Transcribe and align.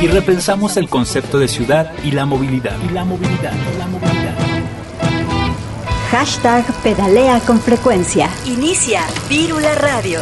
y 0.00 0.06
repensamos 0.06 0.76
el 0.76 0.88
concepto 0.88 1.38
de 1.38 1.48
ciudad 1.48 1.92
y 2.04 2.12
la 2.12 2.24
movilidad. 2.24 2.76
Y 2.88 2.92
la 2.92 3.04
movilidad, 3.04 3.52
la 3.78 3.86
movilidad. 3.86 4.34
Hashtag 6.10 6.64
pedalea 6.82 7.40
con 7.40 7.60
frecuencia. 7.60 8.30
Inicia 8.46 9.02
Vírula 9.28 9.74
Radio. 9.74 10.20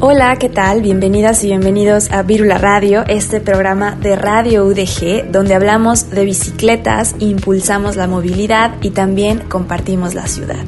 Hola, 0.00 0.36
¿qué 0.36 0.48
tal? 0.48 0.80
Bienvenidas 0.80 1.42
y 1.42 1.48
bienvenidos 1.48 2.12
a 2.12 2.22
Virula 2.22 2.56
Radio, 2.56 3.04
este 3.08 3.40
programa 3.40 3.96
de 3.96 4.14
Radio 4.14 4.64
UDG, 4.64 5.32
donde 5.32 5.54
hablamos 5.54 6.10
de 6.10 6.24
bicicletas, 6.24 7.16
impulsamos 7.18 7.96
la 7.96 8.06
movilidad 8.06 8.76
y 8.80 8.90
también 8.90 9.40
compartimos 9.48 10.14
la 10.14 10.28
ciudad. 10.28 10.64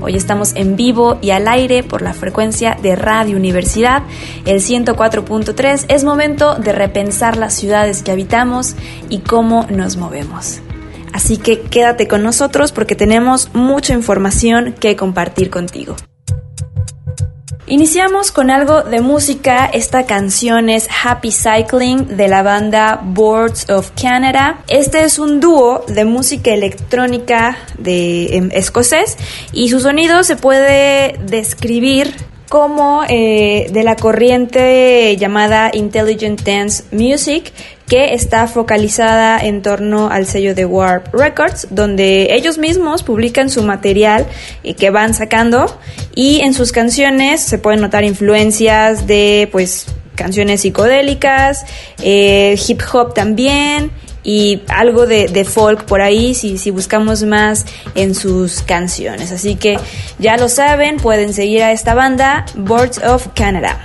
Hoy 0.00 0.16
estamos 0.16 0.54
en 0.54 0.76
vivo 0.76 1.18
y 1.20 1.30
al 1.30 1.48
aire 1.48 1.82
por 1.82 2.02
la 2.02 2.12
frecuencia 2.12 2.76
de 2.82 2.96
Radio 2.96 3.36
Universidad, 3.36 4.02
el 4.44 4.60
104.3. 4.60 5.86
Es 5.88 6.04
momento 6.04 6.54
de 6.54 6.72
repensar 6.72 7.36
las 7.36 7.54
ciudades 7.54 8.02
que 8.02 8.12
habitamos 8.12 8.74
y 9.08 9.18
cómo 9.20 9.66
nos 9.70 9.96
movemos. 9.96 10.60
Así 11.12 11.38
que 11.38 11.60
quédate 11.60 12.08
con 12.08 12.22
nosotros 12.22 12.72
porque 12.72 12.94
tenemos 12.94 13.50
mucha 13.54 13.94
información 13.94 14.74
que 14.78 14.96
compartir 14.96 15.50
contigo. 15.50 15.96
Iniciamos 17.68 18.30
con 18.30 18.52
algo 18.52 18.82
de 18.82 19.00
música. 19.00 19.66
Esta 19.66 20.06
canción 20.06 20.68
es 20.68 20.88
Happy 21.02 21.32
Cycling 21.32 22.16
de 22.16 22.28
la 22.28 22.44
banda 22.44 23.00
Boards 23.02 23.68
of 23.70 23.90
Canada. 24.00 24.60
Este 24.68 25.02
es 25.02 25.18
un 25.18 25.40
dúo 25.40 25.84
de 25.88 26.04
música 26.04 26.52
electrónica 26.52 27.58
de 27.76 28.36
em, 28.36 28.50
escocés 28.52 29.18
y 29.52 29.68
su 29.68 29.80
sonido 29.80 30.22
se 30.22 30.36
puede 30.36 31.18
describir 31.24 32.14
como 32.48 33.02
eh, 33.08 33.68
de 33.72 33.82
la 33.82 33.96
corriente 33.96 35.16
llamada 35.16 35.70
Intelligent 35.72 36.42
Dance 36.42 36.84
Music, 36.92 37.52
que 37.88 38.14
está 38.14 38.46
focalizada 38.48 39.38
en 39.38 39.62
torno 39.62 40.08
al 40.10 40.26
sello 40.26 40.54
de 40.54 40.64
Warp 40.64 41.14
Records, 41.14 41.68
donde 41.70 42.34
ellos 42.34 42.58
mismos 42.58 43.02
publican 43.02 43.50
su 43.50 43.62
material 43.62 44.26
eh, 44.64 44.74
que 44.74 44.90
van 44.90 45.14
sacando 45.14 45.66
y 46.14 46.40
en 46.40 46.54
sus 46.54 46.72
canciones 46.72 47.40
se 47.40 47.58
pueden 47.58 47.80
notar 47.80 48.04
influencias 48.04 49.06
de 49.06 49.48
pues 49.52 49.86
canciones 50.14 50.62
psicodélicas, 50.62 51.66
eh, 52.02 52.58
hip 52.66 52.80
hop 52.92 53.14
también 53.14 53.90
y 54.26 54.60
algo 54.66 55.06
de, 55.06 55.44
folk 55.44 55.84
por 55.84 56.02
ahí 56.02 56.34
si, 56.34 56.58
si 56.58 56.72
buscamos 56.72 57.22
más 57.22 57.64
en 57.94 58.12
sus 58.16 58.60
canciones. 58.60 59.30
Así 59.30 59.54
que 59.54 59.78
ya 60.18 60.36
lo 60.36 60.48
saben, 60.48 60.96
pueden 60.96 61.32
seguir 61.32 61.62
a 61.62 61.70
esta 61.70 61.94
banda, 61.94 62.44
Boards 62.56 62.98
of 62.98 63.28
Canada. 63.34 63.78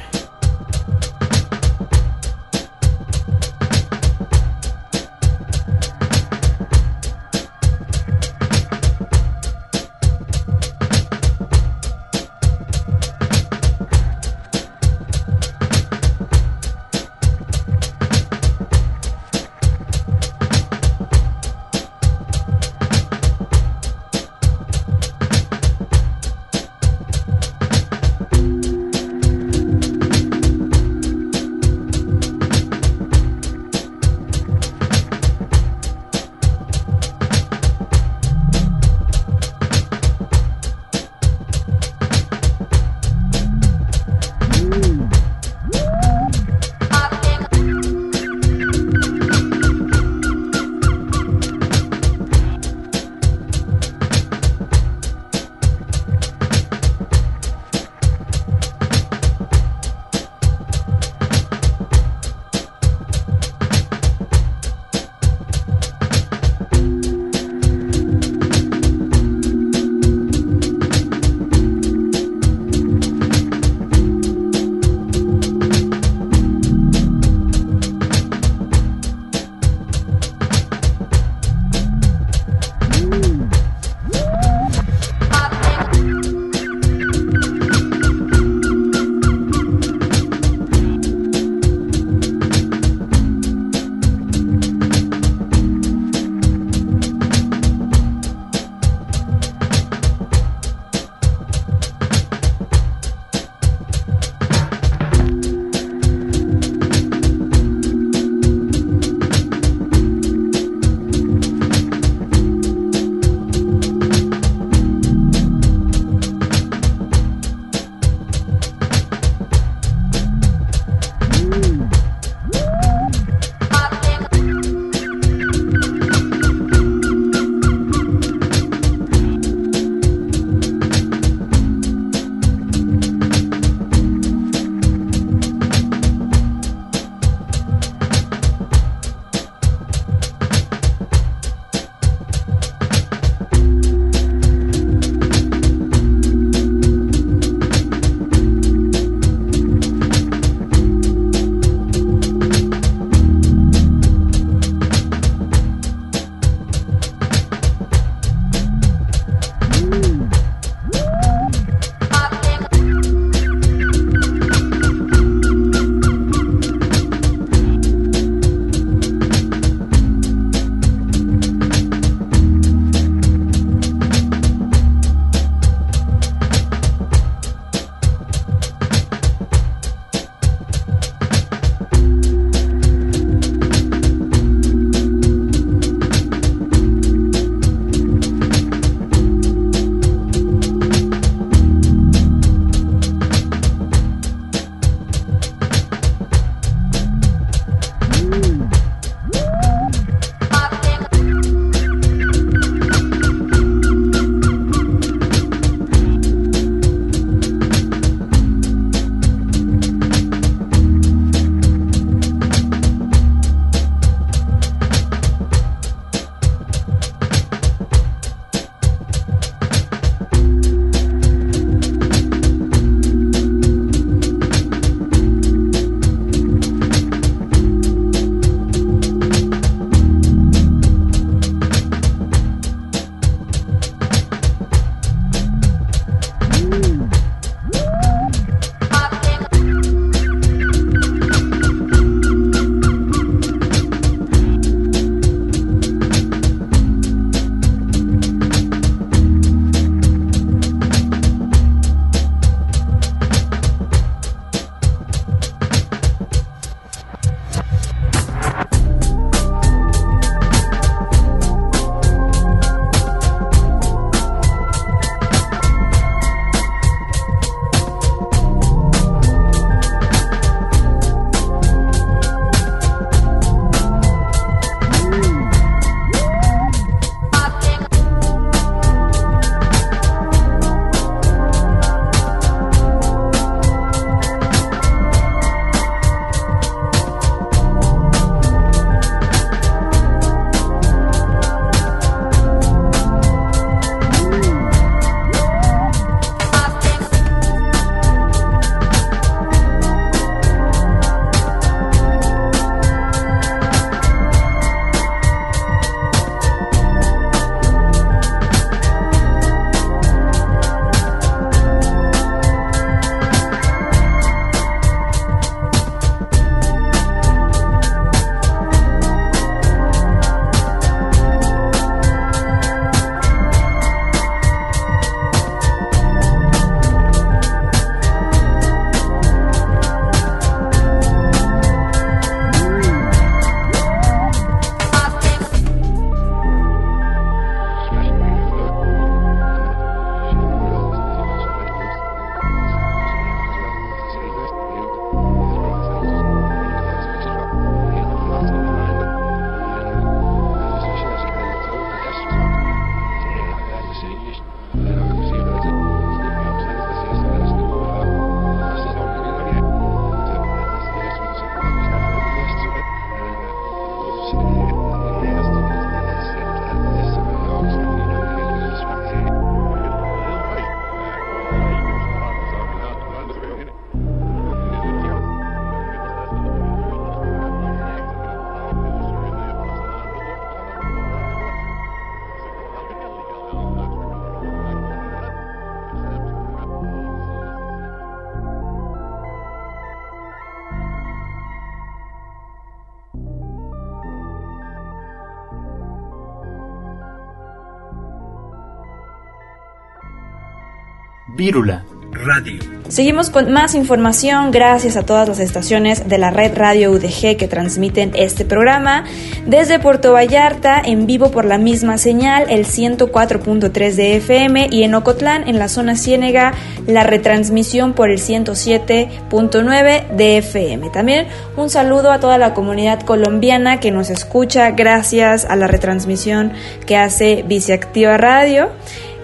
Pírula 401.36 401.86
Radio. 402.12 402.60
Seguimos 402.90 403.30
con 403.30 403.54
más 403.54 403.74
información 403.74 404.52
gracias 404.52 404.98
a 404.98 405.04
todas 405.04 405.30
las 405.30 405.40
estaciones 405.40 406.10
de 406.10 406.18
la 406.18 406.30
red 406.30 406.58
Radio 406.58 406.92
UDG 406.92 407.38
que 407.38 407.48
transmiten 407.48 408.12
este 408.16 408.44
programa. 408.44 409.06
Desde 409.46 409.80
Puerto 409.80 410.12
Vallarta, 410.12 410.82
en 410.84 411.08
vivo 411.08 411.32
por 411.32 411.46
la 411.46 411.58
misma 411.58 411.98
señal, 411.98 412.48
el 412.50 412.66
104.3 412.66 413.94
de 413.94 414.18
FM 414.18 414.68
y 414.72 414.84
en 414.84 414.94
Ocotlán, 414.94 415.48
en 415.48 415.58
la 415.58 415.70
zona 415.70 415.96
Ciénega, 415.96 416.54
la 416.86 417.04
retransmisión 417.04 417.94
por 417.94 418.10
el 418.10 418.18
107.9 418.20 420.10
de 420.10 420.38
FM. 420.40 420.90
También 420.90 421.28
un 421.56 421.70
saludo 421.70 422.12
a 422.12 422.20
toda 422.20 422.38
la 422.38 422.54
comunidad 422.54 423.04
colombiana 423.04 423.80
que 423.80 423.92
nos 423.92 424.10
escucha 424.10 424.72
gracias 424.72 425.46
a 425.46 425.56
la 425.56 425.68
retransmisión 425.68 426.52
que 426.86 426.98
hace 426.98 427.46
Viceactiva 427.48 428.18
Radio. 428.18 428.70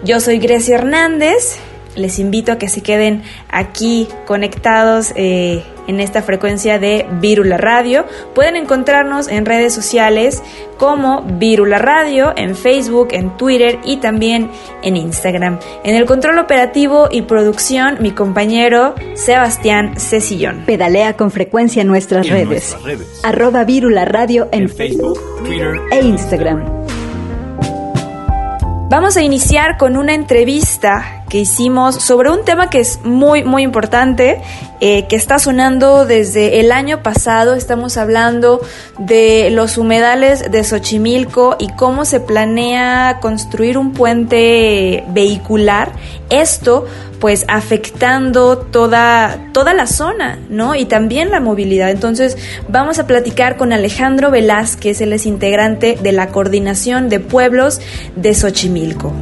Yo 0.05 0.21
soy 0.21 0.37
Grecia 0.37 0.75
Hernández 0.75 1.59
les 1.97 2.19
invito 2.19 2.51
a 2.51 2.57
que 2.57 2.69
se 2.69 2.81
queden 2.81 3.23
aquí 3.49 4.07
conectados 4.25 5.11
eh, 5.15 5.63
en 5.87 5.99
esta 5.99 6.21
frecuencia 6.21 6.79
de 6.79 7.05
Virula 7.19 7.57
Radio. 7.57 8.05
Pueden 8.35 8.55
encontrarnos 8.55 9.27
en 9.27 9.45
redes 9.45 9.73
sociales 9.73 10.43
como 10.77 11.23
Virula 11.23 11.79
Radio, 11.79 12.33
en 12.35 12.55
Facebook, 12.55 13.09
en 13.11 13.35
Twitter 13.37 13.79
y 13.83 13.97
también 13.97 14.51
en 14.83 14.95
Instagram. 14.95 15.59
En 15.83 15.95
el 15.95 16.05
control 16.05 16.39
operativo 16.39 17.07
y 17.09 17.23
producción, 17.23 17.97
mi 17.99 18.11
compañero 18.11 18.93
Sebastián 19.15 19.99
Cecillón. 19.99 20.63
Pedalea 20.65 21.13
con 21.13 21.31
frecuencia 21.31 21.81
en 21.81 21.87
nuestras, 21.87 22.29
redes. 22.29 22.75
Arroba 23.23 23.63
Virula 23.63 24.05
Radio 24.05 24.49
en, 24.51 24.69
Facebook, 24.69 25.19
Twitter 25.39 25.79
e 25.91 26.01
Instagram. 26.01 26.77
Vamos 28.89 29.17
a 29.17 29.21
iniciar 29.21 29.77
con 29.77 29.97
una 29.97 30.13
entrevista 30.13 31.16
que 31.29 31.39
hicimos 31.39 31.95
sobre 31.95 32.29
un 32.29 32.45
tema 32.45 32.69
que 32.69 32.79
es 32.79 32.99
muy, 33.03 33.43
muy 33.43 33.63
importante, 33.63 34.41
eh, 34.79 35.07
que 35.07 35.15
está 35.15 35.39
sonando 35.39 36.05
desde 36.05 36.59
el 36.59 36.71
año 36.71 37.03
pasado. 37.03 37.53
Estamos 37.55 37.97
hablando 37.97 38.61
de 38.97 39.49
los 39.51 39.77
humedales 39.77 40.49
de 40.51 40.63
Xochimilco 40.63 41.55
y 41.59 41.69
cómo 41.69 42.05
se 42.05 42.19
planea 42.19 43.19
construir 43.21 43.77
un 43.77 43.93
puente 43.93 45.03
vehicular. 45.09 45.91
Esto 46.29 46.85
pues 47.19 47.45
afectando 47.47 48.57
toda, 48.57 49.49
toda 49.51 49.73
la 49.73 49.87
zona, 49.87 50.39
¿no? 50.49 50.75
Y 50.75 50.85
también 50.85 51.31
la 51.31 51.39
movilidad. 51.39 51.89
Entonces 51.89 52.37
vamos 52.69 52.99
a 52.99 53.07
platicar 53.07 53.57
con 53.57 53.73
Alejandro 53.73 54.31
Velázquez, 54.31 55.01
él 55.01 55.13
es 55.13 55.25
integrante 55.25 55.97
de 56.01 56.11
la 56.11 56.27
Coordinación 56.27 57.09
de 57.09 57.19
Pueblos 57.19 57.81
de 58.15 58.33
Xochimilco. 58.33 59.13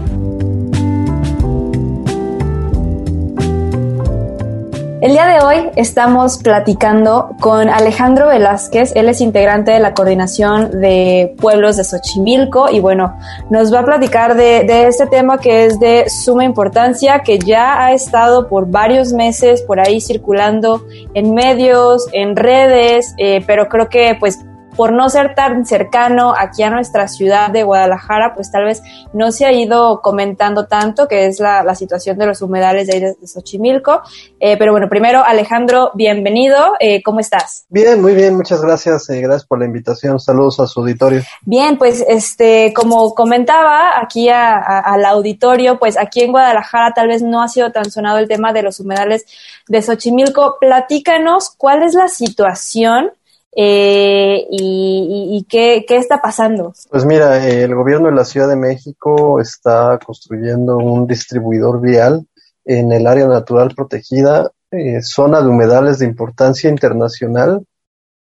El 5.06 5.12
día 5.12 5.28
de 5.28 5.46
hoy 5.46 5.70
estamos 5.76 6.40
platicando 6.40 7.36
con 7.40 7.70
Alejandro 7.70 8.30
Velázquez, 8.30 8.92
él 8.96 9.08
es 9.08 9.22
integrante 9.22 9.70
de 9.70 9.80
la 9.80 9.94
coordinación 9.94 10.82
de 10.82 11.36
pueblos 11.40 11.78
de 11.78 11.84
Xochimilco 11.84 12.72
y 12.72 12.80
bueno, 12.80 13.16
nos 13.52 13.72
va 13.72 13.82
a 13.82 13.86
platicar 13.86 14.36
de, 14.36 14.88
este 14.88 15.06
tema 15.06 15.38
que 15.38 15.66
es 15.68 15.80
de 15.80 16.10
suma 16.10 16.44
importancia, 16.44 17.20
que 17.20 17.38
ya 17.38 17.86
ha 17.86 17.94
estado 17.94 18.48
por 18.48 18.72
varios 18.72 19.14
meses 19.14 19.62
por 19.62 19.80
ahí 19.80 20.02
circulando 20.02 20.88
en 21.14 21.36
medios, 21.36 22.08
en 22.12 22.36
redes, 22.36 23.14
eh, 23.20 23.44
pero 23.46 23.70
creo 23.70 23.90
que 23.90 24.18
pues 24.20 24.40
por 24.76 24.92
no 24.92 25.10
ser 25.10 25.36
tan 25.36 25.66
cercano 25.66 26.34
aquí 26.38 26.64
a 26.64 26.70
nuestra 26.70 27.08
ciudad 27.08 27.50
de 27.50 27.64
Guadalajara, 27.64 28.34
pues 28.36 28.52
tal 28.52 28.66
vez 28.66 28.82
no 29.14 29.32
se 29.32 29.46
ha 29.46 29.52
ido 29.52 30.02
comentando 30.02 30.68
tanto, 30.68 31.08
que 31.08 31.26
es 31.26 31.40
la, 31.40 31.76
situación 31.76 32.18
de 32.18 32.26
los 32.26 32.42
humedales 32.42 32.88
de 32.88 32.94
ahí 32.94 33.00
de, 33.02 33.16
Xochimilco. 33.28 34.02
Eh, 34.40 34.56
pero 34.58 34.72
bueno, 34.72 34.88
primero, 34.88 35.24
Alejandro, 35.26 35.92
bienvenido. 35.94 36.74
Eh, 36.80 37.04
¿Cómo 37.04 37.20
estás? 37.20 37.66
Bien, 37.70 38.02
muy 38.02 38.14
bien, 38.14 38.36
muchas 38.36 38.62
gracias. 38.62 39.10
Eh, 39.10 39.20
gracias 39.22 39.46
por 39.46 39.60
la 39.60 39.66
invitación. 39.66 40.20
Saludos 40.20 40.60
a 40.60 40.68
su 40.68 40.80
auditorio. 40.80 41.22
Bien, 41.42 41.78
pues 41.78 42.04
este, 42.08 42.74
como 42.74 43.14
comentaba 43.14 44.00
aquí 44.00 44.30
al 44.30 45.06
auditorio, 45.06 45.80
pues 45.80 45.98
aquí 45.98 46.22
en 46.22 46.32
Guadalajara 46.32 46.94
tal 46.94 47.08
vez 47.08 47.22
no 47.22 47.42
ha 47.42 47.48
sido 47.48 47.72
tan 47.72 47.92
sonado 47.92 48.20
el 48.20 48.28
tema 48.28 48.54
de 48.54 48.62
los 48.62 48.80
humedales 48.80 49.26
de 49.68 49.82
Xochimilco. 49.82 50.58
Platícanos 50.60 51.50
cuál 51.58 51.84
es 51.84 51.94
la 51.94 52.08
situación 52.08 53.12
eh, 53.58 54.46
y, 54.52 55.46
qué, 55.50 55.86
está 55.88 56.22
pasando. 56.22 56.74
Pues 56.90 57.06
mira, 57.06 57.48
el 57.48 57.74
gobierno 57.74 58.08
de 58.08 58.16
la 58.16 58.26
Ciudad 58.26 58.50
de 58.50 58.58
México 58.58 59.40
está 59.40 59.98
construyendo 60.06 60.76
un 60.78 61.08
distribuidor 61.08 61.80
vial 61.80 62.28
en 62.66 62.92
el 62.92 63.08
área 63.08 63.28
natural 63.28 63.74
protegida, 63.74 64.52
eh, 64.72 65.02
zona 65.02 65.42
de 65.42 65.48
humedales 65.48 66.00
de 66.00 66.06
importancia 66.06 66.70
internacional 66.70 67.66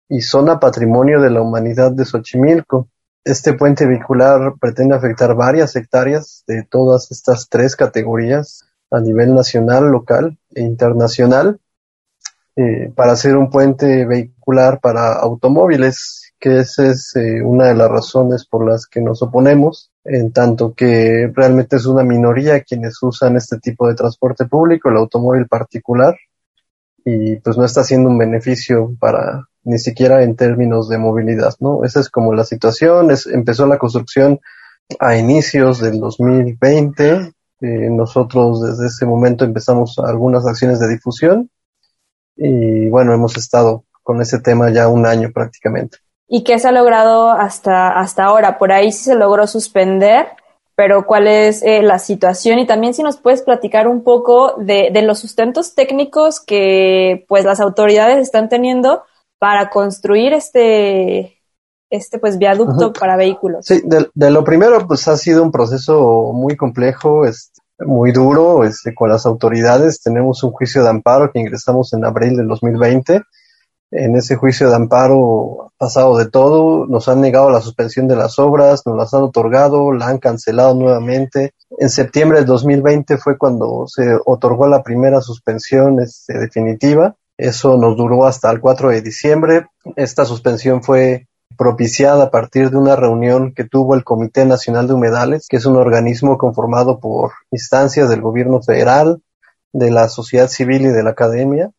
y 0.08 0.22
zona 0.22 0.60
patrimonio 0.60 1.20
de 1.20 1.32
la 1.32 1.42
humanidad 1.42 1.92
de 1.92 2.06
Xochimilco. 2.06 2.90
Este 3.24 3.54
puente 3.54 3.88
vehicular 3.88 4.54
pretende 4.60 4.96
afectar 4.96 5.34
varias 5.34 5.76
hectáreas 5.76 6.44
de 6.46 6.64
todas 6.70 7.10
estas 7.10 7.48
tres 7.50 7.76
categorías 7.76 8.66
a 8.92 9.00
nivel 9.00 9.34
nacional, 9.34 9.86
local 9.86 10.38
e 10.54 10.62
internacional 10.62 11.60
eh, 12.56 12.92
para 12.96 13.14
hacer 13.14 13.36
un 13.36 13.50
puente 13.50 14.06
vehicular 14.06 14.80
para 14.80 15.14
automóviles, 15.14 16.34
que 16.40 16.60
esa 16.60 16.88
es 16.88 17.16
eh, 17.16 17.42
una 17.42 17.70
de 17.70 17.74
las 17.74 17.90
razones 17.90 18.46
por 18.46 18.70
las 18.70 18.86
que 18.86 19.02
nos 19.02 19.24
oponemos, 19.24 19.92
en 20.04 20.32
tanto 20.32 20.76
que 20.76 21.32
realmente 21.34 21.78
es 21.78 21.88
una 21.88 22.04
minoría 22.04 22.62
quienes 22.62 23.02
usan 23.02 23.38
este 23.38 23.58
tipo 23.58 23.88
de 23.88 23.96
transporte 23.96 24.46
público, 24.46 24.90
el 24.90 24.98
automóvil 24.98 25.48
particular, 25.48 26.16
y 27.04 27.38
pues 27.38 27.58
no 27.58 27.66
está 27.66 27.82
haciendo 27.82 28.10
un 28.10 28.20
beneficio 28.20 28.96
para 29.00 29.48
ni 29.64 29.80
siquiera 29.80 30.22
en 30.22 30.36
términos 30.36 30.90
de 30.90 31.00
movilidad, 31.00 31.56
¿no? 31.60 31.84
Esa 31.84 32.02
es 32.02 32.10
como 32.10 32.34
la 32.34 32.44
situación, 32.44 33.10
es, 33.10 33.26
empezó 33.26 33.66
la 33.66 33.80
construcción 33.80 34.40
a 35.00 35.16
inicios 35.16 35.80
del 35.80 36.00
2020, 36.00 37.34
eh, 37.62 37.90
nosotros 37.90 38.62
desde 38.62 38.88
ese 38.88 39.06
momento 39.08 39.44
empezamos 39.44 39.98
algunas 39.98 40.46
acciones 40.46 40.80
de 40.80 40.90
difusión 40.90 41.50
y 42.36 42.90
bueno, 42.90 43.14
hemos 43.14 43.38
estado 43.38 43.86
con 44.02 44.22
ese 44.22 44.40
tema 44.40 44.70
ya 44.70 44.88
un 44.88 45.06
año 45.06 45.32
prácticamente. 45.34 45.98
¿Y 46.28 46.44
qué 46.44 46.58
se 46.60 46.68
ha 46.68 46.72
logrado 46.72 47.30
hasta, 47.32 47.90
hasta 47.90 48.26
ahora? 48.26 48.58
Por 48.58 48.72
ahí 48.72 48.92
sí 48.92 49.04
se 49.04 49.16
logró 49.16 49.46
suspender, 49.48 50.28
pero 50.76 51.06
¿cuál 51.06 51.28
es 51.28 51.62
eh, 51.64 51.82
la 51.82 52.00
situación? 52.00 52.60
Y 52.60 52.68
también 52.68 52.94
si 52.94 53.04
nos 53.04 53.18
puedes 53.18 53.42
platicar 53.42 53.88
un 53.88 54.04
poco 54.04 54.56
de, 54.58 54.90
de, 54.92 55.02
los 55.04 55.20
sustentos 55.20 55.76
técnicos 55.76 56.40
que 56.40 57.26
pues 57.28 57.46
las 57.46 57.60
autoridades 57.60 58.18
están 58.18 58.50
teniendo 58.50 59.04
para 59.38 59.70
construir 59.70 60.34
este, 60.34 61.38
este 61.90 62.18
pues 62.18 62.38
viaducto 62.40 62.94
para 62.94 63.16
vehículos. 63.16 63.66
Sí, 63.66 63.82
de, 63.84 64.10
de, 64.14 64.32
lo 64.32 64.44
primero 64.44 64.88
pues 64.88 65.08
ha 65.08 65.18
sido 65.18 65.44
un 65.44 65.52
proceso 65.52 66.32
muy 66.34 66.56
complejo, 66.56 67.26
este, 67.26 67.53
muy 67.80 68.12
duro 68.12 68.64
este, 68.64 68.94
con 68.94 69.10
las 69.10 69.26
autoridades. 69.26 70.02
Tenemos 70.02 70.44
un 70.44 70.52
juicio 70.52 70.84
de 70.84 70.90
amparo 70.90 71.32
que 71.32 71.40
ingresamos 71.40 71.94
en 71.94 72.06
abril 72.06 72.38
del 72.38 72.48
2020. 72.48 73.22
En 73.96 74.16
ese 74.16 74.36
juicio 74.36 74.70
de 74.70 74.76
amparo 74.76 75.66
ha 75.66 75.70
pasado 75.78 76.18
de 76.18 76.28
todo. 76.28 76.88
Nos 76.88 77.08
han 77.08 77.22
negado 77.22 77.50
la 77.50 77.62
suspensión 77.62 78.08
de 78.08 78.16
las 78.16 78.40
obras, 78.40 78.84
nos 78.86 78.98
las 78.98 79.14
han 79.14 79.22
otorgado, 79.22 79.92
la 79.92 80.08
han 80.08 80.18
cancelado 80.18 80.74
nuevamente. 80.74 81.54
En 81.78 81.90
septiembre 81.90 82.40
del 82.40 82.48
2020 82.48 83.18
fue 83.18 83.38
cuando 83.38 83.86
se 83.88 84.18
otorgó 84.26 84.68
la 84.68 84.82
primera 84.82 85.22
suspensión 85.22 86.00
este, 86.00 86.40
definitiva. 86.40 87.16
Eso 87.38 87.78
nos 87.78 87.96
duró 87.98 88.26
hasta 88.26 88.50
el 88.52 88.60
4 88.60 88.90
de 88.90 89.02
diciembre. 89.02 89.68
Esta 89.96 90.26
suspensión 90.26 90.84
fue 90.84 91.28
propiciada 91.58 92.26
a 92.26 92.32
partir 92.32 92.70
de 92.70 92.78
una 92.78 92.96
reunión 92.96 93.54
que 93.54 93.64
tuvo 93.64 93.96
el 93.96 94.04
Comité 94.04 94.46
Nacional 94.46 94.88
de 94.88 94.94
Humedales, 94.94 95.48
que 95.48 95.58
es 95.58 95.66
un 95.66 95.78
organismo 95.78 96.38
conformado 96.38 97.00
por 97.00 97.32
instancias 97.52 98.10
del 98.10 98.22
gobierno 98.22 98.62
federal, 98.62 99.22
de 99.72 99.92
la 99.92 100.08
sociedad 100.08 100.48
civil 100.48 100.84
y 100.84 100.90
de 100.90 101.04
la 101.04 101.12
academia. 101.12 101.72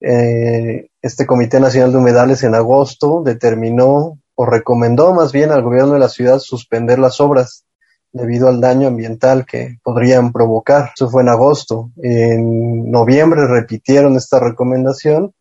Eh, 0.00 0.88
este 1.00 1.26
Comité 1.26 1.60
Nacional 1.60 1.92
de 1.92 1.98
Humedales 1.98 2.42
en 2.42 2.54
agosto 2.54 3.22
determinó 3.24 4.18
o 4.34 4.44
recomendó 4.44 5.14
más 5.14 5.32
bien 5.32 5.50
al 5.50 5.62
gobierno 5.62 5.94
de 5.94 6.00
la 6.00 6.08
ciudad 6.08 6.38
suspender 6.38 6.98
las 6.98 7.20
obras 7.20 7.64
debido 8.12 8.48
al 8.48 8.60
daño 8.60 8.88
ambiental 8.88 9.46
que 9.46 9.78
podrían 9.82 10.32
provocar. 10.32 10.90
Eso 10.94 11.08
fue 11.08 11.22
en 11.22 11.28
agosto. 11.28 11.90
En 12.02 12.90
noviembre 12.90 13.46
repitieron 13.46 14.16
esta 14.16 14.38
recomendación 14.40 15.32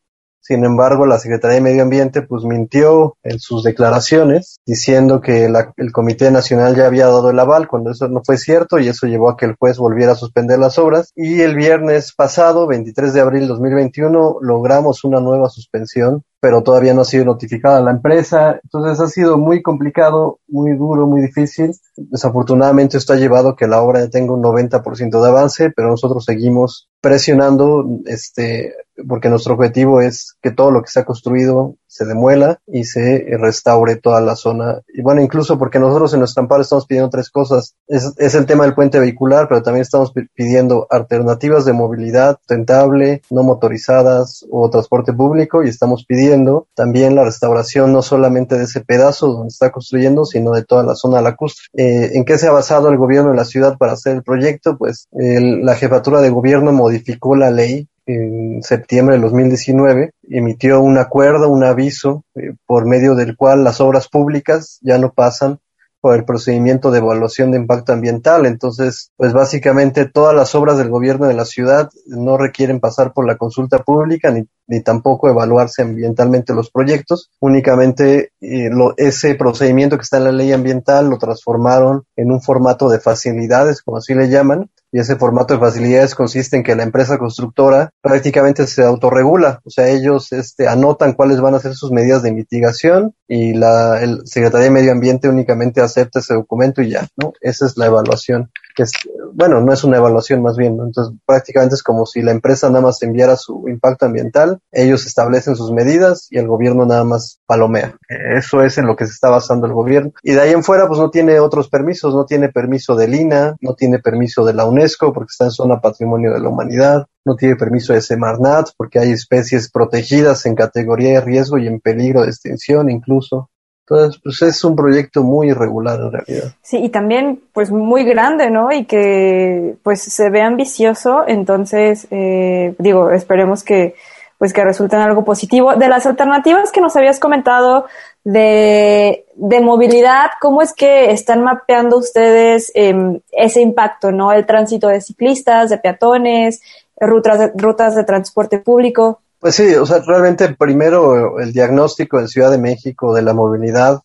sin 0.47 0.63
embargo, 0.63 1.07
la 1.07 1.17
Secretaría 1.17 1.55
de 1.55 1.61
Medio 1.61 1.81
Ambiente 1.81 2.21
pues 2.21 2.43
mintió 2.43 3.17
en 3.23 3.39
sus 3.39 3.63
declaraciones 3.63 4.59
diciendo 4.63 5.19
que 5.19 5.45
el 5.45 5.91
Comité 5.91 6.29
Nacional 6.29 6.75
ya 6.75 6.85
había 6.85 7.07
dado 7.07 7.31
el 7.31 7.39
aval 7.39 7.67
cuando 7.67 7.89
eso 7.89 8.07
no 8.09 8.21
fue 8.23 8.37
cierto 8.37 8.77
y 8.77 8.87
eso 8.87 9.07
llevó 9.07 9.31
a 9.31 9.37
que 9.37 9.47
el 9.47 9.55
juez 9.55 9.79
volviera 9.79 10.11
a 10.11 10.15
suspender 10.15 10.59
las 10.59 10.77
obras. 10.77 11.11
Y 11.15 11.41
el 11.41 11.55
viernes 11.55 12.13
pasado, 12.13 12.67
23 12.67 13.11
de 13.15 13.21
abril 13.21 13.41
de 13.41 13.47
2021, 13.47 14.37
logramos 14.41 15.03
una 15.03 15.19
nueva 15.19 15.49
suspensión, 15.49 16.21
pero 16.39 16.61
todavía 16.61 16.93
no 16.93 17.01
ha 17.01 17.05
sido 17.05 17.25
notificada 17.25 17.81
la 17.81 17.89
empresa. 17.89 18.59
Entonces 18.61 18.99
ha 18.99 19.07
sido 19.07 19.39
muy 19.39 19.63
complicado, 19.63 20.41
muy 20.47 20.77
duro, 20.77 21.07
muy 21.07 21.21
difícil. 21.21 21.71
Desafortunadamente 21.95 22.99
esto 22.99 23.13
ha 23.13 23.15
llevado 23.15 23.49
a 23.49 23.55
que 23.55 23.65
la 23.65 23.81
obra 23.81 24.01
ya 24.01 24.11
tenga 24.11 24.33
un 24.33 24.43
90% 24.43 25.21
de 25.21 25.27
avance, 25.27 25.71
pero 25.75 25.89
nosotros 25.89 26.23
seguimos 26.23 26.87
presionando, 27.01 27.83
este, 28.05 28.75
porque 29.07 29.29
nuestro 29.29 29.53
objetivo 29.53 30.01
es 30.01 30.35
que 30.41 30.51
todo 30.51 30.71
lo 30.71 30.81
que 30.81 30.89
se 30.89 30.99
ha 30.99 31.05
construido 31.05 31.75
se 31.87 32.05
demuela 32.05 32.59
y 32.67 32.83
se 32.83 33.25
restaure 33.39 33.95
toda 33.95 34.19
la 34.19 34.35
zona. 34.35 34.81
Y 34.93 35.01
bueno, 35.01 35.21
incluso 35.21 35.57
porque 35.57 35.79
nosotros 35.79 36.13
en 36.13 36.19
nuestro 36.19 36.41
amparo 36.41 36.61
estamos 36.61 36.85
pidiendo 36.87 37.09
tres 37.09 37.29
cosas. 37.29 37.75
Es, 37.87 38.13
es 38.17 38.35
el 38.35 38.45
tema 38.45 38.65
del 38.65 38.75
puente 38.75 38.99
vehicular, 38.99 39.47
pero 39.47 39.63
también 39.63 39.83
estamos 39.83 40.11
pidiendo 40.33 40.87
alternativas 40.89 41.63
de 41.63 41.71
movilidad 41.71 42.37
rentable, 42.49 43.21
no 43.29 43.43
motorizadas 43.43 44.45
o 44.51 44.69
transporte 44.69 45.13
público 45.13 45.63
y 45.63 45.69
estamos 45.69 46.05
pidiendo 46.05 46.67
también 46.75 47.15
la 47.15 47.23
restauración 47.23 47.93
no 47.93 48.01
solamente 48.01 48.57
de 48.57 48.65
ese 48.65 48.81
pedazo 48.81 49.27
donde 49.27 49.49
está 49.49 49.71
construyendo, 49.71 50.25
sino 50.25 50.51
de 50.51 50.63
toda 50.63 50.83
la 50.83 50.95
zona 50.95 51.21
lacustre. 51.21 51.65
Eh, 51.73 52.11
¿En 52.15 52.25
qué 52.25 52.37
se 52.37 52.47
ha 52.47 52.51
basado 52.51 52.89
el 52.89 52.97
gobierno 52.97 53.31
de 53.31 53.37
la 53.37 53.45
ciudad 53.45 53.77
para 53.77 53.93
hacer 53.93 54.17
el 54.17 54.23
proyecto? 54.23 54.77
Pues 54.77 55.07
la 55.11 55.75
jefatura 55.75 56.21
de 56.21 56.29
gobierno 56.29 56.73
modificó 56.73 57.35
la 57.35 57.51
ley 57.51 57.87
en 58.05 58.61
septiembre 58.63 59.15
de 59.15 59.21
2019 59.21 60.11
emitió 60.29 60.81
un 60.81 60.97
acuerdo, 60.97 61.49
un 61.49 61.63
aviso 61.63 62.23
eh, 62.35 62.53
por 62.65 62.85
medio 62.85 63.15
del 63.15 63.35
cual 63.35 63.63
las 63.63 63.81
obras 63.81 64.07
públicas 64.07 64.79
ya 64.81 64.97
no 64.97 65.11
pasan 65.13 65.59
por 66.05 66.15
el 66.15 66.23
procedimiento 66.23 66.91
de 66.91 66.99
evaluación 66.99 67.49
de 67.49 67.57
impacto 67.57 67.91
ambiental. 67.91 68.45
Entonces, 68.45 69.09
pues 69.17 69.33
básicamente 69.33 70.05
todas 70.05 70.35
las 70.35 70.53
obras 70.53 70.77
del 70.77 70.89
gobierno 70.89 71.25
de 71.25 71.33
la 71.33 71.45
ciudad 71.45 71.89
no 72.05 72.37
requieren 72.37 72.79
pasar 72.79 73.11
por 73.11 73.25
la 73.25 73.37
consulta 73.37 73.79
pública 73.79 74.29
ni, 74.29 74.47
ni 74.67 74.81
tampoco 74.81 75.29
evaluarse 75.29 75.81
ambientalmente 75.81 76.53
los 76.53 76.69
proyectos. 76.69 77.31
Únicamente 77.39 78.29
eh, 78.39 78.69
lo, 78.69 78.93
ese 78.97 79.33
procedimiento 79.33 79.97
que 79.97 80.03
está 80.03 80.17
en 80.17 80.25
la 80.25 80.31
ley 80.31 80.51
ambiental 80.51 81.09
lo 81.09 81.17
transformaron 81.17 82.03
en 82.15 82.31
un 82.31 82.39
formato 82.39 82.87
de 82.87 82.99
facilidades, 82.99 83.81
como 83.81 83.97
así 83.97 84.13
le 84.13 84.29
llaman, 84.29 84.69
y 84.91 84.99
ese 84.99 85.15
formato 85.15 85.53
de 85.53 85.59
facilidades 85.59 86.15
consiste 86.15 86.57
en 86.57 86.63
que 86.63 86.75
la 86.75 86.83
empresa 86.83 87.17
constructora 87.17 87.89
prácticamente 88.01 88.65
se 88.67 88.83
autorregula, 88.83 89.61
o 89.63 89.69
sea, 89.69 89.89
ellos 89.89 90.31
este, 90.31 90.67
anotan 90.67 91.13
cuáles 91.13 91.41
van 91.41 91.55
a 91.55 91.59
ser 91.59 91.73
sus 91.73 91.91
medidas 91.91 92.23
de 92.23 92.31
mitigación 92.31 93.13
y 93.27 93.53
la 93.53 94.01
el 94.01 94.21
Secretaría 94.25 94.65
de 94.65 94.71
Medio 94.71 94.91
Ambiente 94.91 95.29
únicamente 95.29 95.81
acepta 95.81 96.19
ese 96.19 96.33
documento 96.33 96.81
y 96.81 96.91
ya, 96.91 97.07
¿no? 97.17 97.33
Esa 97.41 97.65
es 97.65 97.77
la 97.77 97.87
evaluación 97.87 98.51
que 98.75 98.83
es, 98.83 98.91
bueno, 99.33 99.61
no 99.61 99.73
es 99.73 99.83
una 99.83 99.97
evaluación 99.97 100.41
más 100.41 100.57
bien, 100.57 100.73
entonces 100.73 101.13
prácticamente 101.25 101.75
es 101.75 101.83
como 101.83 102.05
si 102.05 102.21
la 102.21 102.31
empresa 102.31 102.69
nada 102.69 102.81
más 102.81 103.01
enviara 103.03 103.35
su 103.35 103.65
impacto 103.67 104.05
ambiental, 104.05 104.59
ellos 104.71 105.05
establecen 105.05 105.55
sus 105.55 105.71
medidas 105.71 106.27
y 106.29 106.37
el 106.37 106.47
gobierno 106.47 106.85
nada 106.85 107.03
más 107.03 107.39
palomea. 107.45 107.95
Eso 108.09 108.61
es 108.61 108.77
en 108.77 108.87
lo 108.87 108.95
que 108.95 109.05
se 109.05 109.11
está 109.11 109.29
basando 109.29 109.67
el 109.67 109.73
gobierno. 109.73 110.11
Y 110.23 110.33
de 110.33 110.41
ahí 110.41 110.51
en 110.51 110.63
fuera, 110.63 110.87
pues 110.87 110.99
no 110.99 111.09
tiene 111.09 111.39
otros 111.39 111.69
permisos, 111.69 112.13
no 112.13 112.25
tiene 112.25 112.49
permiso 112.49 112.95
del 112.95 113.15
INA, 113.15 113.55
no 113.61 113.73
tiene 113.73 113.99
permiso 113.99 114.45
de 114.45 114.53
la 114.53 114.65
UNESCO 114.65 115.13
porque 115.13 115.31
está 115.31 115.45
en 115.45 115.51
zona 115.51 115.81
patrimonio 115.81 116.33
de 116.33 116.39
la 116.39 116.49
humanidad, 116.49 117.07
no 117.25 117.35
tiene 117.35 117.55
permiso 117.55 117.93
de 117.93 118.01
Semarnat 118.01 118.69
porque 118.77 118.99
hay 118.99 119.11
especies 119.11 119.71
protegidas 119.71 120.45
en 120.45 120.55
categoría 120.55 121.13
de 121.13 121.21
riesgo 121.21 121.57
y 121.57 121.67
en 121.67 121.79
peligro 121.79 122.21
de 122.21 122.27
extinción 122.27 122.89
incluso. 122.89 123.49
Entonces, 123.87 124.19
pues 124.23 124.41
es 124.41 124.63
un 124.63 124.75
proyecto 124.75 125.21
muy 125.21 125.49
irregular 125.49 125.99
en 125.99 126.11
realidad. 126.11 126.53
Sí, 126.63 126.77
y 126.77 126.89
también 126.89 127.39
pues 127.53 127.69
muy 127.69 128.03
grande, 128.03 128.49
¿no? 128.49 128.71
Y 128.71 128.85
que 128.85 129.75
pues 129.83 130.01
se 130.01 130.31
ve 130.31 130.41
ambicioso, 130.41 131.23
entonces 131.27 132.07
eh, 132.09 132.73
digo, 132.79 133.11
esperemos 133.11 133.63
que 133.63 133.93
pues 134.37 134.53
que 134.53 134.63
resulte 134.63 134.95
en 134.95 135.03
algo 135.03 135.23
positivo. 135.23 135.75
De 135.75 135.87
las 135.87 136.05
alternativas 136.05 136.71
que 136.71 136.81
nos 136.81 136.95
habías 136.95 137.19
comentado 137.19 137.85
de, 138.23 139.25
de 139.35 139.61
movilidad, 139.61 140.31
¿cómo 140.41 140.61
es 140.61 140.73
que 140.73 141.11
están 141.11 141.43
mapeando 141.43 141.97
ustedes 141.97 142.71
eh, 142.75 143.21
ese 143.31 143.61
impacto, 143.61 144.11
¿no? 144.11 144.31
El 144.31 144.45
tránsito 144.45 144.87
de 144.87 144.99
ciclistas, 144.99 145.69
de 145.69 145.77
peatones, 145.77 146.61
rutas 146.99 147.39
de, 147.39 147.51
rutas 147.55 147.95
de 147.95 148.03
transporte 148.03 148.59
público. 148.59 149.21
Pues 149.45 149.57
sí, 149.57 149.75
o 149.75 149.85
sea, 149.85 149.99
realmente 149.99 150.55
primero 150.55 151.39
el 151.39 151.53
diagnóstico 151.53 152.19
en 152.19 152.27
Ciudad 152.27 152.49
de 152.49 152.57
México 152.57 153.13
de 153.13 153.21
la 153.21 153.35
movilidad 153.35 154.01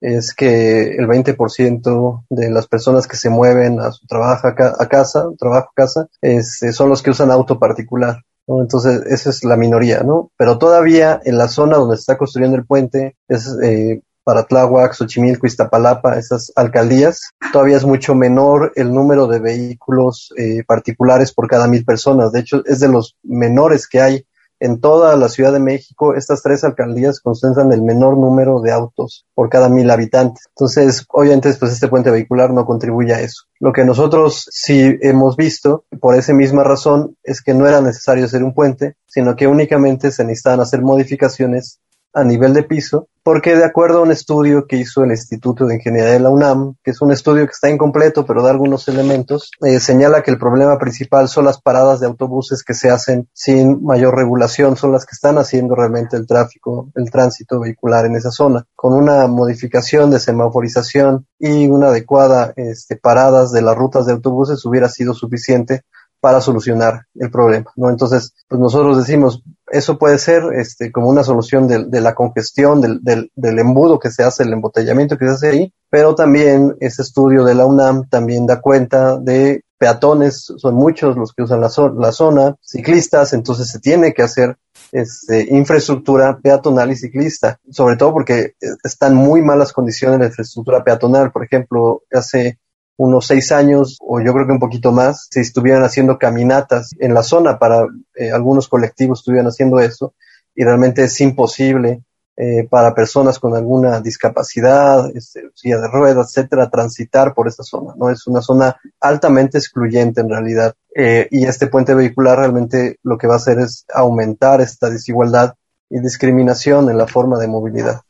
es 0.00 0.32
que 0.32 0.94
el 0.94 1.08
20% 1.08 2.24
de 2.30 2.50
las 2.52 2.68
personas 2.68 3.08
que 3.08 3.16
se 3.16 3.28
mueven 3.28 3.80
a 3.80 3.90
su 3.90 4.06
trabajo 4.06 4.46
a, 4.46 4.54
casa, 4.54 5.26
trabajo 5.40 5.72
casa, 5.74 6.06
es, 6.20 6.60
son 6.70 6.88
los 6.88 7.02
que 7.02 7.10
usan 7.10 7.32
auto 7.32 7.58
particular. 7.58 8.22
Entonces, 8.46 9.02
esa 9.06 9.30
es 9.30 9.42
la 9.42 9.56
minoría, 9.56 10.04
¿no? 10.04 10.30
Pero 10.38 10.56
todavía 10.56 11.20
en 11.24 11.36
la 11.36 11.48
zona 11.48 11.78
donde 11.78 11.96
se 11.96 12.02
está 12.02 12.16
construyendo 12.16 12.56
el 12.56 12.64
puente, 12.64 13.16
es 13.26 13.58
eh, 13.64 14.02
para 14.22 14.44
Tláhuac, 14.44 14.92
Xochimilco, 14.92 15.48
Iztapalapa, 15.48 16.16
esas 16.16 16.52
alcaldías, 16.54 17.30
todavía 17.52 17.78
es 17.78 17.84
mucho 17.84 18.14
menor 18.14 18.70
el 18.76 18.94
número 18.94 19.26
de 19.26 19.40
vehículos 19.40 20.32
eh, 20.36 20.62
particulares 20.64 21.32
por 21.32 21.48
cada 21.48 21.66
mil 21.66 21.84
personas. 21.84 22.30
De 22.30 22.38
hecho, 22.38 22.62
es 22.66 22.78
de 22.78 22.86
los 22.86 23.16
menores 23.24 23.88
que 23.88 24.00
hay 24.00 24.24
en 24.60 24.80
toda 24.80 25.16
la 25.16 25.28
Ciudad 25.28 25.52
de 25.52 25.60
México, 25.60 26.14
estas 26.14 26.42
tres 26.42 26.64
alcaldías 26.64 27.20
concentran 27.20 27.72
el 27.72 27.82
menor 27.82 28.16
número 28.16 28.60
de 28.60 28.72
autos 28.72 29.26
por 29.34 29.48
cada 29.48 29.68
mil 29.68 29.90
habitantes. 29.90 30.44
Entonces, 30.48 31.04
obviamente, 31.10 31.52
pues 31.58 31.72
este 31.72 31.88
puente 31.88 32.10
vehicular 32.10 32.50
no 32.52 32.64
contribuye 32.64 33.14
a 33.14 33.20
eso. 33.20 33.44
Lo 33.60 33.72
que 33.72 33.84
nosotros 33.84 34.48
sí 34.50 34.96
hemos 35.00 35.36
visto, 35.36 35.84
por 36.00 36.16
esa 36.16 36.32
misma 36.32 36.64
razón, 36.64 37.16
es 37.22 37.42
que 37.42 37.54
no 37.54 37.66
era 37.66 37.80
necesario 37.80 38.24
hacer 38.24 38.42
un 38.42 38.54
puente, 38.54 38.96
sino 39.06 39.36
que 39.36 39.46
únicamente 39.46 40.10
se 40.10 40.24
necesitaban 40.24 40.60
hacer 40.60 40.82
modificaciones 40.82 41.80
a 42.16 42.24
nivel 42.24 42.54
de 42.54 42.62
piso, 42.62 43.08
porque 43.22 43.54
de 43.56 43.64
acuerdo 43.64 43.98
a 43.98 44.02
un 44.02 44.10
estudio 44.10 44.66
que 44.66 44.78
hizo 44.78 45.04
el 45.04 45.10
Instituto 45.10 45.66
de 45.66 45.74
Ingeniería 45.74 46.12
de 46.12 46.20
la 46.20 46.30
UNAM, 46.30 46.76
que 46.82 46.92
es 46.92 47.02
un 47.02 47.12
estudio 47.12 47.44
que 47.44 47.52
está 47.52 47.68
incompleto, 47.68 48.24
pero 48.24 48.42
da 48.42 48.50
algunos 48.50 48.88
elementos, 48.88 49.50
eh, 49.60 49.80
señala 49.80 50.22
que 50.22 50.30
el 50.30 50.38
problema 50.38 50.78
principal 50.78 51.28
son 51.28 51.44
las 51.44 51.60
paradas 51.60 52.00
de 52.00 52.06
autobuses 52.06 52.64
que 52.64 52.72
se 52.72 52.88
hacen 52.88 53.28
sin 53.34 53.84
mayor 53.84 54.16
regulación, 54.16 54.76
son 54.76 54.92
las 54.92 55.04
que 55.04 55.12
están 55.12 55.36
haciendo 55.36 55.74
realmente 55.74 56.16
el 56.16 56.26
tráfico, 56.26 56.88
el 56.94 57.10
tránsito 57.10 57.60
vehicular 57.60 58.06
en 58.06 58.16
esa 58.16 58.30
zona. 58.30 58.64
Con 58.74 58.94
una 58.94 59.26
modificación 59.26 60.10
de 60.10 60.18
semaforización 60.18 61.26
y 61.38 61.68
una 61.68 61.88
adecuada 61.88 62.54
este, 62.56 62.96
paradas 62.96 63.52
de 63.52 63.60
las 63.60 63.76
rutas 63.76 64.06
de 64.06 64.14
autobuses 64.14 64.64
hubiera 64.64 64.88
sido 64.88 65.12
suficiente 65.12 65.82
para 66.20 66.40
solucionar 66.40 67.06
el 67.14 67.30
problema, 67.30 67.70
¿no? 67.76 67.90
Entonces, 67.90 68.32
pues 68.48 68.60
nosotros 68.60 68.96
decimos, 68.96 69.42
eso 69.70 69.98
puede 69.98 70.18
ser 70.18 70.42
este, 70.54 70.92
como 70.92 71.08
una 71.08 71.24
solución 71.24 71.66
de, 71.68 71.84
de 71.84 72.00
la 72.00 72.14
congestión, 72.14 72.80
del, 72.80 73.00
del, 73.02 73.58
embudo 73.58 73.98
que 73.98 74.10
se 74.10 74.22
hace, 74.22 74.44
el 74.44 74.52
embotellamiento 74.52 75.18
que 75.18 75.26
se 75.26 75.32
hace 75.32 75.48
ahí, 75.48 75.72
pero 75.90 76.14
también 76.14 76.76
ese 76.80 77.02
estudio 77.02 77.44
de 77.44 77.54
la 77.54 77.66
UNAM 77.66 78.08
también 78.08 78.46
da 78.46 78.60
cuenta 78.60 79.16
de 79.16 79.62
peatones, 79.78 80.52
son 80.56 80.74
muchos 80.74 81.16
los 81.16 81.32
que 81.32 81.42
usan 81.42 81.60
la, 81.60 81.70
la 81.98 82.12
zona, 82.12 82.54
ciclistas, 82.62 83.32
entonces 83.32 83.68
se 83.68 83.80
tiene 83.80 84.14
que 84.14 84.22
hacer 84.22 84.56
este, 84.92 85.54
infraestructura 85.54 86.38
peatonal 86.38 86.92
y 86.92 86.96
ciclista, 86.96 87.58
sobre 87.70 87.96
todo 87.96 88.12
porque 88.12 88.54
están 88.84 89.14
muy 89.14 89.42
malas 89.42 89.72
condiciones 89.72 90.20
de 90.20 90.26
infraestructura 90.26 90.82
peatonal, 90.82 91.32
por 91.32 91.44
ejemplo, 91.44 92.02
hace 92.12 92.58
unos 92.96 93.26
seis 93.26 93.52
años 93.52 93.98
o 94.00 94.20
yo 94.20 94.32
creo 94.32 94.46
que 94.46 94.52
un 94.52 94.58
poquito 94.58 94.92
más, 94.92 95.28
se 95.30 95.40
estuvieran 95.40 95.84
haciendo 95.84 96.18
caminatas 96.18 96.90
en 96.98 97.14
la 97.14 97.22
zona 97.22 97.58
para 97.58 97.86
eh, 98.14 98.30
algunos 98.30 98.68
colectivos 98.68 99.20
estuvieran 99.20 99.48
haciendo 99.48 99.80
eso 99.80 100.14
y 100.54 100.64
realmente 100.64 101.04
es 101.04 101.20
imposible 101.20 102.02
eh, 102.38 102.66
para 102.68 102.94
personas 102.94 103.38
con 103.38 103.56
alguna 103.56 104.00
discapacidad, 104.00 105.10
este, 105.16 105.48
silla 105.54 105.78
de 105.78 105.88
ruedas, 105.88 106.28
etcétera, 106.28 106.68
transitar 106.68 107.32
por 107.32 107.48
esta 107.48 107.62
zona, 107.62 107.94
¿no? 107.96 108.10
Es 108.10 108.26
una 108.26 108.42
zona 108.42 108.76
altamente 109.00 109.56
excluyente 109.56 110.20
en 110.20 110.28
realidad. 110.28 110.74
Eh, 110.94 111.28
y 111.30 111.46
este 111.46 111.66
puente 111.66 111.94
vehicular 111.94 112.38
realmente 112.38 112.98
lo 113.02 113.16
que 113.16 113.26
va 113.26 113.34
a 113.34 113.36
hacer 113.38 113.58
es 113.60 113.86
aumentar 113.92 114.60
esta 114.60 114.90
desigualdad 114.90 115.54
y 115.88 116.00
discriminación 116.00 116.90
en 116.90 116.98
la 116.98 117.06
forma 117.06 117.38
de 117.38 117.48
movilidad. 117.48 118.02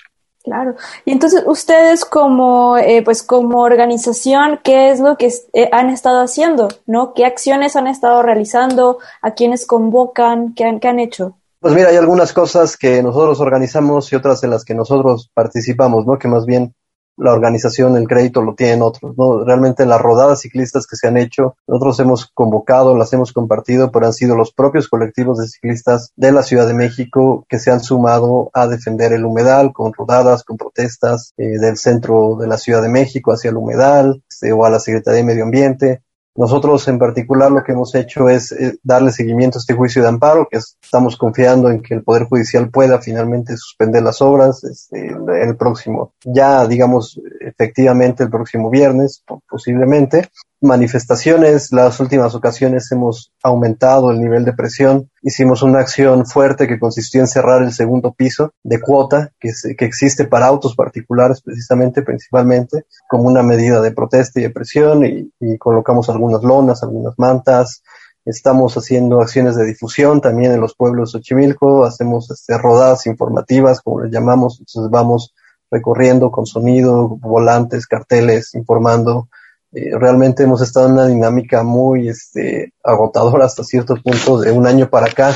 Claro. 0.47 0.77
Y 1.05 1.11
entonces 1.11 1.43
ustedes 1.45 2.05
como 2.05 2.79
eh, 2.79 3.03
pues 3.05 3.25
como 3.25 3.63
organización, 3.63 4.61
¿qué 4.63 4.91
es 4.91 5.01
lo 5.01 5.17
que 5.17 5.33
eh, 5.53 5.69
han 5.73 5.91
estado 5.91 6.23
haciendo? 6.23 6.69
¿No? 6.87 7.15
¿Qué 7.15 7.25
acciones 7.25 7.75
han 7.75 7.89
estado 7.89 8.23
realizando? 8.23 8.99
¿A 9.23 9.33
quiénes 9.33 9.67
convocan? 9.67 10.55
¿Qué 10.55 10.63
han, 10.63 10.79
qué 10.79 10.87
han 10.87 11.01
hecho? 11.01 11.37
Pues 11.59 11.75
mira, 11.75 11.89
hay 11.89 11.97
algunas 11.97 12.33
cosas 12.33 12.77
que 12.77 13.03
nosotros 13.03 13.41
organizamos 13.41 14.13
y 14.13 14.15
otras 14.15 14.45
en 14.45 14.51
las 14.51 14.65
que 14.65 14.77
nosotros 14.77 15.33
participamos, 15.35 16.07
¿no? 16.07 16.17
Que 16.17 16.29
más 16.29 16.47
bien 16.47 16.77
la 17.16 17.33
organización, 17.33 17.96
el 17.96 18.09
crédito 18.09 18.42
lo 18.42 18.55
tienen 18.55 18.83
otros, 18.83 19.16
¿no? 19.16 19.44
Realmente 19.44 19.87
las 19.87 20.00
rodadas 20.00 20.40
ciclistas 20.40 20.87
que 20.87 20.96
se 20.96 21.09
han 21.09 21.16
hecho, 21.16 21.57
nosotros 21.66 21.98
hemos 22.00 22.26
convocado, 22.26 22.96
las 22.96 23.12
hemos 23.12 23.33
compartido, 23.33 23.90
pero 23.90 24.07
han 24.07 24.12
sido 24.12 24.37
los 24.37 24.52
propios 24.52 24.88
colectivos 24.88 25.38
de 25.38 25.48
ciclistas 25.48 26.12
de 26.16 26.33
la 26.33 26.42
Ciudad 26.42 26.66
de 26.66 26.74
México 26.74 27.46
que 27.48 27.59
se 27.59 27.70
han 27.70 27.81
sumado 27.81 28.50
a 28.52 28.66
defender 28.66 29.12
el 29.12 29.24
humedal 29.24 29.72
con 29.72 29.92
rodadas, 29.92 30.44
con 30.44 30.57
protestas 30.57 31.33
eh, 31.37 31.59
del 31.59 31.76
centro 31.76 32.37
de 32.37 32.46
la 32.46 32.59
Ciudad 32.59 32.83
de 32.83 32.88
México 32.88 33.33
hacia 33.33 33.50
el 33.50 33.57
humedal 33.57 34.22
este, 34.29 34.52
o 34.52 34.64
a 34.64 34.70
la 34.70 34.81
Secretaría 34.81 35.18
de 35.18 35.24
Medio 35.24 35.44
Ambiente. 35.44 36.02
Nosotros 36.37 36.87
en 36.88 36.99
particular 36.99 37.51
lo 37.51 37.64
que 37.64 37.72
hemos 37.72 37.94
hecho 37.94 38.29
es 38.29 38.53
eh, 38.53 38.79
darle 38.83 39.11
seguimiento 39.11 39.59
a 39.59 39.61
este 39.61 39.75
juicio 39.75 40.03
de 40.03 40.09
amparo, 40.09 40.49
que 40.51 40.59
estamos 40.59 41.16
confiando 41.16 41.70
en 41.70 41.83
que 41.83 41.94
el 41.94 42.03
Poder 42.03 42.25
Judicial 42.25 42.70
pueda 42.70 43.01
finalmente 43.01 43.57
suspender 43.57 44.03
las 44.03 44.20
obras 44.20 44.62
este, 44.64 45.09
el 45.09 45.57
próximo, 45.57 46.12
ya 46.25 46.66
digamos 46.66 47.20
efectivamente 47.40 48.22
el 48.22 48.31
próximo 48.31 48.70
viernes, 48.70 49.22
posiblemente. 49.49 50.29
Manifestaciones, 50.61 51.73
las 51.73 52.01
últimas 52.01 52.35
ocasiones 52.35 52.90
hemos 52.92 53.33
aumentado 53.42 54.11
el 54.11 54.21
nivel 54.21 54.45
de 54.45 54.53
presión. 54.53 55.11
Hicimos 55.23 55.62
una 55.62 55.81
acción 55.81 56.27
fuerte 56.27 56.66
que 56.66 56.79
consistió 56.79 57.21
en 57.21 57.27
cerrar 57.27 57.62
el 57.62 57.73
segundo 57.73 58.12
piso 58.12 58.53
de 58.62 58.81
cuota 58.81 59.33
que, 59.38 59.51
que 59.77 59.85
existe 59.85 60.25
para 60.25 60.47
autos 60.47 60.75
particulares 60.75 61.42
precisamente, 61.42 62.03
principalmente, 62.03 62.87
como 63.09 63.25
una 63.25 63.42
medida 63.42 63.81
de 63.81 63.92
protesta 63.92 64.40
y 64.40 64.45
de 64.45 64.51
presión 64.51 65.05
y, 65.05 65.33
y 65.40 65.59
colocamos 65.59 66.09
algunas 66.09 66.42
lonas, 66.42 66.83
algunas 66.83 67.14
mantas, 67.19 67.83
Estamos 68.27 68.77
haciendo 68.77 69.21
acciones 69.21 69.55
de 69.55 69.64
difusión 69.64 70.21
también 70.21 70.51
en 70.51 70.61
los 70.61 70.75
pueblos 70.75 71.12
de 71.12 71.21
Xochimilco, 71.21 71.85
hacemos 71.85 72.29
este, 72.29 72.59
rodadas 72.59 73.07
informativas, 73.07 73.81
como 73.81 74.01
les 74.01 74.11
llamamos, 74.11 74.59
entonces 74.59 74.90
vamos 74.90 75.33
recorriendo 75.71 76.33
con 76.33 76.45
sonido, 76.45 77.07
volantes, 77.07 77.87
carteles, 77.87 78.53
informando. 78.57 79.29
Eh, 79.72 79.90
realmente 79.98 80.44
hemos 80.44 80.62
estado 80.62 80.87
en 80.87 80.92
una 80.92 81.07
dinámica 81.07 81.62
muy 81.62 82.09
este, 82.09 82.72
agotadora 82.83 83.46
hasta 83.46 83.64
cierto 83.64 83.96
punto, 83.96 84.40
de 84.40 84.50
un 84.52 84.66
año 84.66 84.88
para 84.88 85.07
acá, 85.07 85.35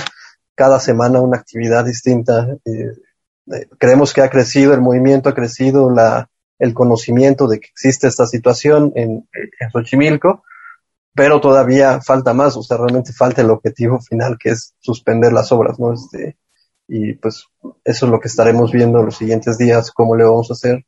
cada 0.54 0.80
semana 0.80 1.20
una 1.20 1.38
actividad 1.38 1.84
distinta. 1.84 2.56
Eh, 2.64 2.92
eh, 3.52 3.66
creemos 3.78 4.12
que 4.12 4.22
ha 4.22 4.30
crecido 4.30 4.74
el 4.74 4.80
movimiento, 4.80 5.28
ha 5.28 5.34
crecido 5.34 5.90
la, 5.90 6.30
el 6.58 6.74
conocimiento 6.74 7.48
de 7.48 7.60
que 7.60 7.68
existe 7.68 8.06
esta 8.06 8.26
situación 8.26 8.92
en, 8.94 9.28
en 9.32 9.70
Xochimilco 9.70 10.44
pero 11.14 11.40
todavía 11.40 12.00
falta 12.00 12.32
más, 12.32 12.56
o 12.56 12.62
sea, 12.62 12.76
realmente 12.76 13.12
falta 13.12 13.42
el 13.42 13.50
objetivo 13.50 14.00
final 14.00 14.38
que 14.38 14.50
es 14.50 14.74
suspender 14.78 15.32
las 15.32 15.50
obras, 15.52 15.78
¿no? 15.78 15.92
Este, 15.92 16.36
y 16.88 17.14
pues 17.14 17.46
eso 17.84 18.06
es 18.06 18.10
lo 18.12 18.20
que 18.20 18.28
estaremos 18.28 18.72
viendo 18.72 19.02
los 19.02 19.16
siguientes 19.16 19.58
días, 19.58 19.90
cómo 19.90 20.16
le 20.16 20.24
vamos 20.24 20.50
a 20.50 20.54
hacer 20.54 20.84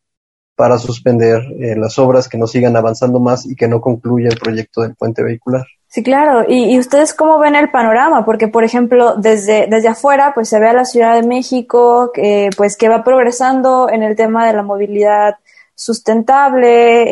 para 0.54 0.78
suspender 0.78 1.42
eh, 1.58 1.74
las 1.76 1.98
obras, 1.98 2.28
que 2.28 2.38
no 2.38 2.46
sigan 2.46 2.76
avanzando 2.76 3.20
más 3.20 3.46
y 3.46 3.56
que 3.56 3.68
no 3.68 3.80
concluya 3.80 4.28
el 4.28 4.38
proyecto 4.38 4.82
del 4.82 4.94
puente 4.94 5.22
vehicular. 5.22 5.66
Sí, 5.88 6.02
claro. 6.02 6.44
¿Y, 6.48 6.78
ustedes 6.78 7.12
cómo 7.12 7.38
ven 7.38 7.54
el 7.54 7.70
panorama? 7.70 8.24
Porque, 8.24 8.48
por 8.48 8.64
ejemplo, 8.64 9.16
desde, 9.16 9.66
desde 9.66 9.88
afuera, 9.88 10.32
pues 10.34 10.48
se 10.48 10.58
ve 10.58 10.68
a 10.68 10.72
la 10.72 10.84
Ciudad 10.84 11.14
de 11.14 11.26
México, 11.26 12.12
que, 12.14 12.48
pues 12.56 12.76
que 12.76 12.88
va 12.88 13.04
progresando 13.04 13.90
en 13.90 14.02
el 14.02 14.16
tema 14.16 14.46
de 14.46 14.54
la 14.54 14.62
movilidad 14.62 15.36
sustentable 15.74 17.02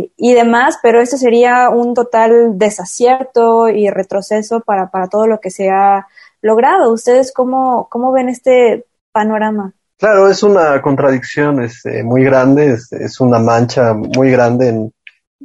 eh, 0.00 0.10
y 0.16 0.34
demás, 0.34 0.78
pero 0.82 1.00
esto 1.00 1.16
sería 1.16 1.70
un 1.70 1.94
total 1.94 2.58
desacierto 2.58 3.68
y 3.68 3.88
retroceso 3.88 4.60
para, 4.60 4.90
para 4.90 5.08
todo 5.08 5.26
lo 5.26 5.40
que 5.40 5.50
se 5.50 5.70
ha 5.70 6.06
logrado. 6.42 6.92
¿Ustedes 6.92 7.32
cómo, 7.32 7.88
cómo 7.90 8.12
ven 8.12 8.28
este 8.28 8.84
panorama? 9.12 9.72
Claro, 10.00 10.30
es 10.30 10.42
una 10.42 10.80
contradicción 10.80 11.62
este, 11.62 12.02
muy 12.02 12.24
grande, 12.24 12.72
es, 12.72 12.90
es, 12.90 13.20
una 13.20 13.38
mancha 13.38 13.92
muy 13.92 14.30
grande 14.30 14.68
en, 14.68 14.94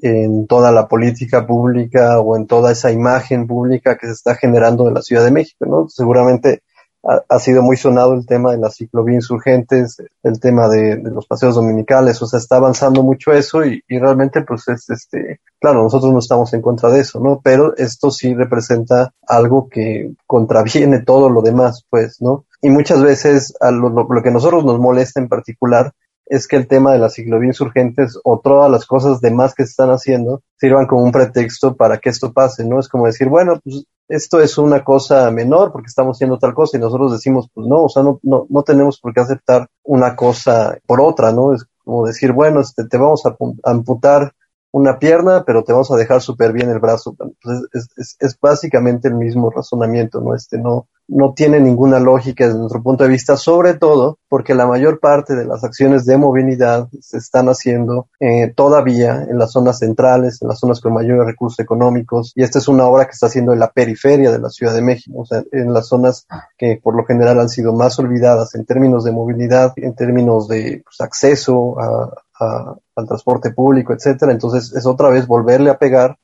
en 0.02 0.48
toda 0.48 0.72
la 0.72 0.88
política 0.88 1.46
pública 1.46 2.22
o 2.22 2.38
en 2.38 2.48
toda 2.48 2.72
esa 2.72 2.90
imagen 2.90 3.48
pública 3.48 3.98
que 3.98 4.08
se 4.08 4.14
está 4.14 4.36
generando 4.36 4.86
de 4.86 4.94
la 4.94 5.02
Ciudad 5.02 5.26
de 5.26 5.32
México, 5.32 5.66
¿no? 5.66 5.90
Seguramente 5.90 6.62
ha, 7.06 7.40
sido 7.40 7.62
muy 7.62 7.78
sonado 7.78 8.14
el 8.14 8.26
tema 8.26 8.52
de 8.52 8.58
las 8.58 8.76
ciclovías 8.78 9.24
insurgentes, 9.24 10.02
el 10.24 10.40
tema 10.40 10.68
de, 10.68 10.98
los 11.04 11.28
paseos 11.28 11.56
dominicales, 11.56 12.22
o 12.22 12.26
sea, 12.26 12.40
está 12.40 12.56
avanzando 12.58 13.04
mucho 13.04 13.32
eso 13.32 13.64
y, 13.64 13.84
realmente 13.88 14.42
pues 14.42 14.68
es 14.68 14.90
este, 14.90 15.40
claro, 15.60 15.84
nosotros 15.84 16.12
no 16.12 16.20
estamos 16.20 16.54
en 16.54 16.62
contra 16.62 16.90
de 16.90 17.02
eso, 17.02 17.20
¿no? 17.20 17.42
Pero 17.44 17.76
esto 17.78 18.10
sí 18.10 18.34
representa 18.34 19.14
algo 19.28 19.70
que 19.70 20.14
contraviene 20.26 21.04
todo 21.04 21.30
lo 21.30 21.42
demás, 21.42 21.86
pues, 21.90 22.22
¿no? 22.22 22.46
Y 22.62 22.70
muchas 22.70 23.04
veces 23.04 23.54
a 23.60 23.72
lo 23.72 24.22
que 24.24 24.30
a 24.30 24.34
nosotros 24.34 24.66
nos 24.66 24.80
molesta 24.80 25.20
en 25.20 25.30
particular 25.30 25.94
es 26.26 26.48
que 26.48 26.56
el 26.56 26.68
tema 26.68 26.92
de 26.92 27.00
las 27.00 27.14
ciclovías 27.14 27.56
insurgentes 27.56 28.20
o 28.24 28.40
todas 28.40 28.72
las 28.72 28.86
cosas 28.86 29.22
demás 29.22 29.54
que 29.54 29.64
se 29.64 29.70
están 29.70 29.90
haciendo 29.90 30.42
sirvan 30.60 30.88
como 30.88 31.04
un 31.04 31.12
pretexto 31.12 31.76
para 31.76 32.00
que 32.00 32.10
esto 32.10 32.34
pase, 32.34 32.66
¿no? 32.66 32.80
Es 32.80 32.90
como 32.90 33.06
decir, 33.06 33.30
bueno, 33.30 33.60
pues 33.64 33.86
esto 34.08 34.40
es 34.40 34.58
una 34.58 34.84
cosa 34.84 35.30
menor 35.32 35.72
porque 35.72 35.88
estamos 35.88 36.18
haciendo 36.18 36.38
tal 36.38 36.54
cosa 36.54 36.78
y 36.78 36.80
nosotros 36.80 37.12
decimos, 37.12 37.50
pues 37.54 37.68
no, 37.68 37.84
o 37.84 37.90
sea, 37.90 38.04
no, 38.04 38.20
no, 38.24 38.46
no 38.50 38.64
tenemos 38.64 39.00
por 39.00 39.14
qué 39.14 39.22
aceptar 39.22 39.68
una 39.84 40.16
cosa 40.16 40.78
por 40.86 41.02
otra, 41.02 41.32
¿no? 41.32 41.54
Es 41.54 41.66
como 41.84 42.06
decir, 42.06 42.32
bueno, 42.32 42.62
este, 42.62 42.86
te 42.86 42.98
vamos 42.98 43.26
a 43.26 43.36
amputar 43.64 44.34
una 44.72 45.00
pierna, 45.00 45.44
pero 45.46 45.64
te 45.64 45.72
vamos 45.72 45.90
a 45.92 45.96
dejar 45.96 46.22
súper 46.22 46.52
bien 46.52 46.70
el 46.70 46.80
brazo. 46.80 47.16
Pues 47.16 47.62
es, 47.74 47.88
es, 47.96 48.16
es, 48.20 48.40
básicamente 48.40 49.08
el 49.08 49.16
mismo 49.16 49.50
razonamiento, 49.50 50.20
¿no? 50.20 50.36
Este 50.36 50.58
no, 50.58 50.90
no 51.08 51.34
tiene 51.34 51.60
ninguna 51.60 52.00
lógica 52.00 52.46
desde 52.46 52.60
nuestro 52.60 52.82
punto 52.82 53.04
de 53.04 53.10
vista, 53.10 53.38
sobre 53.38 53.76
todo 53.76 54.18
porque 54.28 54.56
la 54.56 54.68
mayor 54.68 55.00
parte 55.00 55.36
de 55.36 55.46
las 55.46 55.64
acciones 55.64 56.06
de 56.06 56.18
movilidad 56.18 56.88
se 57.00 57.18
están 57.18 57.48
haciendo 57.48 58.08
eh, 58.20 58.52
todavía 58.56 59.26
en 59.30 59.38
las 59.38 59.52
zonas 59.52 59.80
centrales, 59.80 60.42
en 60.42 60.48
las 60.48 60.60
zonas 60.60 60.82
con 60.82 60.94
mayores 60.94 61.26
recursos 61.26 61.60
económicos, 61.60 62.34
y 62.36 62.44
esta 62.44 62.60
es 62.60 62.68
una 62.68 62.86
obra 62.86 63.06
que 63.06 63.12
está 63.12 63.28
haciendo 63.28 63.54
en 63.54 63.60
la 63.60 63.72
periferia 63.72 64.32
de 64.32 64.40
la 64.40 64.50
Ciudad 64.50 64.74
de 64.74 64.82
México, 64.82 65.22
o 65.22 65.26
sea, 65.26 65.44
en 65.52 65.74
las 65.74 65.88
zonas 65.88 66.28
que 66.58 66.80
por 66.82 66.96
lo 66.96 67.06
general 67.06 67.40
han 67.40 67.50
sido 67.50 67.74
más 67.74 67.98
olvidadas 68.00 68.56
en 68.56 68.66
términos 68.66 69.04
de 69.04 69.12
movilidad, 69.12 69.74
en 69.78 69.94
términos 69.96 70.48
de 70.48 70.82
pues, 70.84 71.02
acceso 71.02 71.80
a, 71.80 72.10
al 72.40 73.08
transporte 73.08 73.52
público, 73.52 73.94
etcétera. 73.94 74.32
Entonces 74.32 74.74
es 74.74 74.86
otra 74.86 75.10
vez 75.10 75.28
volverle 75.28 75.70
a 75.70 75.78
pegar 75.78 76.18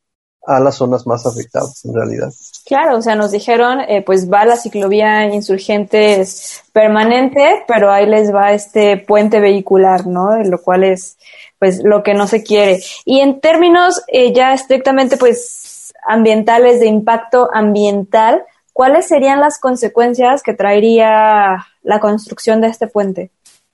a 0.45 0.59
las 0.59 0.75
zonas 0.75 1.05
más 1.05 1.25
afectadas 1.25 1.85
en 1.85 1.93
realidad. 1.93 2.31
Claro, 2.65 2.97
o 2.97 3.01
sea, 3.01 3.15
nos 3.15 3.31
dijeron, 3.31 3.81
eh, 3.81 4.01
pues 4.01 4.31
va 4.31 4.45
la 4.45 4.55
ciclovía 4.55 5.25
insurgentes 5.25 6.63
permanente, 6.73 7.63
pero 7.67 7.91
ahí 7.91 8.07
les 8.07 8.33
va 8.33 8.53
este 8.53 8.97
puente 8.97 9.39
vehicular, 9.39 10.07
¿no? 10.07 10.37
Lo 10.43 10.61
cual 10.61 10.83
es, 10.83 11.17
pues, 11.59 11.81
lo 11.83 12.01
que 12.03 12.13
no 12.13 12.27
se 12.27 12.43
quiere. 12.43 12.81
Y 13.05 13.19
en 13.19 13.39
términos 13.39 14.01
eh, 14.07 14.33
ya 14.33 14.53
estrictamente, 14.53 15.17
pues, 15.17 15.93
ambientales, 16.07 16.79
de 16.79 16.87
impacto 16.87 17.49
ambiental, 17.53 18.43
¿cuáles 18.73 19.07
serían 19.07 19.39
las 19.39 19.59
consecuencias 19.59 20.41
que 20.41 20.53
traería 20.53 21.67
la 21.83 21.99
construcción 21.99 22.61
de 22.61 22.67
este 22.67 22.87
puente? 22.87 23.31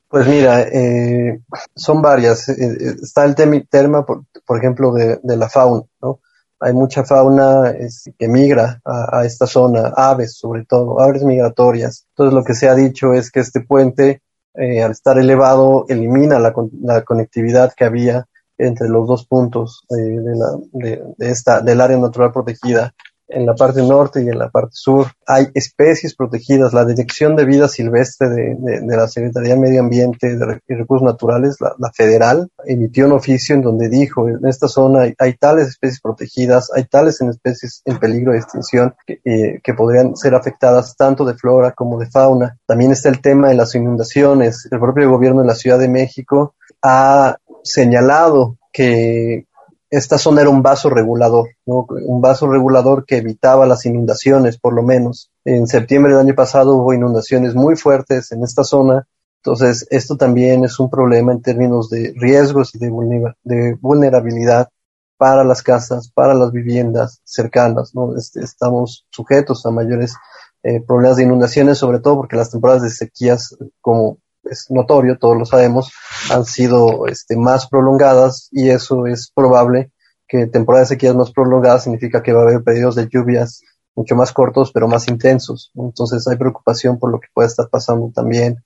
Pues 0.09 0.25
mira, 0.25 0.61
eh, 0.61 1.41
son 1.75 2.01
varias. 2.01 2.47
Eh, 2.49 2.55
eh, 2.59 2.95
está 3.01 3.25
el 3.25 3.35
tema, 3.35 4.05
por, 4.05 4.23
por 4.45 4.57
ejemplo, 4.57 4.93
de, 4.93 5.19
de, 5.21 5.37
la 5.37 5.49
fauna, 5.49 5.83
¿no? 6.01 6.19
Hay 6.59 6.73
mucha 6.73 7.03
fauna 7.03 7.73
que 8.17 8.27
migra 8.27 8.81
a, 8.83 9.25
esta 9.25 9.45
zona, 9.45 9.93
aves 9.95 10.37
sobre 10.37 10.65
todo, 10.65 10.99
aves 10.99 11.23
migratorias. 11.23 12.07
Entonces 12.09 12.33
lo 12.33 12.43
que 12.43 12.55
se 12.55 12.67
ha 12.67 12.73
dicho 12.73 13.13
es 13.13 13.31
que 13.31 13.41
este 13.41 13.61
puente, 13.61 14.21
eh, 14.55 14.81
al 14.81 14.91
estar 14.91 15.19
elevado, 15.19 15.85
elimina 15.87 16.39
la, 16.39 16.53
la, 16.81 17.03
conectividad 17.03 17.73
que 17.75 17.85
había 17.85 18.27
entre 18.57 18.89
los 18.89 19.07
dos 19.07 19.27
puntos 19.27 19.83
eh, 19.89 19.95
de, 19.95 20.35
la, 20.35 20.57
de, 20.71 21.29
esta, 21.29 21.61
del 21.61 21.79
área 21.79 21.97
natural 21.97 22.31
protegida 22.31 22.93
en 23.27 23.45
la 23.45 23.53
parte 23.55 23.81
norte 23.81 24.23
y 24.23 24.29
en 24.29 24.39
la 24.39 24.49
parte 24.49 24.71
sur. 24.73 25.07
Hay 25.25 25.47
especies 25.53 26.15
protegidas. 26.15 26.73
La 26.73 26.85
Dirección 26.85 27.35
de 27.35 27.45
Vida 27.45 27.67
Silvestre 27.67 28.29
de, 28.29 28.55
de, 28.59 28.97
la 28.97 29.07
Secretaría 29.07 29.55
de 29.55 29.59
Medio 29.59 29.81
Ambiente 29.81 30.37
y 30.67 30.73
Recursos 30.73 31.05
Naturales, 31.05 31.57
la, 31.59 31.91
federal, 31.93 32.49
emitió 32.65 33.05
un 33.05 33.13
oficio 33.13 33.55
en 33.55 33.61
donde 33.61 33.89
dijo, 33.89 34.27
en 34.27 34.45
esta 34.47 34.67
zona 34.67 35.01
hay, 35.01 35.13
hay 35.17 35.33
tales 35.33 35.67
especies 35.67 36.01
protegidas, 36.01 36.71
hay 36.75 36.85
tales 36.85 37.21
en 37.21 37.29
especies 37.29 37.81
en 37.85 37.99
peligro 37.99 38.31
de 38.31 38.39
extinción 38.39 38.95
eh, 39.07 39.59
que 39.63 39.73
podrían 39.73 40.15
ser 40.15 40.35
afectadas 40.35 40.95
tanto 40.95 41.25
de 41.25 41.33
flora 41.33 41.71
como 41.71 41.99
de 41.99 42.09
fauna. 42.09 42.57
También 42.65 42.91
está 42.91 43.09
el 43.09 43.21
tema 43.21 43.49
de 43.49 43.55
las 43.55 43.75
inundaciones. 43.75 44.67
El 44.71 44.79
propio 44.79 45.09
gobierno 45.09 45.41
de 45.41 45.47
la 45.47 45.55
Ciudad 45.55 45.79
de 45.79 45.89
México 45.89 46.55
ha 46.81 47.37
señalado 47.63 48.57
que 48.71 49.46
esta 49.89 50.17
zona 50.17 50.41
era 50.41 50.49
un 50.49 50.61
vaso 50.61 50.89
regulador, 50.89 51.47
¿no? 51.65 51.85
un 51.89 52.21
vaso 52.21 52.47
regulador 52.47 53.05
que 53.05 53.17
evitaba 53.17 53.65
las 53.65 53.85
inundaciones, 53.85 54.57
por 54.57 54.73
lo 54.73 54.83
menos. 54.83 55.31
En 55.45 55.67
septiembre 55.67 56.13
del 56.13 56.21
año 56.21 56.35
pasado 56.35 56.75
hubo 56.75 56.93
inundaciones 56.93 57.55
muy 57.55 57.75
fuertes 57.75 58.31
en 58.31 58.43
esta 58.43 58.63
zona, 58.63 59.07
entonces 59.41 59.87
esto 59.89 60.17
también 60.17 60.65
es 60.65 60.79
un 60.79 60.89
problema 60.89 61.31
en 61.31 61.41
términos 61.41 61.89
de 61.89 62.13
riesgos 62.17 62.75
y 62.75 62.79
de, 62.79 63.77
vulnerabilidad 63.79 64.69
para 65.17 65.43
las 65.43 65.63
casas, 65.63 66.11
para 66.13 66.33
las 66.33 66.51
viviendas 66.51 67.21
cercanas, 67.23 67.95
¿no? 67.95 68.15
Este, 68.17 68.41
estamos 68.41 69.05
sujetos 69.09 69.65
a 69.65 69.71
mayores 69.71 70.15
eh, 70.63 70.81
problemas 70.81 71.17
de 71.17 71.23
inundaciones, 71.23 71.77
sobre 71.77 71.99
todo 71.99 72.17
porque 72.17 72.35
las 72.35 72.51
temporadas 72.51 72.83
de 72.83 72.89
sequías, 72.89 73.55
como 73.79 74.17
es 74.49 74.67
notorio, 74.69 75.17
todos 75.17 75.37
lo 75.37 75.45
sabemos, 75.45 75.91
han 76.31 76.45
sido 76.45 77.07
este, 77.07 77.35
más 77.37 77.67
prolongadas 77.67 78.49
y 78.51 78.69
eso 78.69 79.07
es 79.07 79.31
probable 79.33 79.91
que 80.27 80.47
temporadas 80.47 80.89
de 80.89 80.95
sequías 80.95 81.15
más 81.15 81.31
prolongadas 81.31 81.83
significa 81.83 82.21
que 82.21 82.33
va 82.33 82.41
a 82.41 82.43
haber 82.43 82.63
periodos 82.63 82.95
de 82.95 83.07
lluvias 83.07 83.61
mucho 83.95 84.15
más 84.15 84.31
cortos 84.31 84.71
pero 84.71 84.87
más 84.87 85.07
intensos. 85.07 85.71
Entonces 85.75 86.27
hay 86.27 86.37
preocupación 86.37 86.99
por 86.99 87.11
lo 87.11 87.19
que 87.19 87.27
puede 87.33 87.47
estar 87.47 87.69
pasando 87.69 88.11
también 88.13 88.57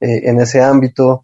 eh, 0.00 0.22
en 0.24 0.40
ese 0.40 0.62
ámbito. 0.62 1.22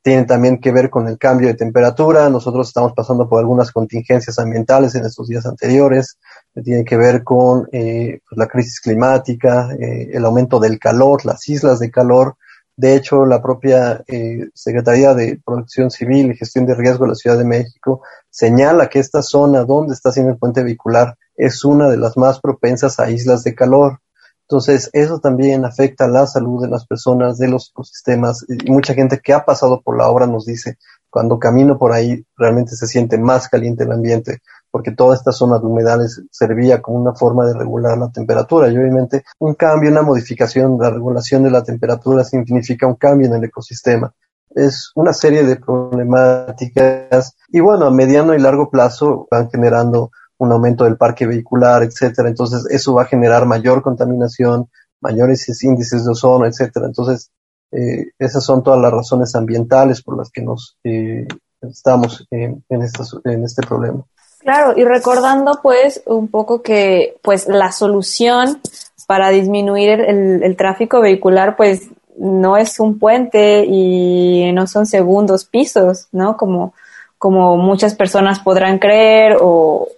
Tiene 0.00 0.24
también 0.24 0.60
que 0.60 0.70
ver 0.70 0.88
con 0.88 1.08
el 1.08 1.18
cambio 1.18 1.48
de 1.48 1.54
temperatura. 1.54 2.30
Nosotros 2.30 2.68
estamos 2.68 2.92
pasando 2.94 3.28
por 3.28 3.40
algunas 3.40 3.72
contingencias 3.72 4.38
ambientales 4.38 4.94
en 4.94 5.04
estos 5.04 5.26
días 5.26 5.44
anteriores. 5.44 6.18
Tiene 6.64 6.84
que 6.84 6.96
ver 6.96 7.24
con 7.24 7.68
eh, 7.72 8.20
pues, 8.28 8.38
la 8.38 8.46
crisis 8.46 8.80
climática, 8.80 9.70
eh, 9.72 10.10
el 10.12 10.24
aumento 10.24 10.60
del 10.60 10.78
calor, 10.78 11.26
las 11.26 11.48
islas 11.48 11.80
de 11.80 11.90
calor, 11.90 12.36
De 12.78 12.94
hecho, 12.94 13.26
la 13.26 13.42
propia 13.42 14.04
eh, 14.06 14.50
Secretaría 14.54 15.12
de 15.12 15.40
Protección 15.44 15.90
Civil 15.90 16.30
y 16.30 16.36
Gestión 16.36 16.64
de 16.64 16.76
Riesgo 16.76 17.06
de 17.06 17.08
la 17.08 17.16
Ciudad 17.16 17.36
de 17.36 17.44
México 17.44 18.02
señala 18.30 18.88
que 18.88 19.00
esta 19.00 19.20
zona 19.20 19.64
donde 19.64 19.94
está 19.94 20.10
haciendo 20.10 20.30
el 20.30 20.38
puente 20.38 20.62
vehicular 20.62 21.16
es 21.34 21.64
una 21.64 21.88
de 21.88 21.96
las 21.96 22.16
más 22.16 22.38
propensas 22.40 23.00
a 23.00 23.10
islas 23.10 23.42
de 23.42 23.56
calor. 23.56 23.98
Entonces, 24.42 24.90
eso 24.92 25.18
también 25.18 25.64
afecta 25.64 26.06
la 26.06 26.28
salud 26.28 26.62
de 26.62 26.68
las 26.68 26.86
personas, 26.86 27.36
de 27.38 27.48
los 27.48 27.70
ecosistemas. 27.70 28.46
Y 28.48 28.70
mucha 28.70 28.94
gente 28.94 29.18
que 29.18 29.32
ha 29.32 29.44
pasado 29.44 29.82
por 29.82 29.98
la 29.98 30.08
obra 30.08 30.28
nos 30.28 30.46
dice, 30.46 30.78
cuando 31.10 31.40
camino 31.40 31.78
por 31.78 31.92
ahí, 31.92 32.24
realmente 32.36 32.76
se 32.76 32.86
siente 32.86 33.18
más 33.18 33.48
caliente 33.48 33.82
el 33.82 33.90
ambiente, 33.90 34.38
porque 34.78 34.92
toda 34.92 35.16
esta 35.16 35.32
zona 35.32 35.58
de 35.58 35.66
humedales 35.66 36.22
servía 36.30 36.80
como 36.80 37.00
una 37.00 37.12
forma 37.12 37.44
de 37.44 37.52
regular 37.52 37.98
la 37.98 38.12
temperatura. 38.12 38.68
Y 38.68 38.78
obviamente, 38.78 39.24
un 39.40 39.54
cambio, 39.54 39.90
una 39.90 40.02
modificación 40.02 40.78
la 40.78 40.88
regulación 40.88 41.42
de 41.42 41.50
la 41.50 41.64
temperatura 41.64 42.22
significa 42.22 42.86
un 42.86 42.94
cambio 42.94 43.26
en 43.26 43.34
el 43.34 43.42
ecosistema. 43.42 44.14
Es 44.50 44.92
una 44.94 45.12
serie 45.12 45.42
de 45.42 45.56
problemáticas 45.56 47.34
y 47.48 47.58
bueno, 47.58 47.86
a 47.86 47.90
mediano 47.90 48.36
y 48.36 48.38
largo 48.38 48.70
plazo 48.70 49.26
van 49.28 49.50
generando 49.50 50.12
un 50.36 50.52
aumento 50.52 50.84
del 50.84 50.96
parque 50.96 51.26
vehicular, 51.26 51.82
etcétera. 51.82 52.28
Entonces, 52.28 52.64
eso 52.70 52.94
va 52.94 53.02
a 53.02 53.06
generar 53.06 53.46
mayor 53.46 53.82
contaminación, 53.82 54.70
mayores 55.00 55.60
índices 55.64 56.04
de 56.04 56.12
ozono, 56.12 56.46
etcétera. 56.46 56.86
Entonces, 56.86 57.32
eh, 57.72 58.12
esas 58.16 58.44
son 58.44 58.62
todas 58.62 58.80
las 58.80 58.92
razones 58.92 59.34
ambientales 59.34 60.02
por 60.02 60.16
las 60.16 60.30
que 60.30 60.42
nos 60.42 60.78
eh, 60.84 61.26
estamos 61.62 62.28
en, 62.30 62.64
en, 62.68 62.82
en 63.24 63.44
este 63.44 63.66
problema. 63.66 64.04
Claro, 64.40 64.74
y 64.76 64.84
recordando 64.84 65.60
pues 65.62 66.02
un 66.06 66.28
poco 66.28 66.62
que 66.62 67.16
pues 67.22 67.48
la 67.48 67.72
solución 67.72 68.60
para 69.06 69.30
disminuir 69.30 70.00
el, 70.00 70.56
tráfico 70.56 71.00
vehicular 71.00 71.56
pues 71.56 71.88
no 72.18 72.56
es 72.56 72.78
un 72.78 72.98
puente 72.98 73.64
y 73.66 74.50
no 74.52 74.66
son 74.66 74.86
segundos 74.86 75.44
pisos, 75.44 76.08
¿no? 76.12 76.36
Como, 76.36 76.74
como 77.16 77.56
muchas 77.56 77.94
personas 77.94 78.40
podrán 78.40 78.78
creer 78.78 79.38
o, 79.40 79.88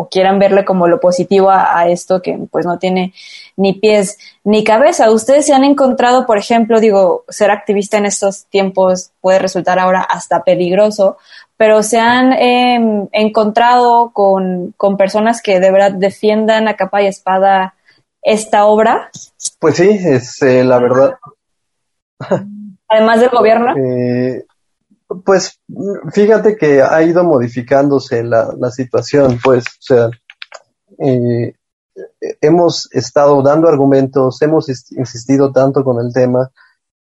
o 0.00 0.08
quieran 0.08 0.38
verle 0.38 0.64
como 0.64 0.86
lo 0.86 1.00
positivo 1.00 1.50
a, 1.50 1.88
esto 1.88 2.22
que 2.22 2.38
pues 2.52 2.64
no 2.64 2.78
tiene 2.78 3.12
ni 3.56 3.72
pies 3.72 4.16
ni 4.44 4.62
cabeza. 4.62 5.10
Ustedes 5.10 5.46
se 5.46 5.54
han 5.54 5.64
encontrado, 5.64 6.24
por 6.24 6.38
ejemplo, 6.38 6.78
digo, 6.78 7.24
ser 7.28 7.50
activista 7.50 7.98
en 7.98 8.06
estos 8.06 8.44
tiempos 8.44 9.10
puede 9.20 9.40
resultar 9.40 9.80
ahora 9.80 10.02
hasta 10.02 10.44
peligroso, 10.44 11.16
pero 11.58 11.82
se 11.82 11.98
han 11.98 12.32
em, 12.32 13.08
encontrado 13.12 14.12
con, 14.14 14.72
con 14.76 14.96
personas 14.96 15.42
que 15.42 15.58
de 15.58 15.72
verdad 15.72 15.92
defiendan 15.92 16.68
a 16.68 16.76
capa 16.76 17.02
y 17.02 17.08
espada 17.08 17.74
esta 18.22 18.64
obra. 18.64 19.10
Pues 19.58 19.76
sí, 19.76 19.90
es 19.90 20.40
eh, 20.42 20.62
la 20.62 20.78
verdad. 20.78 21.18
Además 22.88 23.20
del 23.20 23.30
gobierno. 23.30 23.74
Eh, 23.76 24.46
pues 25.24 25.58
fíjate 26.12 26.56
que 26.56 26.80
ha 26.80 27.02
ido 27.02 27.24
modificándose 27.24 28.22
la, 28.22 28.54
la 28.56 28.70
situación, 28.70 29.38
pues, 29.42 29.64
o 29.64 29.80
sea, 29.80 30.10
eh, 30.98 31.54
hemos 32.40 32.88
estado 32.92 33.42
dando 33.42 33.68
argumentos, 33.68 34.40
hemos 34.42 34.68
insistido 34.92 35.50
tanto 35.50 35.82
con 35.82 36.04
el 36.04 36.12
tema 36.12 36.50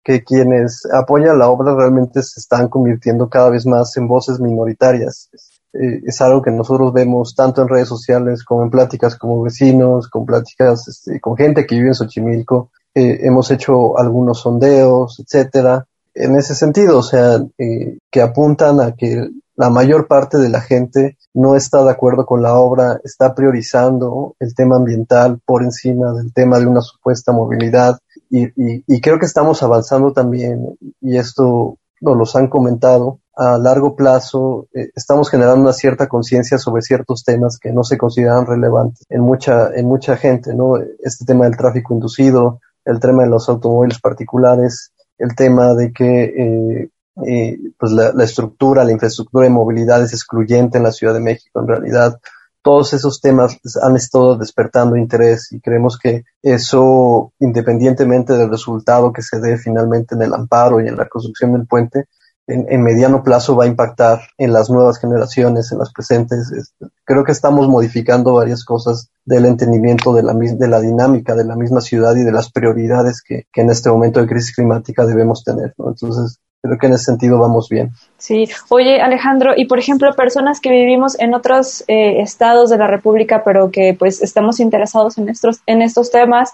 que 0.05 0.23
quienes 0.23 0.87
apoyan 0.93 1.39
la 1.39 1.49
obra 1.49 1.75
realmente 1.75 2.23
se 2.23 2.39
están 2.39 2.69
convirtiendo 2.69 3.29
cada 3.29 3.51
vez 3.51 3.67
más 3.67 3.97
en 3.97 4.07
voces 4.07 4.39
minoritarias. 4.39 5.31
Eh, 5.73 6.03
es 6.05 6.21
algo 6.21 6.43
que 6.43 6.51
nosotros 6.51 6.93
vemos 6.93 7.35
tanto 7.35 7.63
en 7.63 7.69
redes 7.69 7.89
sociales 7.89 8.45
como 8.45 8.63
en 8.63 8.71
pláticas 8.71 9.17
como 9.17 9.43
vecinos, 9.43 10.09
con 10.09 10.27
pláticas 10.27 10.87
este, 10.87 11.21
con 11.21 11.37
gente 11.37 11.67
que 11.67 11.75
vive 11.75 11.89
en 11.89 11.95
Xochimilco. 11.95 12.71
Eh, 12.95 13.21
hemos 13.23 13.51
hecho 13.51 13.99
algunos 13.99 14.41
sondeos, 14.41 15.19
etcétera 15.19 15.85
en 16.15 16.37
ese 16.37 16.55
sentido, 16.55 16.99
o 16.99 17.03
sea, 17.03 17.45
eh, 17.59 17.99
que 18.11 18.23
apuntan 18.23 18.81
a 18.81 18.93
que 18.93 19.31
la 19.57 19.71
mayor 19.71 20.07
parte 20.07 20.39
de 20.39 20.49
la 20.49 20.61
gente 20.61 21.17
no 21.33 21.57
está 21.57 21.85
de 21.85 21.91
acuerdo 21.91 22.25
con 22.25 22.43
la 22.43 22.55
obra, 22.55 23.01
está 23.05 23.35
priorizando 23.35 24.35
el 24.39 24.55
tema 24.55 24.77
ambiental 24.77 25.41
por 25.45 25.63
encima 25.63 26.13
del 26.13 26.33
tema 26.33 26.59
de 26.59 26.67
una 26.67 26.81
supuesta 26.81 27.33
movilidad 27.33 27.99
y, 28.43 28.85
y, 28.87 29.01
creo 29.01 29.19
que 29.19 29.27
estamos 29.27 29.63
avanzando 29.63 30.13
también 30.13 30.77
y 31.01 31.17
esto 31.17 31.79
nos 32.01 32.17
los 32.17 32.37
han 32.37 32.49
comentado 32.49 33.21
a 33.37 33.59
largo 33.59 33.95
plazo 33.95 34.69
eh, 34.75 34.91
estamos 34.95 35.31
generando 35.31 35.63
una 35.63 35.73
cierta 35.73 36.09
conciencia 36.09 36.59
sobre 36.59 36.83
ciertos 36.83 37.25
temas 37.25 37.59
que 37.59 37.73
no 37.73 37.85
se 37.85 37.99
consideran 37.99 38.47
relevantes 38.47 39.05
en 39.09 39.21
mucha 39.21 39.71
en 39.75 39.87
mucha 39.87 40.17
gente 40.17 40.55
no 40.55 40.79
este 41.03 41.25
tema 41.25 41.45
del 41.45 41.57
tráfico 41.57 41.95
inducido 41.95 42.61
el 42.85 43.01
tema 43.01 43.23
de 43.23 43.31
los 43.31 43.49
automóviles 43.49 44.01
particulares 44.01 44.93
el 45.19 45.35
tema 45.35 45.75
de 45.75 45.93
que 45.93 46.25
eh, 46.25 46.91
eh, 47.27 47.59
pues 47.79 47.93
la, 47.93 48.25
estructura, 48.25 48.85
la 48.85 48.91
infraestructura 48.91 49.45
de 49.45 49.51
movilidad 49.51 50.03
es 50.03 50.13
excluyente 50.13 50.79
en 50.79 50.85
la 50.85 50.91
Ciudad 50.91 51.15
de 51.15 51.21
México. 51.21 51.61
En 51.61 51.69
realidad, 51.69 52.19
todos 52.65 52.95
esos 52.95 53.21
temas 53.21 53.59
han 53.83 53.95
estado 53.95 54.39
despertando 54.39 54.97
interés 54.97 55.53
y 55.53 55.61
creemos 55.61 55.99
que 55.99 56.25
eso, 56.43 57.31
independientemente 57.39 58.33
del 58.33 58.49
resultado 58.49 59.13
que 59.13 59.21
se 59.21 59.39
dé 59.39 59.59
finalmente 59.59 60.15
en 60.15 60.23
el 60.23 60.33
amparo 60.33 60.81
y 60.81 60.89
en 60.89 60.97
la 60.97 61.07
construcción 61.07 61.53
del 61.53 61.67
puente, 61.67 62.07
en, 62.47 62.83
mediano 62.83 63.23
plazo 63.23 63.55
va 63.55 63.65
a 63.65 63.69
impactar 63.69 64.21
en 64.39 64.55
las 64.55 64.71
nuevas 64.71 64.99
generaciones, 64.99 65.73
en 65.73 65.79
las 65.79 65.93
presentes. 65.93 66.75
Creo 67.05 67.23
que 67.23 67.33
estamos 67.33 67.69
modificando 67.69 68.35
varias 68.35 68.65
cosas 68.65 69.11
del 69.27 69.45
entendimiento 69.45 70.15
de 70.15 70.23
la, 70.23 70.33
de 70.33 70.69
la 70.69 70.81
dinámica 70.81 71.35
de 71.35 71.45
la 71.45 71.57
misma 71.57 71.83
ciudad 71.83 72.17
y 72.17 72.23
de 72.23 72.33
las 72.33 72.51
prioridades 72.51 73.23
que, 73.23 73.47
que 73.53 73.61
en 73.61 73.71
este 73.71 73.91
momento 73.91 74.21
de 74.21 74.27
crisis 74.27 74.55
climática 74.55 75.05
debemos 75.05 75.45
tener. 75.45 75.75
¿no? 75.77 75.89
Entonces, 75.89 76.39
creo 76.65 76.79
que 76.79 76.87
en 76.87 76.95
ese 76.95 77.05
sentido 77.05 77.39
vamos 77.39 77.69
bien. 77.69 77.91
Sí, 78.17 78.49
oye 78.71 79.01
Alejandro, 79.01 79.53
y 79.57 79.67
por 79.67 79.79
ejemplo, 79.79 80.13
personas 80.15 80.61
que 80.61 80.71
vivimos 80.71 81.19
en 81.21 81.35
otros 81.35 81.85
eh, 81.89 82.23
estados 82.23 82.71
de 82.71 82.79
la 82.79 82.87
República, 82.87 83.43
pero 83.45 83.71
que 83.71 83.95
pues 83.99 84.23
estamos 84.23 84.61
interesados 84.61 85.19
en 85.19 85.29
estos, 85.29 85.61
en 85.67 85.83
estos 85.83 86.11
temas, 86.11 86.53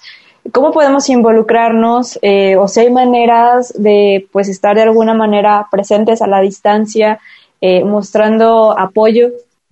¿Cómo 0.53 0.73
podemos 0.73 1.09
involucrarnos 1.11 2.19
eh, 2.23 2.57
o 2.57 2.67
si 2.67 2.81
hay 2.81 2.91
maneras 2.91 3.75
de 3.77 4.27
pues 4.33 4.49
estar 4.49 4.75
de 4.75 4.83
alguna 4.83 5.13
manera 5.13 5.69
presentes 5.71 6.23
a 6.23 6.27
la 6.27 6.41
distancia, 6.41 7.21
eh, 7.61 7.85
mostrando 7.85 8.77
apoyo? 8.77 9.29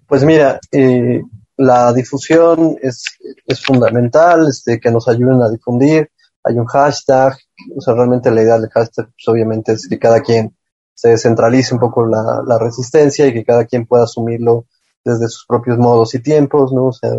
Pues 0.07 0.25
mira, 0.25 0.61
eh, 0.71 1.23
la 1.57 1.93
difusión 1.95 2.77
es, 2.83 3.03
es 3.47 3.65
fundamental, 3.65 4.47
este, 4.47 4.79
que 4.79 4.91
nos 4.91 5.09
ayuden 5.09 5.41
a 5.43 5.51
difundir. 5.51 6.11
Hay 6.49 6.59
un 6.59 6.67
hashtag, 6.67 7.37
o 7.77 7.81
sea, 7.81 7.95
realmente 7.95 8.31
la 8.31 8.43
idea 8.43 8.59
del 8.59 8.71
hashtag, 8.71 9.07
pues 9.07 9.29
obviamente 9.29 9.73
es 9.73 9.87
que 9.89 9.99
cada 9.99 10.21
quien 10.23 10.57
se 10.95 11.11
descentralice 11.11 11.75
un 11.75 11.81
poco 11.81 12.07
la, 12.07 12.59
resistencia 12.59 13.27
y 13.27 13.33
que 13.33 13.45
cada 13.45 13.67
quien 13.67 13.87
pueda 13.87 14.05
asumirlo 14.05 14.67
desde 15.05 15.29
sus 15.29 15.45
propios 15.47 15.79
modos 15.79 16.15
y 16.15 16.23
tiempos, 16.23 16.73
¿no? 16.73 16.87
O 16.87 16.93
sea, 16.93 17.13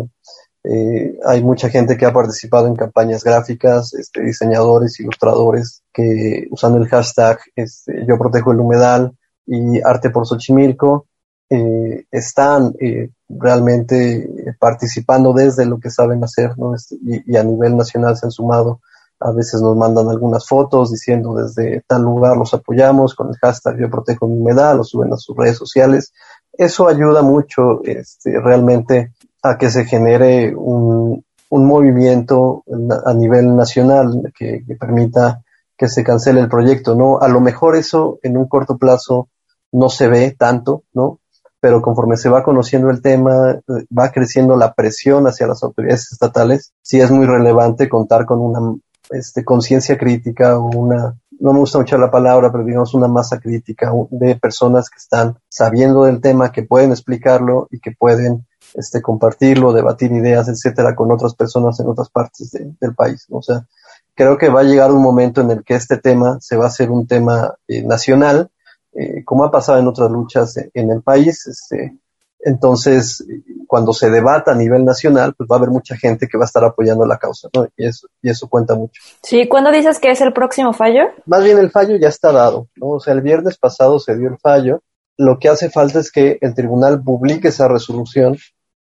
eh, 0.64 1.18
hay 1.24 1.42
mucha 1.42 1.70
gente 1.70 1.96
que 1.96 2.04
ha 2.04 2.12
participado 2.12 2.66
en 2.66 2.76
campañas 2.76 3.24
gráficas, 3.24 3.94
este, 3.94 4.22
diseñadores, 4.22 5.00
ilustradores, 5.00 5.82
que 5.92 6.46
usando 6.50 6.78
el 6.78 6.88
hashtag 6.88 7.38
este, 7.56 8.04
Yo 8.06 8.18
Protejo 8.18 8.52
el 8.52 8.60
Humedal 8.60 9.16
y 9.46 9.80
Arte 9.80 10.10
por 10.10 10.26
Xochimilco, 10.26 11.06
eh, 11.48 12.04
están 12.10 12.74
eh, 12.78 13.10
realmente 13.28 14.54
participando 14.58 15.32
desde 15.32 15.66
lo 15.66 15.80
que 15.80 15.90
saben 15.90 16.22
hacer, 16.22 16.56
¿no? 16.58 16.74
Este, 16.74 16.96
y, 17.02 17.36
a 17.36 17.42
nivel 17.42 17.76
nacional 17.76 18.16
se 18.16 18.26
han 18.26 18.30
sumado. 18.30 18.80
A 19.20 19.32
veces 19.32 19.60
nos 19.60 19.76
mandan 19.76 20.08
algunas 20.08 20.46
fotos 20.46 20.90
diciendo 20.90 21.34
desde 21.34 21.84
tal 21.86 22.02
lugar 22.02 22.38
los 22.38 22.54
apoyamos 22.54 23.14
con 23.14 23.28
el 23.28 23.36
hashtag 23.36 23.78
Yo 23.78 23.90
Protejo 23.90 24.26
el 24.26 24.32
Humedal, 24.32 24.78
lo 24.78 24.84
suben 24.84 25.12
a 25.12 25.18
sus 25.18 25.36
redes 25.36 25.58
sociales. 25.58 26.12
Eso 26.52 26.88
ayuda 26.88 27.22
mucho, 27.22 27.84
este, 27.84 28.40
realmente 28.40 29.12
a 29.42 29.56
que 29.58 29.70
se 29.70 29.84
genere 29.84 30.54
un, 30.54 31.24
movimiento 31.50 32.64
a 33.04 33.12
nivel 33.12 33.56
nacional 33.56 34.32
que, 34.36 34.62
permita 34.78 35.42
que 35.76 35.88
se 35.88 36.04
cancele 36.04 36.40
el 36.40 36.48
proyecto, 36.48 36.94
¿no? 36.94 37.18
A 37.18 37.28
lo 37.28 37.40
mejor 37.40 37.76
eso 37.76 38.18
en 38.22 38.36
un 38.36 38.46
corto 38.46 38.78
plazo 38.78 39.28
no 39.72 39.88
se 39.88 40.08
ve 40.08 40.34
tanto, 40.38 40.84
¿no? 40.92 41.18
Pero 41.58 41.82
conforme 41.82 42.16
se 42.16 42.28
va 42.28 42.44
conociendo 42.44 42.88
el 42.88 43.02
tema, 43.02 43.60
va 43.68 44.12
creciendo 44.12 44.56
la 44.56 44.74
presión 44.74 45.26
hacia 45.26 45.46
las 45.46 45.62
autoridades 45.62 46.12
estatales, 46.12 46.72
sí 46.82 47.00
es 47.00 47.10
muy 47.10 47.26
relevante 47.26 47.88
contar 47.88 48.26
con 48.26 48.40
una 48.40 48.60
este, 49.10 49.44
conciencia 49.44 49.98
crítica 49.98 50.58
o 50.58 50.68
una, 50.68 51.16
no 51.38 51.52
me 51.52 51.58
gusta 51.58 51.78
mucho 51.78 51.98
la 51.98 52.10
palabra, 52.10 52.52
pero 52.52 52.64
digamos 52.64 52.94
una 52.94 53.08
masa 53.08 53.40
crítica 53.40 53.92
de 54.10 54.36
personas 54.36 54.90
que 54.90 54.98
están 54.98 55.38
sabiendo 55.48 56.04
del 56.04 56.20
tema, 56.20 56.52
que 56.52 56.62
pueden 56.62 56.90
explicarlo 56.90 57.66
y 57.70 57.80
que 57.80 57.92
pueden 57.92 58.46
este, 58.74 59.02
compartirlo, 59.02 59.72
debatir 59.72 60.12
ideas, 60.12 60.48
etcétera, 60.48 60.94
con 60.94 61.10
otras 61.10 61.34
personas 61.34 61.80
en 61.80 61.88
otras 61.88 62.10
partes 62.10 62.50
del 62.52 62.94
país. 62.94 63.26
O 63.30 63.42
sea, 63.42 63.66
creo 64.14 64.38
que 64.38 64.48
va 64.48 64.60
a 64.60 64.64
llegar 64.64 64.92
un 64.92 65.02
momento 65.02 65.40
en 65.40 65.50
el 65.50 65.64
que 65.64 65.74
este 65.74 65.96
tema 65.96 66.38
se 66.40 66.56
va 66.56 66.64
a 66.64 66.68
hacer 66.68 66.90
un 66.90 67.06
tema 67.06 67.54
eh, 67.66 67.82
nacional, 67.82 68.50
eh, 68.92 69.24
como 69.24 69.44
ha 69.44 69.50
pasado 69.50 69.78
en 69.78 69.88
otras 69.88 70.10
luchas 70.10 70.56
en 70.74 70.90
el 70.90 71.02
país. 71.02 71.46
Este, 71.46 71.98
entonces, 72.40 73.24
cuando 73.70 73.92
se 73.92 74.10
debata 74.10 74.50
a 74.50 74.56
nivel 74.56 74.84
nacional, 74.84 75.32
pues 75.36 75.48
va 75.48 75.54
a 75.54 75.58
haber 75.58 75.70
mucha 75.70 75.96
gente 75.96 76.26
que 76.26 76.36
va 76.36 76.42
a 76.42 76.46
estar 76.46 76.64
apoyando 76.64 77.06
la 77.06 77.18
causa, 77.18 77.48
¿no? 77.54 77.68
Y 77.76 77.86
eso, 77.86 78.08
y 78.20 78.28
eso 78.28 78.48
cuenta 78.48 78.74
mucho. 78.74 79.00
Sí, 79.22 79.46
¿cuándo 79.46 79.70
dices 79.70 80.00
que 80.00 80.10
es 80.10 80.20
el 80.20 80.32
próximo 80.32 80.72
fallo? 80.72 81.02
Más 81.24 81.44
bien 81.44 81.56
el 81.56 81.70
fallo 81.70 81.94
ya 81.94 82.08
está 82.08 82.32
dado, 82.32 82.66
¿no? 82.74 82.88
O 82.88 83.00
sea, 83.00 83.14
el 83.14 83.20
viernes 83.20 83.58
pasado 83.58 84.00
se 84.00 84.16
dio 84.16 84.28
el 84.28 84.38
fallo. 84.38 84.82
Lo 85.16 85.38
que 85.38 85.48
hace 85.48 85.70
falta 85.70 86.00
es 86.00 86.10
que 86.10 86.36
el 86.40 86.52
tribunal 86.52 87.00
publique 87.00 87.46
esa 87.46 87.68
resolución 87.68 88.36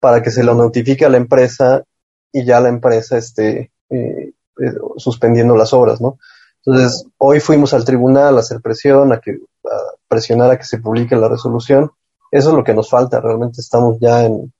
para 0.01 0.21
que 0.21 0.31
se 0.31 0.43
lo 0.43 0.53
notifique 0.53 1.05
a 1.05 1.09
la 1.09 1.15
empresa 1.15 1.85
y 2.33 2.43
ya 2.43 2.59
la 2.59 2.67
empresa 2.67 3.17
esté 3.17 3.71
eh, 3.89 4.33
eh, 4.59 4.73
suspendiendo 4.97 5.55
las 5.55 5.71
obras, 5.71 6.01
¿no? 6.01 6.17
Entonces, 6.65 7.05
hoy 7.19 7.39
fuimos 7.39 7.73
al 7.73 7.85
tribunal 7.85 8.35
a 8.35 8.41
hacer 8.41 8.59
presión, 8.59 9.13
a 9.13 9.21
que 9.21 9.31
a 9.63 9.77
presionar 10.09 10.51
a 10.51 10.57
que 10.57 10.65
se 10.65 10.79
publique 10.79 11.15
la 11.15 11.29
resolución. 11.29 11.89
Eso 12.33 12.49
es 12.49 12.55
lo 12.55 12.63
que 12.63 12.73
nos 12.73 12.89
falta. 12.89 13.21
Realmente 13.21 13.61
estamos 13.61 13.99
ya 13.99 14.25
en 14.25 14.51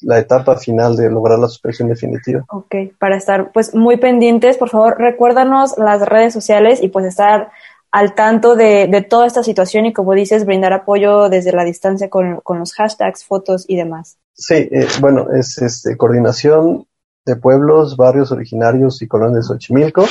la 0.00 0.18
etapa 0.18 0.56
final 0.56 0.96
de 0.96 1.08
lograr 1.08 1.38
la 1.38 1.46
suspensión 1.46 1.88
definitiva. 1.88 2.44
Ok, 2.48 2.74
para 2.98 3.16
estar 3.16 3.52
pues 3.52 3.76
muy 3.76 3.96
pendientes, 3.96 4.58
por 4.58 4.70
favor, 4.70 4.98
recuérdanos 4.98 5.78
las 5.78 6.02
redes 6.02 6.32
sociales 6.32 6.82
y 6.82 6.88
pues 6.88 7.06
estar 7.06 7.52
al 7.92 8.16
tanto 8.16 8.56
de, 8.56 8.88
de 8.88 9.02
toda 9.02 9.28
esta 9.28 9.44
situación 9.44 9.86
y 9.86 9.92
como 9.92 10.14
dices, 10.14 10.44
brindar 10.44 10.72
apoyo 10.72 11.28
desde 11.28 11.52
la 11.52 11.62
distancia 11.62 12.10
con, 12.10 12.40
con 12.40 12.58
los 12.58 12.74
hashtags, 12.74 13.24
fotos 13.24 13.66
y 13.68 13.76
demás. 13.76 14.18
Sí, 14.32 14.54
eh, 14.54 14.88
bueno, 15.00 15.28
es 15.32 15.58
este, 15.58 15.96
coordinación 15.96 16.88
de 17.24 17.36
pueblos, 17.36 17.96
barrios 17.96 18.32
originarios 18.32 19.00
y 19.00 19.06
colonias 19.06 19.46
de 19.46 19.54
Xochimilco. 19.54 20.06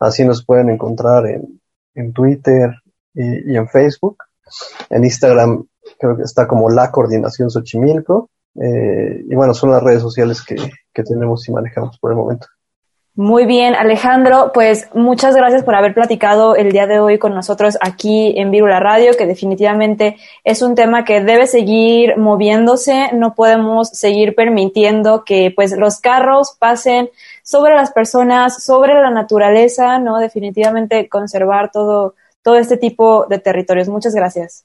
Así 0.00 0.24
nos 0.24 0.44
pueden 0.44 0.70
encontrar 0.70 1.24
en, 1.28 1.60
en 1.94 2.12
Twitter 2.12 2.70
y, 3.14 3.52
y, 3.52 3.56
en 3.56 3.68
Facebook. 3.68 4.16
En 4.90 5.04
Instagram 5.04 5.67
creo 5.98 6.16
que 6.16 6.22
está 6.22 6.46
como 6.46 6.68
la 6.70 6.90
coordinación 6.90 7.50
Xochimilco. 7.50 8.30
Eh, 8.60 9.24
y 9.28 9.34
bueno, 9.34 9.54
son 9.54 9.70
las 9.70 9.82
redes 9.82 10.02
sociales 10.02 10.42
que, 10.44 10.56
que 10.92 11.02
tenemos 11.02 11.48
y 11.48 11.52
manejamos 11.52 11.98
por 11.98 12.10
el 12.10 12.16
momento. 12.16 12.46
Muy 13.14 13.46
bien, 13.46 13.74
Alejandro, 13.74 14.52
pues 14.54 14.88
muchas 14.94 15.34
gracias 15.34 15.64
por 15.64 15.74
haber 15.74 15.92
platicado 15.92 16.54
el 16.54 16.70
día 16.70 16.86
de 16.86 17.00
hoy 17.00 17.18
con 17.18 17.34
nosotros 17.34 17.76
aquí 17.80 18.32
en 18.36 18.52
Virula 18.52 18.78
Radio, 18.78 19.10
que 19.18 19.26
definitivamente 19.26 20.16
es 20.44 20.62
un 20.62 20.76
tema 20.76 21.04
que 21.04 21.20
debe 21.20 21.48
seguir 21.48 22.16
moviéndose, 22.16 23.10
no 23.14 23.34
podemos 23.34 23.88
seguir 23.88 24.36
permitiendo 24.36 25.24
que 25.24 25.52
pues 25.54 25.76
los 25.76 25.98
carros 25.98 26.56
pasen 26.60 27.10
sobre 27.42 27.74
las 27.74 27.90
personas, 27.90 28.62
sobre 28.62 28.94
la 28.94 29.10
naturaleza, 29.10 29.98
¿no? 29.98 30.18
Definitivamente 30.18 31.08
conservar 31.08 31.72
todo 31.72 32.14
todo 32.42 32.56
este 32.56 32.76
tipo 32.76 33.26
de 33.26 33.40
territorios. 33.40 33.88
Muchas 33.88 34.14
gracias. 34.14 34.64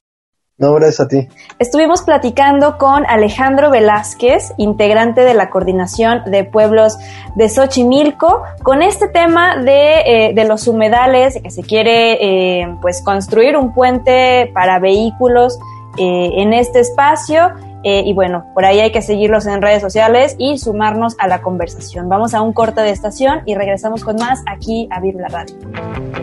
No, 0.63 0.75
gracias 0.75 1.01
a 1.01 1.07
ti. 1.09 1.27
Estuvimos 1.59 2.03
platicando 2.03 2.77
con 2.77 3.05
Alejandro 3.05 3.69
Velázquez, 3.69 4.53
integrante 4.55 5.19
de 5.25 5.33
la 5.33 5.49
Coordinación 5.49 6.21
de 6.31 6.45
Pueblos 6.45 6.97
de 7.35 7.49
Xochimilco, 7.49 8.43
con 8.63 8.81
este 8.81 9.09
tema 9.09 9.57
de, 9.57 10.29
eh, 10.29 10.33
de 10.33 10.45
los 10.45 10.69
humedales, 10.69 11.37
que 11.43 11.51
se 11.51 11.63
quiere 11.63 12.13
eh, 12.61 12.77
pues 12.81 13.01
construir 13.01 13.57
un 13.57 13.73
puente 13.73 14.51
para 14.53 14.79
vehículos 14.79 15.59
eh, 15.97 16.29
en 16.37 16.53
este 16.53 16.79
espacio. 16.79 17.51
Eh, 17.83 18.03
y 18.05 18.13
bueno, 18.13 18.45
por 18.53 18.65
ahí 18.65 18.79
hay 18.79 18.91
que 18.91 19.01
seguirlos 19.01 19.45
en 19.45 19.61
redes 19.61 19.81
sociales 19.81 20.35
y 20.37 20.57
sumarnos 20.57 21.15
a 21.19 21.27
la 21.27 21.41
conversación. 21.41 22.07
Vamos 22.09 22.33
a 22.33 22.41
un 22.41 22.53
corte 22.53 22.81
de 22.81 22.91
estación 22.91 23.41
y 23.45 23.55
regresamos 23.55 24.03
con 24.03 24.15
más 24.15 24.41
aquí 24.45 24.87
a 24.91 24.99
Vir 24.99 25.15
la 25.15 25.27
Radio. 25.27 25.55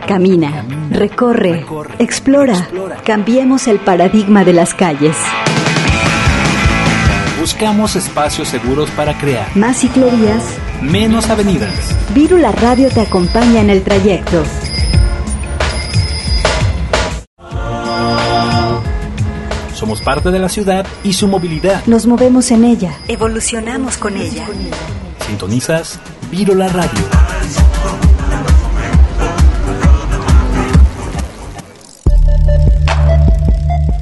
Camina, 0.07 0.51
Camina 0.51 0.89
recorre, 0.91 1.53
recorre 1.53 1.95
explora, 1.99 2.55
explora, 2.55 2.97
cambiemos 3.05 3.69
el 3.69 3.79
paradigma 3.79 4.45
de 4.45 4.53
las 4.53 4.75
calles. 4.75 5.17
Buscamos 7.41 7.97
espacios 7.97 8.49
seguros 8.49 8.91
para 8.91 9.17
crear 9.19 9.47
más 9.57 9.79
ciclovías, 9.79 10.59
menos 10.83 11.31
avenidas. 11.31 11.97
Virula 12.15 12.53
Radio 12.53 12.89
te 12.91 13.01
acompaña 13.01 13.61
en 13.61 13.71
el 13.71 13.83
trayecto. 13.83 14.43
Somos 19.81 20.03
parte 20.03 20.31
de 20.31 20.39
la 20.39 20.51
ciudad 20.51 20.87
y 21.03 21.15
su 21.15 21.27
movilidad. 21.27 21.83
Nos 21.87 22.05
movemos 22.05 22.51
en 22.51 22.65
ella. 22.65 22.99
Evolucionamos 23.09 23.97
con 23.97 24.15
ella. 24.15 24.47
Sintonizas 25.27 25.99
Virula 26.31 26.69
Radio. 26.69 27.01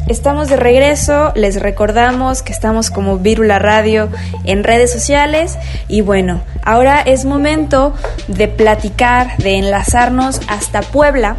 Estamos 0.09 0.49
de 0.49 0.57
regreso, 0.57 1.33
les 1.37 1.61
recordamos 1.61 2.43
que 2.43 2.53
estamos 2.53 2.91
como 2.91 3.19
Virula 3.19 3.61
Radio 3.61 4.09
en 4.43 4.65
redes 4.65 4.91
sociales 4.91 5.59
y 5.87 6.01
bueno, 6.01 6.41
ahora 6.65 7.03
es 7.03 7.25
momento 7.25 7.95
de 8.27 8.49
platicar, 8.49 9.37
de 9.37 9.59
enlazarnos 9.59 10.41
hasta 10.49 10.81
Puebla 10.81 11.37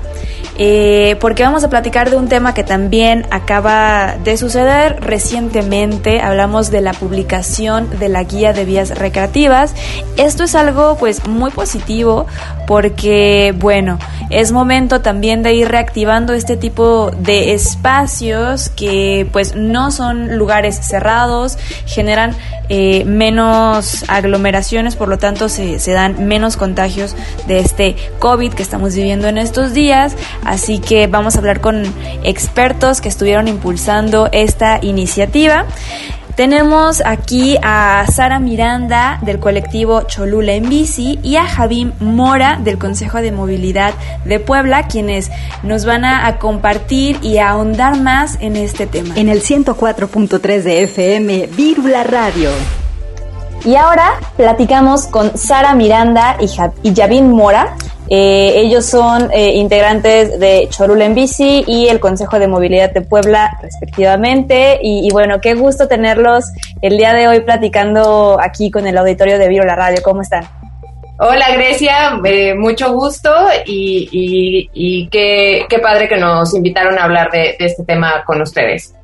eh, 0.62 1.16
porque 1.22 1.44
vamos 1.44 1.64
a 1.64 1.70
platicar 1.70 2.10
de 2.10 2.18
un 2.18 2.28
tema 2.28 2.54
que 2.54 2.66
también 2.66 3.26
acaba 3.32 4.18
de 4.22 4.36
suceder 4.36 5.00
recientemente. 5.00 6.20
Hablamos 6.20 6.70
de 6.70 6.82
la 6.82 6.92
publicación 6.92 7.98
de 7.98 8.10
la 8.10 8.24
guía 8.26 8.52
de 8.52 8.66
vías 8.66 8.90
recreativas. 8.98 9.74
Esto 10.18 10.44
es 10.44 10.56
algo 10.56 10.98
pues 11.00 11.26
muy 11.30 11.52
positivo 11.52 12.28
porque 12.68 13.56
bueno, 13.58 14.00
es 14.30 14.52
momento 14.52 15.00
también 15.00 15.44
de 15.44 15.54
ir 15.54 15.70
reactivando 15.70 16.34
este 16.34 16.58
tipo 16.58 17.10
de 17.12 17.54
espacios 17.54 18.68
que 18.70 19.28
pues 19.32 19.56
no 19.56 19.92
son 19.92 20.38
lugares 20.38 20.76
cerrados, 20.76 21.58
generan 21.86 22.36
eh, 22.68 23.04
menos 23.06 24.06
aglomeraciones, 24.08 24.96
por 24.96 25.08
lo 25.08 25.18
tanto 25.18 25.50
se, 25.50 25.80
se, 25.80 25.92
dan 25.94 26.28
menos 26.28 26.56
contagios 26.56 27.16
de 27.48 27.60
este 27.60 27.96
COVID 28.20 28.54
que 28.54 28.62
estamos 28.62 28.94
viviendo 28.94 29.28
en 29.28 29.40
estos 29.40 29.74
días. 29.74 30.16
Así 30.50 30.80
que 30.80 31.06
vamos 31.06 31.36
a 31.36 31.40
hablar 31.40 31.62
con 31.62 31.84
expertos 32.24 33.02
que 33.02 33.10
estuvieron 33.10 33.48
impulsando 33.48 34.30
esta 34.32 34.80
iniciativa. 34.82 35.66
Tenemos 36.36 37.04
aquí 37.06 37.58
a 37.62 38.06
Sara 38.12 38.40
Miranda 38.40 39.20
del 39.22 39.40
colectivo 39.40 40.04
Cholula 40.04 40.54
en 40.54 40.68
Bici 40.68 41.20
y 41.22 41.36
a 41.36 41.46
Javín 41.46 41.94
Mora 42.00 42.58
del 42.64 42.80
Consejo 42.80 43.22
de 43.22 43.32
Movilidad 43.32 43.94
de 44.26 44.40
Puebla, 44.40 44.88
quienes 44.88 45.30
nos 45.62 45.86
van 45.86 46.04
a, 46.04 46.38
compartir 46.38 47.20
y 47.22 47.38
a 47.38 47.50
ahondar 47.50 48.00
más 48.00 48.38
en 48.40 48.56
este 48.56 48.88
tema. 48.88 49.14
En 49.18 49.30
el 49.30 49.42
104.3 49.42 50.64
de 50.64 50.84
FM, 50.84 51.50
Vírula 51.56 52.04
Radio. 52.06 52.50
Y 53.66 53.76
ahora 53.76 54.14
platicamos 54.36 55.06
con 55.06 55.38
Sara 55.38 55.76
Miranda 55.76 56.38
y, 56.40 56.48
ja 56.48 56.72
y 56.82 56.96
Javín 56.96 57.30
Mora. 57.30 57.76
Eh, 58.10 58.54
ellos 58.56 58.86
son 58.86 59.30
eh, 59.32 59.56
integrantes 59.56 60.40
de 60.40 60.68
Cholula 60.70 61.06
en 61.06 61.14
Bici 61.14 61.64
y 61.68 61.88
el 61.90 62.00
Consejo 62.00 62.40
de 62.40 62.48
Movilidad 62.48 62.92
de 62.92 63.02
Puebla, 63.02 63.52
respectivamente. 63.62 64.80
Y, 64.82 65.08
y, 65.08 65.12
bueno, 65.12 65.40
qué 65.42 65.54
gusto 65.54 65.88
tenerlos 65.88 66.46
el 66.82 66.98
día 66.98 67.14
de 67.14 67.28
hoy 67.28 67.42
platicando 67.42 68.40
aquí 68.42 68.72
con 68.72 68.88
el 68.88 68.98
auditorio 68.98 69.38
de 69.38 69.48
Viro 69.48 69.64
la 69.64 69.76
Radio. 69.76 70.00
¿Cómo 70.04 70.22
están? 70.22 70.44
Hola 71.22 71.52
Grecia, 71.54 72.18
eh, 72.24 72.56
mucho 72.56 72.94
gusto 72.94 73.30
y, 73.66 74.08
y, 74.10 74.70
y 74.74 75.10
qué, 75.10 75.66
qué, 75.70 75.80
padre 75.80 76.08
que 76.08 76.16
nos 76.16 76.56
invitaron 76.56 76.98
a 76.98 77.04
hablar 77.04 77.30
de, 77.30 77.58
de 77.60 77.66
este 77.66 77.84
tema 77.84 78.24
con 78.26 78.42
ustedes. 78.42 78.96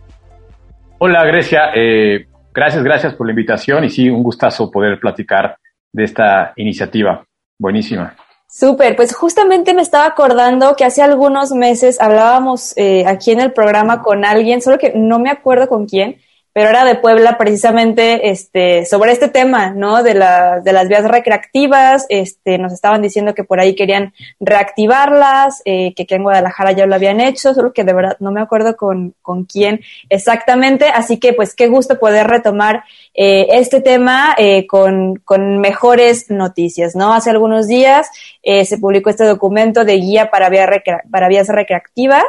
Hola 0.98 1.26
Grecia, 1.26 1.72
eh, 1.76 2.26
gracias, 2.54 2.86
gracias 2.86 3.13
por 3.15 3.28
la 3.28 3.34
invitación 3.34 3.84
y 3.84 3.89
sí, 3.89 4.10
un 4.10 4.24
gustazo 4.24 4.72
poder 4.72 4.98
platicar 4.98 5.58
de 5.91 6.06
esta 6.06 6.54
iniciativa. 6.56 7.22
Buenísima. 7.60 8.15
Súper, 8.48 8.96
pues 8.96 9.14
justamente 9.14 9.74
me 9.74 9.82
estaba 9.82 10.06
acordando 10.06 10.76
que 10.76 10.86
hace 10.86 11.02
algunos 11.02 11.52
meses 11.52 12.00
hablábamos 12.00 12.74
eh, 12.78 13.04
aquí 13.06 13.32
en 13.32 13.42
el 13.42 13.52
programa 13.52 14.02
con 14.02 14.24
alguien, 14.24 14.62
solo 14.62 14.78
que 14.78 14.94
no 14.96 15.20
me 15.20 15.30
acuerdo 15.30 15.68
con 15.68 15.88
quién, 15.88 16.22
pero 16.56 16.70
era 16.70 16.86
de 16.86 16.96
Puebla 16.96 17.38
precisamente 17.38 18.30
este, 18.30 18.86
sobre 18.86 19.12
este 19.12 19.28
tema, 19.28 19.72
¿no? 19.72 20.04
De, 20.04 20.13
la, 20.13 20.62
de 20.62 20.72
las 20.72 20.88
vías 20.88 21.04
recreativas, 21.04 22.06
este, 22.08 22.58
nos 22.58 22.72
estaban 22.72 23.02
diciendo 23.02 23.36
que 23.36 23.44
por 23.44 23.60
ahí 23.60 23.76
querían 23.76 24.13
reactivarlas, 24.39 25.62
eh, 25.65 25.94
que 25.96 26.04
aquí 26.04 26.13
en 26.15 26.24
Guadalajara 26.24 26.72
ya 26.72 26.86
lo 26.86 26.96
habían 26.96 27.20
hecho, 27.20 27.54
solo 27.54 27.74
que 27.74 27.84
de 27.84 27.91
verdad 27.91 28.15
no 28.22 28.32
me 28.32 28.39
acuerdo 28.39 28.78
con, 28.78 29.15
con 29.22 29.44
quién 29.44 29.82
exactamente, 30.08 30.86
así 30.86 31.20
que 31.20 31.34
pues 31.34 31.56
qué 31.56 31.68
gusto 31.68 32.00
poder 32.00 32.28
retomar 32.28 32.86
eh, 33.13 33.48
este 33.50 33.82
tema 33.82 34.34
eh, 34.38 34.65
con, 34.65 35.18
con 35.26 35.60
mejores 35.60 36.32
noticias, 36.32 36.96
¿no? 36.96 37.13
Hace 37.13 37.32
algunos 37.32 37.68
días 37.68 38.10
eh, 38.44 38.63
se 38.63 38.78
publicó 38.78 39.10
este 39.10 39.26
documento 39.26 39.84
de 39.84 39.98
guía 39.98 40.32
para, 40.32 40.48
vía 40.50 40.70
para 41.12 41.28
vías 41.28 41.50
recreativas, 41.50 42.24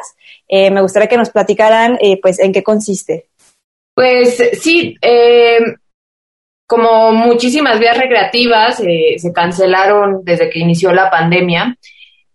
eh, 0.49 0.71
me 0.71 0.81
gustaría 0.81 1.09
que 1.09 1.17
nos 1.17 1.31
platicaran 1.31 1.99
eh, 2.01 2.21
pues 2.21 2.39
en 2.39 2.53
qué 2.53 2.63
consiste. 2.63 3.27
Pues 3.97 4.37
sí, 4.61 4.95
eh, 5.01 5.59
como 6.67 7.13
muchísimas 7.13 7.81
vías 7.81 7.97
recreativas 7.97 8.79
eh, 8.81 9.15
se 9.17 9.33
cancelaron 9.33 10.21
desde 10.23 10.51
que 10.51 10.59
inició 10.59 10.93
la 10.93 11.09
pandemia 11.09 11.79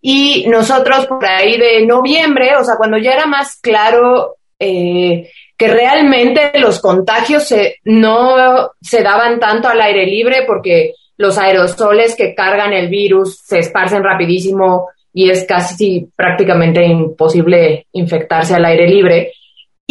y 0.02 0.48
nosotros 0.48 1.06
por 1.06 1.24
ahí 1.24 1.60
de 1.60 1.86
noviembre, 1.86 2.56
o 2.56 2.64
sea, 2.64 2.78
cuando 2.78 2.98
ya 2.98 3.14
era 3.14 3.28
más 3.28 3.58
claro 3.62 4.38
eh, 4.58 5.30
que 5.56 5.68
realmente 5.68 6.52
los 6.56 6.82
contagios 6.82 7.54
no 7.84 8.72
se 8.82 9.04
daban 9.04 9.40
tanto 9.40 9.68
al 9.68 9.82
aire 9.82 10.08
libre 10.08 10.46
porque 10.48 10.96
los 11.18 11.38
aerosoles 11.38 12.16
que 12.16 12.34
cargan 12.34 12.74
el 12.74 12.90
virus 12.90 13.38
se 13.46 13.60
esparcen 13.60 14.04
rapidísimo 14.04 14.88
y 15.14 15.30
es 15.30 15.46
casi 15.46 16.10
prácticamente 16.16 16.84
imposible 16.88 17.86
infectarse 17.92 18.56
al 18.56 18.66
aire 18.66 18.88
libre. 18.88 19.34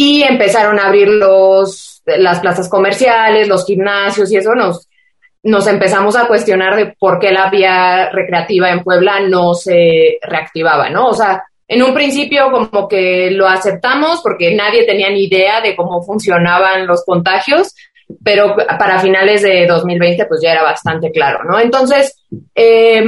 Y 0.03 0.23
empezaron 0.23 0.79
a 0.79 0.87
abrir 0.87 1.09
los, 1.09 2.01
las 2.07 2.39
plazas 2.39 2.67
comerciales, 2.67 3.47
los 3.47 3.67
gimnasios 3.67 4.31
y 4.31 4.37
eso 4.37 4.55
nos, 4.55 4.89
nos 5.43 5.67
empezamos 5.67 6.15
a 6.15 6.25
cuestionar 6.25 6.75
de 6.75 6.95
por 6.97 7.19
qué 7.19 7.31
la 7.31 7.51
vía 7.51 8.09
recreativa 8.09 8.71
en 8.71 8.83
Puebla 8.83 9.19
no 9.19 9.53
se 9.53 10.17
reactivaba, 10.23 10.89
¿no? 10.89 11.09
O 11.09 11.13
sea, 11.13 11.43
en 11.67 11.83
un 11.83 11.93
principio 11.93 12.49
como 12.49 12.87
que 12.87 13.29
lo 13.29 13.47
aceptamos 13.47 14.21
porque 14.23 14.55
nadie 14.55 14.87
tenía 14.87 15.11
ni 15.11 15.25
idea 15.25 15.61
de 15.61 15.75
cómo 15.75 16.01
funcionaban 16.01 16.87
los 16.87 17.05
contagios, 17.05 17.75
pero 18.23 18.55
para 18.55 18.97
finales 18.97 19.43
de 19.43 19.67
2020 19.67 20.25
pues 20.25 20.41
ya 20.41 20.53
era 20.53 20.63
bastante 20.63 21.11
claro, 21.11 21.43
¿no? 21.43 21.59
Entonces, 21.59 22.25
eh, 22.55 23.03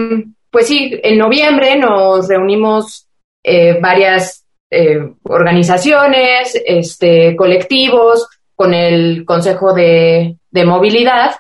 pues 0.52 0.68
sí, 0.68 1.00
en 1.02 1.18
noviembre 1.18 1.76
nos 1.76 2.28
reunimos 2.28 3.08
eh, 3.44 3.80
varias 3.82 4.43
eh, 4.74 5.14
organizaciones, 5.24 6.60
este, 6.66 7.36
colectivos, 7.36 8.28
con 8.56 8.74
el 8.74 9.26
Consejo 9.26 9.74
de, 9.74 10.38
de 10.52 10.66
Movilidad, 10.66 11.36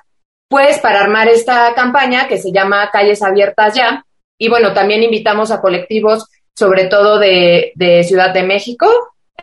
pues 0.49 0.79
para 0.79 1.01
armar 1.01 1.27
esta 1.27 1.73
campaña 1.73 2.27
que 2.27 2.37
se 2.37 2.51
llama 2.51 2.89
Calles 2.91 3.23
Abiertas 3.23 3.75
Ya. 3.75 4.05
Y 4.37 4.49
bueno, 4.49 4.73
también 4.73 5.03
invitamos 5.03 5.51
a 5.51 5.61
colectivos, 5.61 6.27
sobre 6.55 6.85
todo 6.85 7.19
de, 7.19 7.71
de 7.75 8.03
Ciudad 8.03 8.33
de 8.33 8.43
México, 8.43 8.87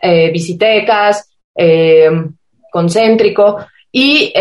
eh, 0.01 0.31
Visitecas, 0.31 1.27
Concéntrico, 2.71 3.65
y 3.91 4.33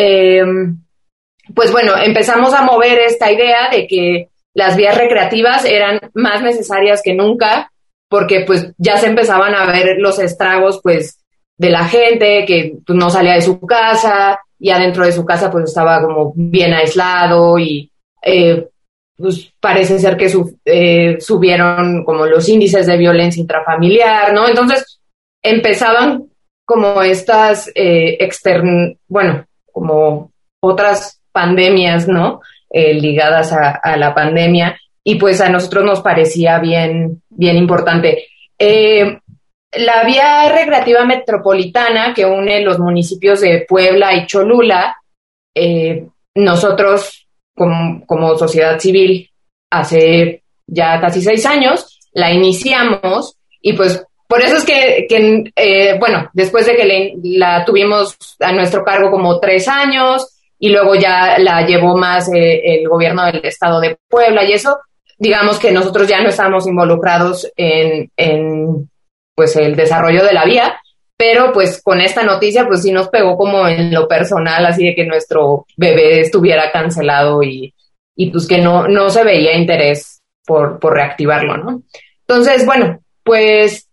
pues 1.54 1.72
bueno, 1.72 1.92
empezamos 1.96 2.54
a 2.54 2.62
mover 2.62 3.00
esta 3.00 3.30
idea 3.32 3.68
de 3.70 3.86
que 3.86 4.28
las 4.54 4.76
vías 4.76 4.96
recreativas 4.96 5.64
eran 5.64 6.00
más 6.14 6.42
necesarias 6.42 7.02
que 7.02 7.14
nunca 7.14 7.70
porque 8.10 8.44
pues 8.46 8.72
ya 8.76 8.98
se 8.98 9.06
empezaban 9.06 9.54
a 9.54 9.64
ver 9.64 9.96
los 9.98 10.18
estragos 10.18 10.80
pues 10.82 11.18
de 11.56 11.70
la 11.70 11.84
gente 11.84 12.44
que 12.44 12.76
pues, 12.84 12.98
no 12.98 13.08
salía 13.08 13.34
de 13.34 13.42
su 13.42 13.60
casa 13.60 14.40
y 14.58 14.70
adentro 14.70 15.06
de 15.06 15.12
su 15.12 15.24
casa 15.24 15.50
pues 15.50 15.64
estaba 15.64 16.02
como 16.02 16.32
bien 16.34 16.74
aislado 16.74 17.58
y 17.58 17.90
eh, 18.22 18.68
pues 19.16 19.52
parece 19.60 19.98
ser 19.98 20.16
que 20.16 20.32
eh, 20.64 21.20
subieron 21.20 22.04
como 22.04 22.26
los 22.26 22.48
índices 22.48 22.86
de 22.86 22.96
violencia 22.96 23.40
intrafamiliar, 23.40 24.32
¿no? 24.32 24.48
Entonces 24.48 25.00
empezaban 25.42 26.26
como 26.64 27.02
estas 27.02 27.68
eh, 27.74 28.16
extern, 28.20 28.98
bueno, 29.08 29.44
como 29.72 30.32
otras 30.60 31.20
pandemias, 31.32 32.08
¿no? 32.08 32.40
Eh, 32.70 32.94
ligadas 32.94 33.52
a, 33.52 33.96
la 33.96 34.14
pandemia 34.14 34.78
y 35.10 35.16
pues 35.16 35.40
a 35.40 35.48
nosotros 35.48 35.84
nos 35.84 36.02
parecía 36.02 36.60
bien, 36.60 37.20
bien 37.30 37.56
importante. 37.56 38.28
Eh, 38.56 39.18
la 39.72 40.04
vía 40.04 40.48
recreativa 40.48 41.04
metropolitana 41.04 42.14
que 42.14 42.24
une 42.24 42.62
los 42.62 42.78
municipios 42.78 43.40
de 43.40 43.66
Puebla 43.68 44.14
y 44.14 44.26
Cholula, 44.26 44.96
eh, 45.52 46.06
nosotros 46.36 47.26
como, 47.56 48.38
sociedad 48.38 48.78
civil 48.78 49.28
hace 49.72 50.44
ya 50.68 51.00
casi 51.00 51.20
seis 51.22 51.44
años 51.44 51.98
la 52.12 52.30
iniciamos 52.32 53.36
y 53.60 53.72
pues 53.72 54.06
por 54.28 54.42
eso 54.42 54.58
es 54.58 54.64
que, 54.64 55.06
que 55.08 55.96
bueno, 55.98 56.30
después 56.34 56.66
de 56.66 56.76
que 56.76 57.14
la 57.24 57.64
tuvimos 57.64 58.16
a 58.38 58.52
nuestro 58.52 58.84
cargo 58.84 59.10
como 59.10 59.40
tres 59.40 59.66
años, 59.66 60.36
y 60.62 60.68
luego 60.68 60.94
ya 60.94 61.38
la 61.38 61.66
llevó 61.66 61.96
más 61.96 62.28
eh, 62.32 62.60
el 62.62 62.86
gobierno 62.86 63.24
del 63.24 63.40
estado 63.42 63.80
de 63.80 63.98
Puebla 64.08 64.44
y 64.44 64.52
eso, 64.52 64.78
digamos 65.20 65.58
que 65.58 65.70
nosotros 65.70 66.08
ya 66.08 66.22
no 66.22 66.30
estamos 66.30 66.66
involucrados 66.66 67.46
en, 67.54 68.10
en 68.16 68.90
pues 69.36 69.54
el 69.54 69.76
desarrollo 69.76 70.24
de 70.24 70.32
la 70.32 70.46
vía, 70.46 70.80
pero 71.16 71.52
pues 71.52 71.82
con 71.82 72.00
esta 72.00 72.22
noticia 72.22 72.66
pues 72.66 72.82
sí 72.82 72.90
nos 72.90 73.10
pegó 73.10 73.36
como 73.36 73.68
en 73.68 73.92
lo 73.92 74.08
personal, 74.08 74.64
así 74.64 74.86
de 74.86 74.94
que 74.94 75.04
nuestro 75.04 75.66
bebé 75.76 76.20
estuviera 76.20 76.72
cancelado 76.72 77.42
y, 77.42 77.74
y 78.16 78.30
pues 78.30 78.48
que 78.48 78.58
no, 78.58 78.88
no 78.88 79.10
se 79.10 79.22
veía 79.22 79.56
interés 79.56 80.22
por, 80.46 80.80
por 80.80 80.94
reactivarlo, 80.94 81.58
¿no? 81.58 81.82
Entonces, 82.26 82.64
bueno, 82.64 83.00
pues 83.22 83.88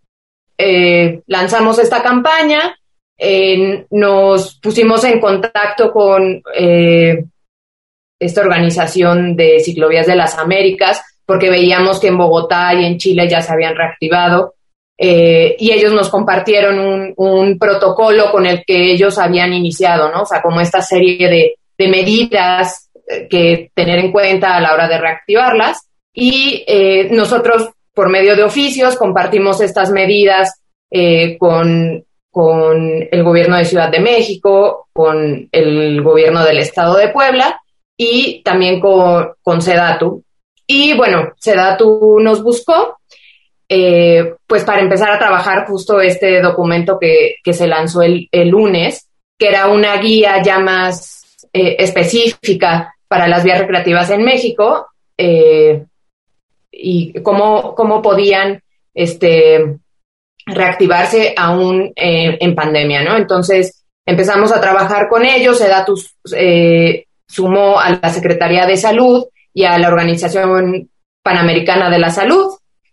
eh, 0.57 1.21
lanzamos 1.27 1.77
esta 1.79 2.01
campaña, 2.01 2.77
nos 3.89 4.59
pusimos 4.59 5.03
en 5.03 5.19
contacto 5.19 5.91
con 5.91 6.41
eh, 6.55 7.25
esta 8.17 8.41
organización 8.41 9.35
de 9.35 9.59
ciclovías 9.59 10.07
de 10.07 10.15
las 10.15 10.37
Américas, 10.37 11.01
porque 11.27 11.51
veíamos 11.51 11.99
que 11.99 12.07
en 12.07 12.17
Bogotá 12.17 12.73
y 12.73 12.85
en 12.85 12.97
Chile 12.97 13.27
ya 13.29 13.41
se 13.41 13.53
habían 13.53 13.75
reactivado, 13.75 14.55
eh, 14.97 15.55
y 15.59 15.71
ellos 15.71 15.93
nos 15.93 16.09
compartieron 16.09 17.13
un, 17.15 17.59
protocolo 17.59 18.31
con 18.31 18.47
el 18.47 18.63
que 18.65 18.91
ellos 18.93 19.19
habían 19.19 19.53
iniciado, 19.53 20.11
¿no? 20.11 20.23
O 20.23 20.25
sea, 20.25 20.41
como 20.41 20.59
esta 20.59 20.81
serie 20.81 21.29
de, 21.29 21.53
medidas 21.87 22.89
eh, 23.07 23.27
que 23.29 23.69
tener 23.75 23.99
en 23.99 24.11
cuenta 24.11 24.55
a 24.55 24.61
la 24.61 24.73
hora 24.73 24.87
de 24.87 24.97
reactivarlas. 24.97 25.87
Y 26.11 26.65
nosotros, 27.11 27.69
por 27.93 28.09
medio 28.09 28.35
de 28.35 28.41
oficios, 28.41 28.95
compartimos 28.95 29.61
estas 29.61 29.91
medidas 29.91 30.59
con 31.37 32.03
con 32.37 33.07
el 33.11 33.23
gobierno 33.23 33.57
de 33.57 33.65
Ciudad 33.65 33.89
de 33.89 33.99
México, 33.99 34.89
con 34.93 35.49
el 35.51 36.03
gobierno 36.03 36.45
del 36.45 36.59
estado 36.59 36.95
de 36.95 37.09
Puebla 37.09 37.59
y 37.97 38.43
también 38.43 38.79
con, 38.79 39.29
con 39.41 39.59
Sedatu. 39.59 40.23
Y 40.67 40.93
bueno, 40.95 41.31
Sedatu 41.37 42.19
nos 42.19 42.43
buscó, 42.43 42.99
eh, 43.69 44.35
pues 44.45 44.63
para 44.63 44.81
empezar 44.81 45.11
a 45.11 45.19
trabajar 45.19 45.65
justo 45.65 45.99
este 46.01 46.41
documento 46.41 46.99
que, 46.99 47.35
que 47.43 47.53
se 47.53 47.67
lanzó 47.67 48.01
el, 48.01 48.27
el, 48.31 48.49
lunes, 48.49 49.07
que 49.37 49.47
era 49.47 49.67
una 49.67 49.97
guía 49.97 50.41
ya 50.43 50.59
más 50.59 51.47
eh, 51.53 51.77
específica 51.79 52.93
para 53.07 53.27
las 53.27 53.43
vías 53.43 53.59
recreativas 53.59 54.09
en 54.09 54.23
México 54.23 54.87
eh, 55.17 55.85
y 56.71 57.13
cómo, 57.21 57.73
cómo 57.73 58.01
podían 58.01 58.61
este, 58.93 59.77
reactivarse 60.45 61.33
aún 61.37 61.93
en 61.95 62.55
pandemia, 62.55 63.03
¿no? 63.03 63.15
Entonces 63.15 63.85
empezamos 64.07 64.51
a 64.51 64.61
trabajar 64.61 65.09
con 65.09 65.25
ellos, 65.25 65.61
Edatus 65.61 66.15
eh, 66.35 67.05
sumó 67.27 67.77
a 67.79 67.99
la 68.01 68.09
Secretaría 68.09 68.65
de 68.65 68.77
Salud 68.77 69.25
y 69.57 69.65
a 69.65 69.75
la 69.79 69.87
Organización 69.87 70.87
Panamericana 71.23 71.89
de 71.89 71.97
la 71.97 72.11
Salud 72.11 72.45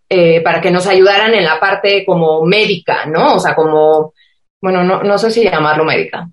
eh, 0.09 0.41
para 0.41 0.63
que 0.63 0.71
nos 0.71 0.87
ayudaran 0.87 1.35
en 1.35 1.45
la 1.45 1.61
parte 1.61 2.07
como 2.07 2.43
médica, 2.47 3.05
¿no? 3.05 3.35
O 3.35 3.39
sea, 3.39 3.55
como, 3.55 4.15
bueno, 4.63 4.83
no, 4.83 5.03
no 5.03 5.19
sé 5.19 5.31
si 5.31 5.45
llamarlo 5.45 5.85
médica. 5.85 6.27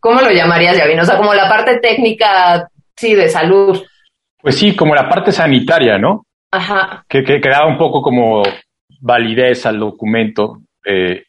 ¿Cómo 0.00 0.22
lo 0.22 0.30
llamarías, 0.30 0.78
Yavin? 0.78 1.00
O 1.00 1.04
sea, 1.04 1.18
como 1.18 1.34
la 1.34 1.46
parte 1.46 1.78
técnica, 1.78 2.70
sí, 2.96 3.14
de 3.14 3.28
salud. 3.28 3.84
Pues 4.40 4.56
sí, 4.56 4.74
como 4.74 4.94
la 4.94 5.10
parte 5.10 5.30
sanitaria, 5.30 5.98
¿no? 5.98 6.24
Ajá. 6.50 7.04
Que, 7.06 7.22
que 7.22 7.38
quedaba 7.38 7.66
un 7.66 7.76
poco 7.76 8.00
como 8.00 8.42
validez 8.98 9.66
al 9.66 9.78
documento, 9.78 10.62
eh, 10.86 11.24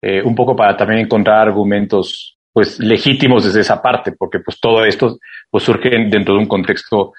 eh, 0.00 0.22
un 0.22 0.36
poco 0.36 0.54
para 0.54 0.76
también 0.76 1.00
encontrar 1.00 1.40
argumentos 1.40 2.38
pues 2.52 2.78
legítimos 2.78 3.46
desde 3.46 3.62
esa 3.62 3.82
parte, 3.82 4.12
porque 4.16 4.38
pues 4.38 4.60
todo 4.60 4.84
esto 4.84 5.18
pues 5.50 5.64
surge 5.64 5.90
dentro 6.08 6.34
de 6.34 6.40
un 6.40 6.46
contexto 6.46 7.12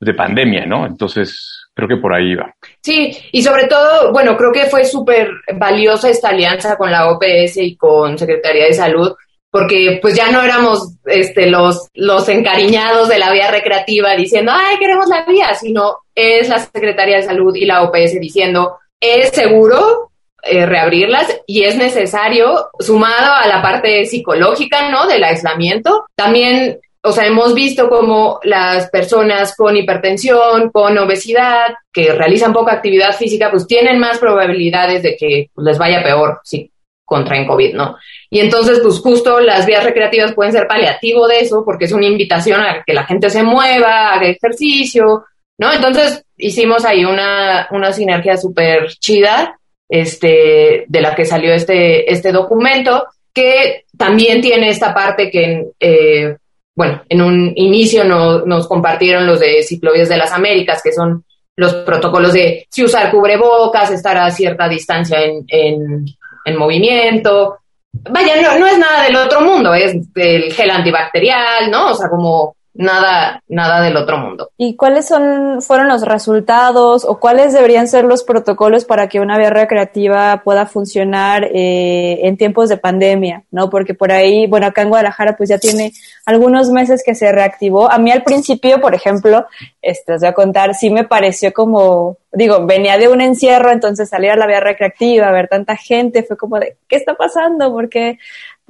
de 0.00 0.14
pandemia, 0.14 0.66
¿no? 0.66 0.86
Entonces, 0.86 1.66
creo 1.74 1.88
que 1.88 1.96
por 1.96 2.14
ahí 2.14 2.34
va. 2.34 2.54
Sí, 2.82 3.16
y 3.32 3.42
sobre 3.42 3.66
todo, 3.66 4.12
bueno, 4.12 4.36
creo 4.36 4.52
que 4.52 4.64
fue 4.64 4.84
súper 4.84 5.30
valiosa 5.54 6.08
esta 6.08 6.30
alianza 6.30 6.76
con 6.76 6.90
la 6.90 7.10
OPS 7.10 7.58
y 7.58 7.76
con 7.76 8.18
Secretaría 8.18 8.64
de 8.64 8.72
Salud, 8.72 9.14
porque 9.50 9.98
pues 10.00 10.14
ya 10.16 10.30
no 10.30 10.42
éramos 10.42 10.96
este, 11.04 11.50
los, 11.50 11.88
los 11.94 12.28
encariñados 12.28 13.08
de 13.08 13.18
la 13.18 13.32
vía 13.32 13.50
recreativa 13.50 14.14
diciendo, 14.14 14.52
ay, 14.54 14.78
queremos 14.78 15.08
la 15.08 15.24
vía, 15.24 15.54
sino 15.54 15.98
es 16.14 16.48
la 16.48 16.58
Secretaría 16.58 17.16
de 17.16 17.22
Salud 17.22 17.54
y 17.54 17.66
la 17.66 17.82
OPS 17.82 18.18
diciendo, 18.20 18.78
es 19.00 19.30
seguro 19.30 20.10
eh, 20.42 20.64
reabrirlas 20.64 21.40
y 21.46 21.64
es 21.64 21.76
necesario, 21.76 22.70
sumado 22.78 23.34
a 23.34 23.46
la 23.46 23.60
parte 23.60 24.06
psicológica, 24.06 24.88
¿no? 24.90 25.06
Del 25.06 25.24
aislamiento, 25.24 26.06
también, 26.14 26.78
o 27.02 27.12
sea, 27.12 27.26
hemos 27.26 27.54
visto 27.54 27.88
como 27.88 28.40
las 28.42 28.90
personas 28.90 29.56
con 29.56 29.76
hipertensión, 29.76 30.70
con 30.70 30.98
obesidad, 30.98 31.68
que 31.92 32.12
realizan 32.12 32.52
poca 32.52 32.74
actividad 32.74 33.16
física, 33.16 33.50
pues 33.50 33.66
tienen 33.66 33.98
más 33.98 34.18
probabilidades 34.18 35.02
de 35.02 35.16
que 35.16 35.50
les 35.56 35.78
vaya 35.78 36.02
peor 36.02 36.40
si 36.44 36.70
contraen 37.04 37.46
COVID, 37.46 37.74
¿no? 37.74 37.96
Y 38.28 38.38
entonces, 38.38 38.80
pues 38.80 39.00
justo 39.00 39.40
las 39.40 39.66
vías 39.66 39.82
recreativas 39.82 40.32
pueden 40.32 40.52
ser 40.52 40.68
paliativo 40.68 41.26
de 41.26 41.40
eso, 41.40 41.64
porque 41.64 41.86
es 41.86 41.92
una 41.92 42.06
invitación 42.06 42.60
a 42.60 42.84
que 42.86 42.94
la 42.94 43.04
gente 43.04 43.30
se 43.30 43.42
mueva, 43.42 44.12
haga 44.12 44.28
ejercicio, 44.28 45.24
¿no? 45.58 45.72
Entonces 45.72 46.24
hicimos 46.36 46.84
ahí 46.84 47.04
una, 47.04 47.66
una 47.72 47.92
sinergia 47.92 48.36
súper 48.36 48.88
chida, 49.00 49.58
este, 49.88 50.84
de 50.86 51.00
la 51.00 51.14
que 51.14 51.24
salió 51.24 51.52
este, 51.52 52.12
este 52.12 52.30
documento. 52.30 53.06
que 53.32 53.84
también 53.96 54.40
tiene 54.40 54.70
esta 54.70 54.92
parte 54.92 55.30
que, 55.30 55.66
eh, 55.78 56.36
bueno, 56.80 57.02
en 57.10 57.20
un 57.20 57.52
inicio 57.56 58.04
no, 58.04 58.38
nos 58.46 58.66
compartieron 58.66 59.26
los 59.26 59.38
de 59.38 59.62
Ciclovías 59.62 60.08
de 60.08 60.16
las 60.16 60.32
Américas, 60.32 60.80
que 60.82 60.94
son 60.94 61.22
los 61.54 61.74
protocolos 61.74 62.32
de 62.32 62.66
si 62.70 62.82
usar 62.82 63.10
cubrebocas, 63.10 63.90
estar 63.90 64.16
a 64.16 64.30
cierta 64.30 64.66
distancia 64.66 65.22
en, 65.22 65.44
en, 65.48 66.06
en 66.42 66.56
movimiento. 66.56 67.58
Vaya, 67.92 68.40
no, 68.40 68.58
no 68.58 68.66
es 68.66 68.78
nada 68.78 69.02
del 69.02 69.14
otro 69.14 69.42
mundo, 69.42 69.74
es 69.74 69.94
el 70.14 70.50
gel 70.54 70.70
antibacterial, 70.70 71.70
¿no? 71.70 71.90
O 71.90 71.94
sea, 71.94 72.08
como 72.08 72.56
nada, 72.74 73.42
nada 73.48 73.82
del 73.82 73.96
otro 73.96 74.18
mundo. 74.18 74.50
¿Y 74.56 74.76
cuáles 74.76 75.08
son, 75.08 75.60
fueron 75.62 75.88
los 75.88 76.02
resultados 76.02 77.04
o 77.04 77.18
cuáles 77.18 77.52
deberían 77.52 77.88
ser 77.88 78.04
los 78.04 78.22
protocolos 78.24 78.84
para 78.84 79.08
que 79.08 79.20
una 79.20 79.38
vía 79.38 79.50
recreativa 79.50 80.42
pueda 80.44 80.66
funcionar 80.66 81.44
eh, 81.44 82.20
en 82.22 82.36
tiempos 82.36 82.68
de 82.68 82.76
pandemia? 82.76 83.44
¿No? 83.50 83.70
Porque 83.70 83.94
por 83.94 84.12
ahí, 84.12 84.46
bueno, 84.46 84.66
acá 84.66 84.82
en 84.82 84.88
Guadalajara 84.88 85.36
pues 85.36 85.48
ya 85.48 85.58
tiene 85.58 85.92
algunos 86.24 86.70
meses 86.70 87.02
que 87.04 87.14
se 87.14 87.32
reactivó. 87.32 87.90
A 87.90 87.98
mí 87.98 88.10
al 88.12 88.22
principio, 88.22 88.80
por 88.80 88.94
ejemplo, 88.94 89.46
este, 89.82 90.14
os 90.14 90.20
voy 90.20 90.28
a 90.28 90.34
contar, 90.34 90.74
sí 90.74 90.90
me 90.90 91.04
pareció 91.04 91.52
como, 91.52 92.18
digo, 92.32 92.66
venía 92.66 92.98
de 92.98 93.08
un 93.08 93.20
encierro, 93.20 93.72
entonces 93.72 94.08
salir 94.08 94.30
a 94.30 94.36
la 94.36 94.46
vía 94.46 94.60
recreativa, 94.60 95.30
ver 95.32 95.48
tanta 95.48 95.76
gente, 95.76 96.22
fue 96.22 96.36
como 96.36 96.58
de, 96.58 96.76
¿qué 96.88 96.96
está 96.96 97.14
pasando? 97.14 97.72
Porque 97.72 98.18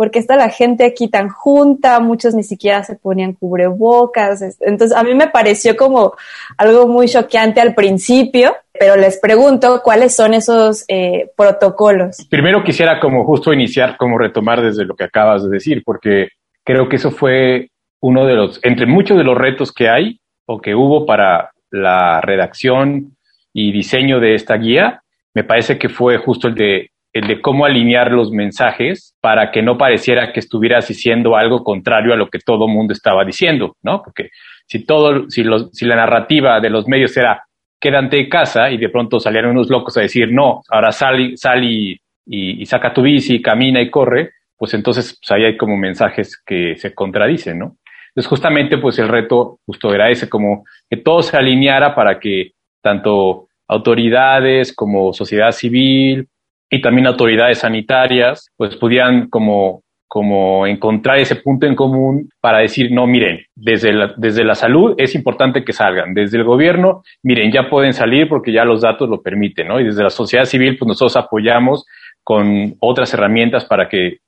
porque 0.01 0.19
está 0.19 0.35
la 0.35 0.49
gente 0.49 0.87
aquí 0.87 1.09
tan 1.09 1.29
junta, 1.29 2.01
muchos 2.01 2.35
ni 2.35 2.43
siquiera 2.43 2.83
se 2.85 2.97
ponían 2.97 3.35
cubrebocas. 3.35 4.41
Entonces, 4.61 4.97
a 4.97 5.03
mí 5.03 5.15
me 5.15 5.29
pareció 5.29 5.77
como 5.77 6.15
algo 6.57 6.89
muy 6.89 7.07
choqueante 7.07 7.61
al 7.61 7.75
principio, 7.75 8.57
pero 8.73 8.97
les 8.97 9.21
pregunto 9.21 9.83
cuáles 9.85 10.17
son 10.17 10.33
esos 10.33 10.87
eh, 10.89 11.29
protocolos. 11.37 12.27
Primero 12.31 12.65
quisiera 12.65 12.99
como 12.99 13.27
justo 13.27 13.53
iniciar, 13.53 13.99
como 13.99 14.17
retomar 14.17 14.63
desde 14.63 14.87
lo 14.87 14.97
que 14.97 15.05
acabas 15.05 15.45
de 15.45 15.51
decir, 15.51 15.83
porque 15.85 16.29
creo 16.65 16.89
que 16.89 16.97
eso 16.97 17.11
fue 17.11 17.69
uno 18.01 18.25
de 18.25 18.37
los, 18.37 18.59
entre 18.63 18.87
muchos 18.87 19.19
de 19.19 19.25
los 19.25 19.37
retos 19.37 19.71
que 19.71 19.91
hay 19.91 20.19
o 20.47 20.63
que 20.63 20.75
hubo 20.75 21.05
para 21.05 21.51
la 21.71 22.23
redacción 22.23 23.19
y 23.53 23.71
diseño 23.71 24.19
de 24.19 24.35
esta 24.35 24.57
guía, 24.57 25.03
me 25.35 25.45
parece 25.45 25.79
que 25.79 25.91
fue 25.91 26.17
justo 26.17 26.49
el 26.49 26.55
de 26.55 26.91
el 27.13 27.27
de 27.27 27.41
cómo 27.41 27.65
alinear 27.65 28.13
los 28.13 28.31
mensajes 28.31 29.17
para 29.21 29.51
que 29.51 29.63
no 29.63 29.77
pareciera 29.77 30.33
que 30.33 30.41
estuvieras 30.41 30.89
diciendo 30.89 31.37
algo 31.37 31.65
contrario 31.65 32.13
a 32.13 32.17
lo 32.17 32.29
que 32.29 32.39
todo 32.39 32.69
mundo 32.69 32.93
estaba 32.93 33.25
diciendo, 33.25 33.77
¿no? 33.83 34.03
Porque 34.03 34.31
si 34.67 34.85
todo, 34.85 35.29
si, 35.29 35.43
los, 35.43 35.71
si 35.73 35.87
la 35.87 35.97
narrativa 35.97 36.61
de 36.61 36.71
los 36.71 36.87
medios 36.87 37.17
era 37.17 37.43
quédate 37.81 38.21
en 38.21 38.29
casa 38.29 38.71
y 38.71 38.77
de 38.77 38.91
pronto 38.91 39.19
salieron 39.19 39.53
unos 39.53 39.71
locos 39.71 39.97
a 39.97 40.03
decir 40.03 40.29
no, 40.31 40.61
ahora 40.69 40.93
sal, 40.93 41.33
sal 41.37 41.65
y, 41.65 41.99
y, 42.27 42.65
saca 42.67 42.93
tu 42.93 43.03
bici, 43.03 43.41
camina 43.41 43.81
y 43.81 43.91
corre, 43.91 44.31
pues 44.57 44.75
entonces 44.75 45.19
pues 45.19 45.31
ahí 45.33 45.45
hay 45.47 45.57
como 45.57 45.77
mensajes 45.77 46.41
que 46.45 46.77
se 46.77 46.95
contradicen, 46.95 47.59
¿no? 47.59 47.77
Entonces 48.11 48.29
justamente 48.29 48.79
pues 48.79 48.99
el 48.99 49.09
reto 49.09 49.59
justo 49.65 49.93
era 49.95 50.11
ese, 50.11 50.29
como 50.29 50.65
que 50.89 50.99
todo 50.99 51.23
se 51.23 51.37
alineara 51.37 51.95
para 51.95 52.21
que 52.21 52.53
tanto 52.83 53.49
autoridades 53.67 54.75
como 54.75 55.13
sociedad 55.13 55.53
civil, 55.53 56.29
y 56.71 56.81
también 56.81 57.09
autoridades 57.09 57.59
sanitarias, 57.59 58.49
pues 58.57 58.77
pudieran 58.77 59.29
como, 59.29 59.83
como 60.07 60.67
encontrar 60.69 61.19
ese 61.19 61.37
punto 61.37 61.67
en 61.67 61.75
común 61.75 62.29
para 62.41 62.59
decir, 62.59 62.93
no, 62.93 63.09
miren, 63.09 63.41
desde 63.57 63.93
la, 63.93 64.15
desde 64.17 64.45
la 64.45 64.55
salud 64.55 64.95
es 64.97 65.17
importante 65.17 65.65
que 65.65 65.73
salgan, 65.73 66.15
desde 66.15 66.39
el 66.39 66.45
gobierno, 66.45 67.03
miren, 67.25 67.51
ya 67.51 67.69
pueden 67.69 67.93
salir 67.93 68.29
porque 68.29 68.53
ya 68.53 68.65
los 68.65 68.83
datos 68.83 69.09
lo 69.09 69.21
permiten, 69.21 69.67
¿no? 69.67 69.81
Y 69.81 69.85
desde 69.85 70.05
la 70.05 70.11
sociedad 70.11 70.45
civil, 70.45 70.77
pues 70.79 70.87
nosotros 70.87 71.17
apoyamos 71.17 71.85
con 72.23 72.77
otras 72.79 73.13
herramientas 73.15 73.65
para 73.65 73.89
que 73.89 74.19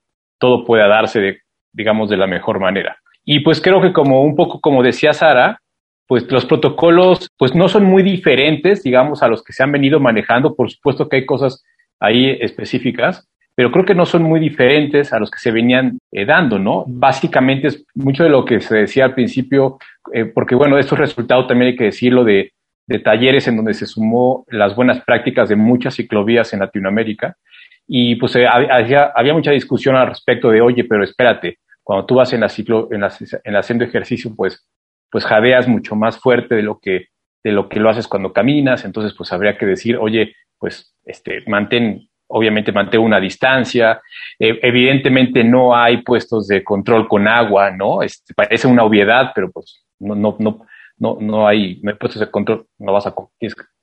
todo 0.40 0.64
pueda 0.64 0.88
darse, 0.88 1.20
de, 1.20 1.38
digamos, 1.72 2.10
de 2.10 2.16
la 2.16 2.26
mejor 2.26 2.58
manera. 2.58 2.96
Y 3.24 3.40
pues 3.40 3.60
creo 3.60 3.80
que 3.80 3.92
como 3.92 4.22
un 4.22 4.34
poco 4.34 4.60
como 4.60 4.82
decía 4.82 5.12
Sara, 5.12 5.60
pues 6.08 6.30
los 6.30 6.44
protocolos 6.44 7.28
pues 7.38 7.54
no 7.54 7.68
son 7.68 7.84
muy 7.84 8.02
diferentes, 8.02 8.82
digamos, 8.82 9.22
a 9.22 9.28
los 9.28 9.42
que 9.42 9.52
se 9.52 9.62
han 9.62 9.70
venido 9.70 10.00
manejando. 10.00 10.54
Por 10.54 10.70
supuesto 10.70 11.08
que 11.08 11.16
hay 11.16 11.26
cosas 11.26 11.62
ahí 12.02 12.36
específicas, 12.40 13.28
pero 13.54 13.70
creo 13.70 13.84
que 13.84 13.94
no 13.94 14.06
son 14.06 14.22
muy 14.22 14.40
diferentes 14.40 15.12
a 15.12 15.18
los 15.18 15.30
que 15.30 15.38
se 15.38 15.52
venían 15.52 15.98
eh, 16.10 16.24
dando, 16.24 16.58
¿no? 16.58 16.84
Básicamente 16.86 17.68
es 17.68 17.84
mucho 17.94 18.24
de 18.24 18.30
lo 18.30 18.44
que 18.44 18.60
se 18.60 18.76
decía 18.76 19.04
al 19.04 19.14
principio, 19.14 19.78
eh, 20.12 20.24
porque 20.24 20.54
bueno, 20.54 20.78
estos 20.78 20.98
resultados 20.98 21.46
también 21.46 21.72
hay 21.72 21.76
que 21.76 21.84
decirlo 21.84 22.24
de, 22.24 22.52
de 22.86 22.98
talleres 22.98 23.46
en 23.46 23.56
donde 23.56 23.74
se 23.74 23.86
sumó 23.86 24.44
las 24.48 24.74
buenas 24.74 25.02
prácticas 25.04 25.48
de 25.48 25.56
muchas 25.56 25.94
ciclovías 25.94 26.52
en 26.52 26.60
Latinoamérica 26.60 27.36
y 27.86 28.16
pues 28.16 28.34
eh, 28.36 28.46
había, 28.46 29.12
había, 29.14 29.34
mucha 29.34 29.50
discusión 29.50 29.96
al 29.96 30.08
respecto 30.08 30.50
de, 30.50 30.60
oye, 30.60 30.84
pero 30.84 31.04
espérate, 31.04 31.58
cuando 31.82 32.06
tú 32.06 32.14
vas 32.16 32.32
en 32.32 32.40
la 32.40 32.48
ciclo, 32.48 32.88
en 32.90 33.00
la, 33.00 33.12
en 33.44 33.56
haciendo 33.56 33.84
ejercicio, 33.84 34.32
pues, 34.34 34.66
pues 35.10 35.24
jadeas 35.24 35.68
mucho 35.68 35.94
más 35.94 36.18
fuerte 36.18 36.54
de 36.54 36.62
lo 36.62 36.78
que 36.80 37.08
de 37.42 37.52
lo 37.52 37.68
que 37.68 37.80
lo 37.80 37.90
haces 37.90 38.08
cuando 38.08 38.32
caminas, 38.32 38.84
entonces 38.84 39.14
pues 39.16 39.32
habría 39.32 39.56
que 39.58 39.66
decir, 39.66 39.96
oye, 39.96 40.34
pues 40.58 40.94
este, 41.04 41.42
mantén, 41.46 42.08
obviamente 42.28 42.72
mantén 42.72 43.00
una 43.00 43.20
distancia. 43.20 44.00
Eh, 44.38 44.58
evidentemente 44.62 45.42
no 45.42 45.74
hay 45.74 46.02
puestos 46.02 46.46
de 46.46 46.62
control 46.62 47.08
con 47.08 47.26
agua, 47.26 47.70
¿no? 47.70 48.02
Este, 48.02 48.32
parece 48.34 48.68
una 48.68 48.84
obviedad, 48.84 49.32
pero 49.34 49.50
pues 49.50 49.84
no, 49.98 50.14
no, 50.14 50.36
no, 50.38 50.66
no, 50.98 51.18
no 51.20 51.48
hay, 51.48 51.80
no 51.82 51.90
hay 51.90 51.96
puestos 51.96 52.20
de 52.20 52.30
control, 52.30 52.66
no 52.78 52.92
vas 52.92 53.06
a, 53.06 53.14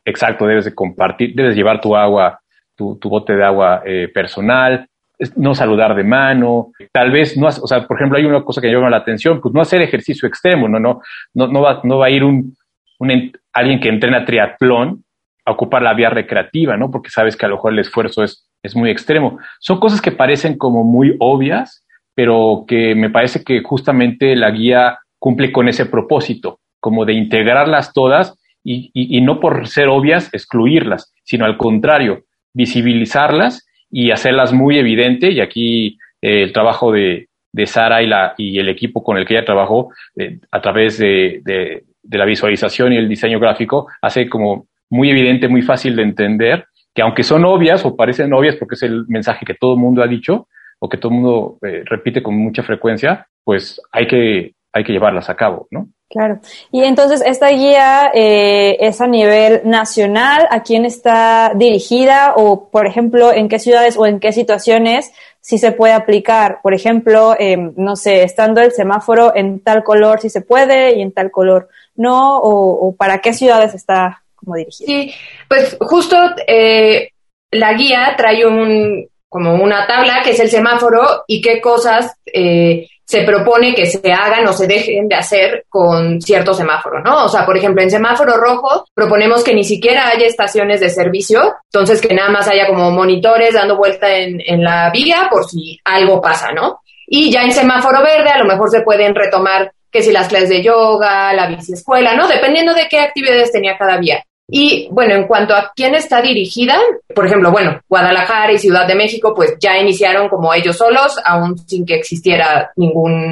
exacto, 0.06 0.48
debes 0.48 0.66
de 0.66 0.76
compartir, 0.76 1.36
debes 1.36 1.56
llevar 1.56 1.82
tu 1.82 1.96
agua, 1.96 2.40
tu, 2.76 2.96
tu 2.96 3.10
bote 3.10 3.36
de 3.36 3.44
agua 3.44 3.84
eh, 3.86 4.10
personal, 4.14 4.88
no 5.36 5.54
saludar 5.54 5.96
de 5.96 6.04
mano, 6.04 6.72
tal 6.94 7.12
vez 7.12 7.36
no, 7.36 7.48
o 7.48 7.68
sea, 7.68 7.86
por 7.86 7.98
ejemplo, 7.98 8.18
hay 8.18 8.26
una 8.26 8.44
cosa 8.44 8.62
que 8.62 8.72
llama 8.72 8.90
la 8.90 8.98
atención, 8.98 9.42
pues 9.42 9.54
no 9.54 9.62
hacer 9.62 9.82
ejercicio 9.82 10.28
extremo, 10.28 10.70
no, 10.70 10.80
no, 10.80 11.02
no, 11.34 11.48
no 11.48 11.62
va, 11.62 11.82
no 11.84 11.98
va 11.98 12.06
a 12.06 12.10
ir 12.10 12.24
un, 12.24 12.56
alguien 13.60 13.80
que 13.80 13.90
entrena 13.90 14.26
triatlón 14.26 15.04
ocupar 15.52 15.82
la 15.82 15.94
vía 15.94 16.10
recreativa, 16.10 16.78
¿no? 16.78 16.92
Porque 16.92 17.10
sabes 17.10 17.36
que 17.36 17.46
a 17.46 17.50
lo 17.50 17.56
mejor 17.56 17.74
el 17.74 17.80
esfuerzo 17.80 18.24
es, 18.24 18.48
es 18.64 18.76
muy 18.76 18.90
extremo. 18.90 19.40
Son 19.60 19.80
cosas 19.80 20.02
que 20.02 20.12
parecen 20.12 20.58
como 20.58 20.84
muy 20.84 21.16
obvias, 21.20 21.86
pero 22.16 22.66
que 22.68 22.96
me 22.96 23.10
parece 23.10 23.44
que 23.44 23.62
justamente 23.64 24.36
la 24.36 24.52
guía 24.52 25.00
cumple 25.18 25.52
con 25.52 25.68
ese 25.68 25.86
propósito, 25.86 26.60
como 26.80 27.06
de 27.06 27.14
integrarlas 27.14 27.94
todas 27.94 28.38
y, 28.64 28.92
y, 28.94 29.22
no 29.22 29.40
por 29.40 29.68
ser 29.68 29.88
obvias 29.88 30.34
excluirlas, 30.34 31.14
sino 31.24 31.46
al 31.46 31.58
contrario, 31.58 32.24
visibilizarlas 32.54 33.66
y 33.90 34.12
hacerlas 34.12 34.54
muy 34.54 34.78
evidente. 34.78 35.32
Y 35.32 35.40
aquí 35.40 35.98
eh, 36.22 36.44
el 36.44 36.54
trabajo 36.54 36.92
de, 36.92 37.30
de 37.54 37.66
Sara 37.66 38.02
y, 38.04 38.08
la, 38.08 38.34
y 38.38 38.60
el 38.60 38.70
equipo 38.70 39.04
con 39.04 39.18
el 39.18 39.26
que 39.26 39.36
ella 39.36 39.46
trabajó 39.46 39.90
eh, 40.18 40.40
a 40.52 40.62
través 40.62 40.98
de, 40.98 41.84
de, 42.10 42.18
la 42.18 42.26
visualización 42.26 42.94
y 42.94 42.98
el 42.98 43.08
diseño 43.08 43.40
gráfico 43.40 43.88
hace 44.02 44.28
como 44.28 44.68
muy 44.90 45.10
evidente, 45.10 45.48
muy 45.48 45.62
fácil 45.62 45.96
de 45.96 46.04
entender, 46.04 46.66
que 46.94 47.02
aunque 47.02 47.24
son 47.24 47.46
obvias 47.46 47.86
o 47.86 47.96
parecen 47.96 48.34
obvias 48.34 48.56
porque 48.56 48.76
es 48.76 48.84
el 48.84 49.06
mensaje 49.08 49.46
que 49.46 49.54
todo 49.54 49.74
el 49.74 49.80
mundo 49.80 50.02
ha 50.02 50.08
dicho 50.08 50.48
o 50.80 50.90
que 50.90 50.98
todo 50.98 51.12
el 51.12 51.20
mundo 51.20 51.58
eh, 51.62 51.84
repite 51.86 52.24
con 52.24 52.36
mucha 52.36 52.64
frecuencia, 52.64 53.28
pues 53.44 53.82
hay 53.92 54.08
que, 54.08 54.54
hay 54.74 54.84
que 54.84 54.94
llevarlas 54.94 55.30
a 55.30 55.36
cabo, 55.36 55.68
¿no? 55.72 55.90
Claro. 56.10 56.40
Y 56.72 56.84
entonces, 56.84 57.22
esta 57.24 57.50
guía 57.50 58.10
eh, 58.16 58.78
es 58.80 59.00
a 59.00 59.06
nivel 59.06 59.62
nacional, 59.64 60.48
¿a 60.50 60.64
quién 60.64 60.84
está 60.84 61.52
dirigida? 61.56 62.34
O, 62.36 62.70
por 62.72 62.88
ejemplo, 62.88 63.32
¿en 63.32 63.48
qué 63.48 63.60
ciudades 63.60 63.96
o 63.96 64.08
en 64.08 64.20
qué 64.20 64.32
situaciones 64.32 65.14
si 65.40 65.60
se 65.60 65.72
puede 65.72 65.94
aplicar? 65.94 66.62
Por 66.64 66.74
ejemplo, 66.74 67.36
eh, 67.38 67.58
no 67.76 67.96
sé, 67.96 68.24
estando 68.24 68.60
el 68.60 68.72
semáforo 68.72 69.36
en 69.36 69.60
tal 69.60 69.84
color 69.84 70.20
si 70.20 70.32
se 70.32 70.42
puede 70.42 70.98
y 70.98 71.04
en 71.04 71.12
tal 71.12 71.30
color 71.30 71.70
no, 72.00 72.38
o, 72.38 72.88
o 72.88 72.96
para 72.96 73.20
qué 73.20 73.34
ciudades 73.34 73.76
está 73.76 74.24
como 74.34 74.56
Sí, 74.70 75.14
pues 75.50 75.78
justo 75.82 76.16
eh, 76.48 77.10
la 77.52 77.74
guía 77.74 78.16
trae 78.18 78.46
un 78.46 79.06
como 79.28 79.54
una 79.56 79.86
tabla 79.86 80.22
que 80.24 80.32
es 80.32 80.40
el 80.40 80.50
semáforo 80.50 81.26
y 81.28 81.42
qué 81.42 81.60
cosas 81.62 82.16
eh, 82.26 82.88
se 83.04 83.24
propone 83.24 83.76
que 83.76 83.86
se 83.86 84.14
hagan 84.14 84.48
o 84.48 84.54
se 84.54 84.66
dejen 84.66 85.10
de 85.10 85.16
hacer 85.16 85.66
con 85.68 86.22
cierto 86.22 86.54
semáforo, 86.54 87.02
¿no? 87.02 87.26
O 87.26 87.28
sea, 87.30 87.46
por 87.46 87.58
ejemplo, 87.58 87.84
en 87.84 87.92
semáforo 87.92 88.38
rojo 88.38 88.86
proponemos 88.94 89.44
que 89.44 89.54
ni 89.54 89.66
siquiera 89.66 90.08
haya 90.08 90.26
estaciones 90.26 90.80
de 90.80 90.90
servicio, 90.90 91.54
entonces 91.66 92.02
que 92.02 92.14
nada 92.14 92.30
más 92.30 92.48
haya 92.48 92.66
como 92.68 92.92
monitores 92.92 93.54
dando 93.54 93.76
vuelta 93.76 94.16
en, 94.16 94.42
en 94.46 94.64
la 94.64 94.90
vía 94.90 95.28
por 95.30 95.46
si 95.46 95.78
algo 95.84 96.22
pasa, 96.22 96.54
¿no? 96.54 96.80
Y 97.08 97.30
ya 97.30 97.44
en 97.44 97.52
semáforo 97.52 98.02
verde 98.02 98.30
a 98.30 98.38
lo 98.38 98.46
mejor 98.46 98.70
se 98.70 98.82
pueden 98.82 99.14
retomar 99.14 99.74
que 99.92 100.04
si 100.04 100.12
las 100.12 100.28
clases 100.28 100.50
de 100.50 100.64
yoga, 100.64 101.34
la 101.34 101.48
bici 101.48 101.74
escuela, 101.74 102.16
¿no? 102.16 102.28
Dependiendo 102.28 102.74
de 102.74 102.88
qué 102.90 103.00
actividades 103.00 103.52
tenía 103.52 103.78
cada 103.78 103.98
vía. 103.98 104.24
Y 104.52 104.88
bueno, 104.92 105.14
en 105.14 105.28
cuanto 105.28 105.54
a 105.54 105.72
quién 105.76 105.94
está 105.94 106.22
dirigida, 106.22 106.80
por 107.14 107.28
ejemplo, 107.28 107.52
bueno, 107.52 107.80
Guadalajara 107.88 108.52
y 108.52 108.58
Ciudad 108.58 108.88
de 108.88 108.96
México, 108.96 109.34
pues 109.36 109.56
ya 109.60 109.78
iniciaron 109.78 110.28
como 110.28 110.54
ellos 110.54 110.78
solos, 110.78 111.18
aún 111.24 111.58
sin 111.68 111.86
que 111.86 111.96
existiera 111.96 112.72
ningún 112.76 113.32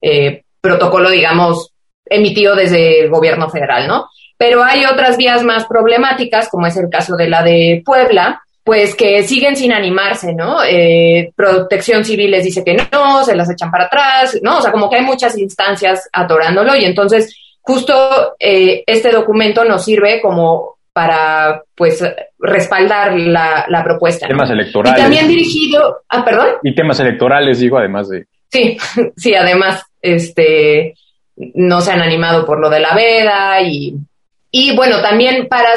eh, 0.00 0.42
protocolo, 0.60 1.10
digamos, 1.10 1.72
emitido 2.04 2.56
desde 2.56 3.04
el 3.04 3.10
gobierno 3.10 3.48
federal, 3.48 3.86
¿no? 3.86 4.08
Pero 4.36 4.64
hay 4.64 4.86
otras 4.86 5.16
vías 5.16 5.44
más 5.44 5.66
problemáticas, 5.66 6.48
como 6.48 6.66
es 6.66 6.76
el 6.76 6.88
caso 6.90 7.14
de 7.14 7.28
la 7.28 7.42
de 7.42 7.82
Puebla, 7.84 8.42
pues 8.64 8.94
que 8.94 9.22
siguen 9.22 9.56
sin 9.56 9.72
animarse, 9.72 10.34
¿no? 10.34 10.62
Eh, 10.62 11.32
protección 11.34 12.04
Civil 12.04 12.30
les 12.30 12.44
dice 12.44 12.62
que 12.62 12.76
no, 12.92 13.24
se 13.24 13.34
las 13.34 13.50
echan 13.50 13.70
para 13.70 13.84
atrás, 13.84 14.38
¿no? 14.42 14.58
O 14.58 14.60
sea, 14.62 14.70
como 14.70 14.90
que 14.90 14.96
hay 14.96 15.04
muchas 15.04 15.36
instancias 15.38 16.08
atorándolo 16.12 16.76
y 16.76 16.84
entonces 16.84 17.34
justo 17.60 18.34
eh, 18.38 18.84
este 18.86 19.10
documento 19.10 19.64
nos 19.64 19.84
sirve 19.84 20.20
como 20.20 20.76
para, 20.92 21.62
pues, 21.74 22.02
respaldar 22.38 23.18
la, 23.18 23.64
la 23.68 23.84
propuesta. 23.84 24.26
Temas 24.26 24.50
electorales. 24.50 24.98
Y 24.98 25.02
también 25.02 25.28
dirigido, 25.28 26.02
ah, 26.08 26.24
perdón. 26.24 26.48
Y 26.62 26.74
temas 26.74 26.98
electorales, 27.00 27.60
digo, 27.60 27.78
además 27.78 28.08
de... 28.08 28.26
Sí, 28.50 28.76
sí, 29.16 29.34
además, 29.34 29.84
este, 30.02 30.94
no 31.36 31.80
se 31.80 31.92
han 31.92 32.02
animado 32.02 32.44
por 32.44 32.60
lo 32.60 32.68
de 32.68 32.80
la 32.80 32.94
veda 32.94 33.62
y, 33.62 33.94
y 34.50 34.74
bueno, 34.76 35.00
también 35.00 35.46
para, 35.48 35.70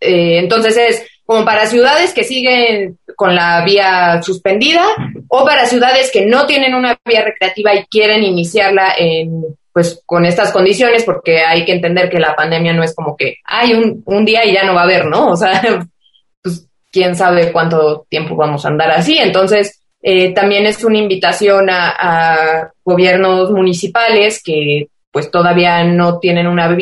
eh, 0.00 0.38
entonces 0.38 0.76
es 0.76 1.06
como 1.28 1.44
para 1.44 1.66
ciudades 1.66 2.14
que 2.14 2.24
siguen 2.24 2.98
con 3.14 3.34
la 3.34 3.62
vía 3.62 4.22
suspendida 4.22 4.82
o 5.28 5.44
para 5.44 5.66
ciudades 5.66 6.10
que 6.10 6.24
no 6.24 6.46
tienen 6.46 6.74
una 6.74 6.98
vía 7.04 7.22
recreativa 7.22 7.74
y 7.74 7.84
quieren 7.84 8.22
iniciarla 8.22 8.94
en 8.96 9.44
pues 9.70 10.02
con 10.06 10.24
estas 10.24 10.50
condiciones 10.52 11.04
porque 11.04 11.40
hay 11.40 11.66
que 11.66 11.72
entender 11.72 12.08
que 12.08 12.18
la 12.18 12.34
pandemia 12.34 12.72
no 12.72 12.82
es 12.82 12.94
como 12.94 13.14
que 13.14 13.36
hay 13.44 13.74
un, 13.74 14.02
un 14.06 14.24
día 14.24 14.42
y 14.46 14.54
ya 14.54 14.64
no 14.64 14.72
va 14.72 14.80
a 14.80 14.84
haber, 14.84 15.04
¿no? 15.04 15.28
O 15.32 15.36
sea, 15.36 15.60
pues 16.42 16.66
quién 16.90 17.14
sabe 17.14 17.52
cuánto 17.52 18.06
tiempo 18.08 18.34
vamos 18.34 18.64
a 18.64 18.68
andar 18.68 18.90
así. 18.90 19.18
Entonces, 19.18 19.82
eh, 20.00 20.32
también 20.32 20.64
es 20.64 20.82
una 20.82 20.96
invitación 20.96 21.68
a, 21.68 22.70
gobiernos 22.82 23.50
municipales 23.50 24.42
que 24.42 24.86
pues 25.12 25.30
todavía 25.30 25.84
no 25.84 26.18
tienen 26.20 26.46
una 26.46 26.74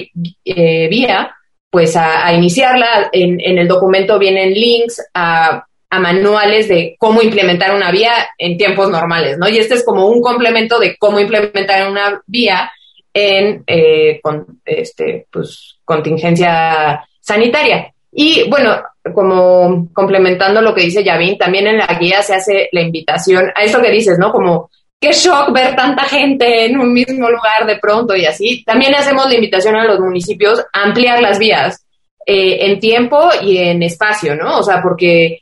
eh, 0.45 0.89
vía, 0.89 1.36
pues 1.71 1.97
a, 1.97 2.33
iniciarla. 2.33 3.11
En, 3.13 3.41
en, 3.41 3.59
el 3.59 3.69
documento 3.69 4.19
vienen 4.19 4.53
links 4.53 5.03
a, 5.15 5.67
manuales 5.91 6.69
de 6.69 6.95
cómo 6.99 7.23
implementar 7.23 7.75
una 7.75 7.91
vía 7.91 8.13
en 8.37 8.59
tiempos 8.59 8.91
normales, 8.91 9.39
¿no? 9.39 9.49
Y 9.49 9.57
este 9.57 9.77
es 9.77 9.85
como 9.85 10.09
un 10.09 10.21
complemento 10.21 10.79
de 10.79 10.95
cómo 10.99 11.19
implementar 11.19 11.91
una 11.91 12.21
vía 12.27 12.71
en 13.15 13.65
eh, 13.67 14.21
con, 14.23 14.61
este, 14.65 15.27
pues, 15.33 15.79
contingencia 15.87 17.03
sanitaria. 17.19 17.95
Y 18.13 18.49
bueno, 18.51 18.83
como 19.15 19.89
complementando 19.93 20.61
lo 20.61 20.75
que 20.75 20.83
dice 20.83 21.03
Yavin, 21.03 21.39
también 21.39 21.67
en 21.67 21.79
la 21.79 21.99
guía 21.99 22.21
se 22.23 22.35
hace 22.35 22.69
la 22.73 22.83
invitación 22.83 23.51
a 23.55 23.63
eso 23.63 23.81
que 23.81 23.91
dices, 23.91 24.19
¿no? 24.19 24.33
Como 24.33 24.71
qué 25.01 25.13
shock 25.13 25.53
ver 25.53 25.77
tanta 25.77 26.05
gente 26.05 26.65
en 26.65 26.79
un 26.79 26.93
mismo 26.93 27.29
lugar 27.29 27.67
de 27.67 27.79
pronto 27.79 28.17
y 28.17 28.25
así. 28.25 28.65
También 28.65 28.95
hacemos 28.95 29.27
la 29.29 29.35
invitación 29.35 29.77
a 29.77 29.85
los 29.85 30.01
municipios 30.01 30.61
a 30.73 30.83
ampliar 30.83 31.21
las 31.21 31.39
vías 31.39 31.85
eh, 32.25 32.67
en 32.67 32.81
tiempo 32.81 33.29
y 33.43 33.59
en 33.59 33.83
espacio, 33.83 34.35
¿no? 34.35 34.59
O 34.59 34.63
sea, 34.63 34.81
porque, 34.83 35.41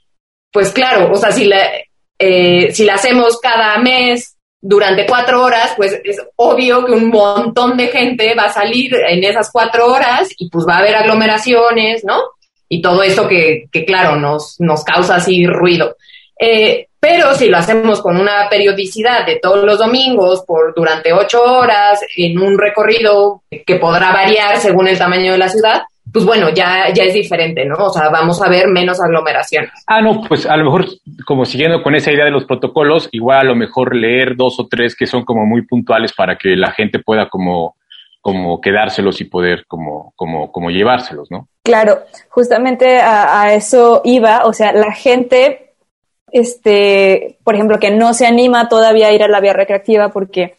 pues 0.53 0.71
claro, 0.73 1.11
o 1.13 1.17
sea, 1.17 1.33
si 1.33 1.45
la, 1.47 1.71
eh, 2.19 2.73
si 2.73 2.85
la 2.85 2.95
hacemos 2.95 3.39
cada 3.41 3.79
mes 3.79 4.37
durante 4.61 5.07
cuatro 5.07 5.43
horas, 5.43 5.75
pues 5.77 6.01
es 6.05 6.21
obvio 6.37 6.85
que 6.85 6.93
un 6.93 7.09
montón 7.09 7.77
de 7.77 7.89
gente 7.89 8.35
va 8.35 8.45
a 8.45 8.53
salir 8.53 8.95
en 8.95 9.23
esas 9.25 9.51
cuatro 9.53 9.87
horas 9.87 10.29
y 10.39 10.49
pues 10.49 10.67
va 10.67 10.77
a 10.77 10.79
haber 10.79 10.97
aglomeraciones, 10.97 12.05
¿no? 12.05 12.21
y 12.69 12.83
todo 12.83 13.03
eso 13.03 13.29
que, 13.29 13.69
que 13.71 13.85
claro, 13.85 14.17
nos, 14.17 14.57
nos 14.59 14.85
causa 14.85 15.17
así 15.17 15.47
ruido. 15.47 15.97
Eh, 16.39 16.89
pero 16.99 17.35
si 17.35 17.49
lo 17.49 17.59
hacemos 17.59 18.01
con 18.01 18.19
una 18.19 18.49
periodicidad 18.49 19.27
de 19.27 19.37
todos 19.37 19.65
los 19.65 19.79
domingos 19.79 20.43
por 20.47 20.75
durante 20.75 21.13
ocho 21.13 21.43
horas 21.43 22.01
en 22.17 22.39
un 22.39 22.59
recorrido 22.59 23.43
que 23.67 23.77
podrá 23.77 24.13
variar 24.13 24.57
según 24.57 24.89
el 24.89 24.99
tamaño 24.99 25.33
de 25.33 25.39
la 25.39 25.49
ciudad, 25.49 25.83
pues 26.11 26.25
bueno, 26.25 26.49
ya, 26.51 26.93
ya 26.95 27.05
es 27.05 27.15
diferente, 27.15 27.65
¿no? 27.65 27.77
O 27.87 27.91
sea, 27.91 28.09
vamos 28.09 28.41
a 28.41 28.49
ver 28.49 28.69
menos 28.69 29.01
aglomeraciones. 29.01 29.71
Ah, 29.87 30.01
no, 30.01 30.23
pues 30.29 30.47
a 30.47 30.57
lo 30.57 30.65
mejor, 30.65 30.87
como 31.27 31.45
siguiendo 31.45 31.83
con 31.83 31.95
esa 31.95 32.13
idea 32.13 32.25
de 32.25 32.31
los 32.31 32.45
protocolos, 32.45 33.09
igual 33.13 33.39
a 33.39 33.45
lo 33.45 33.57
mejor 33.57 33.95
leer 33.97 34.37
dos 34.37 34.59
o 34.61 34.69
tres 34.69 34.95
que 34.97 35.07
son 35.07 35.25
como 35.25 35.45
muy 35.45 35.63
puntuales 35.67 36.13
para 36.13 36.37
que 36.37 36.57
la 36.57 36.73
gente 36.73 37.01
pueda 37.01 37.29
como 37.29 37.77
como 38.25 38.59
quedárselos 38.59 39.21
y 39.21 39.27
poder 39.27 39.67
como, 39.69 40.15
como, 40.17 40.51
como 40.51 40.71
llevárselos, 40.71 41.31
¿no? 41.31 41.49
Claro, 41.63 42.05
justamente 42.31 42.99
a, 42.99 43.53
eso 43.53 44.01
iba, 44.03 44.47
o 44.47 44.55
sea, 44.55 44.73
la 44.73 44.93
gente, 44.93 45.74
este, 46.35 47.39
por 47.45 47.55
ejemplo, 47.55 47.79
que 47.79 47.93
no 47.93 48.13
se 48.13 48.27
anima 48.27 48.69
todavía 48.69 49.07
a 49.07 49.13
ir 49.13 49.23
a 49.23 49.29
la 49.29 49.41
vía 49.41 49.53
recreativa 49.53 50.09
porque, 50.09 50.57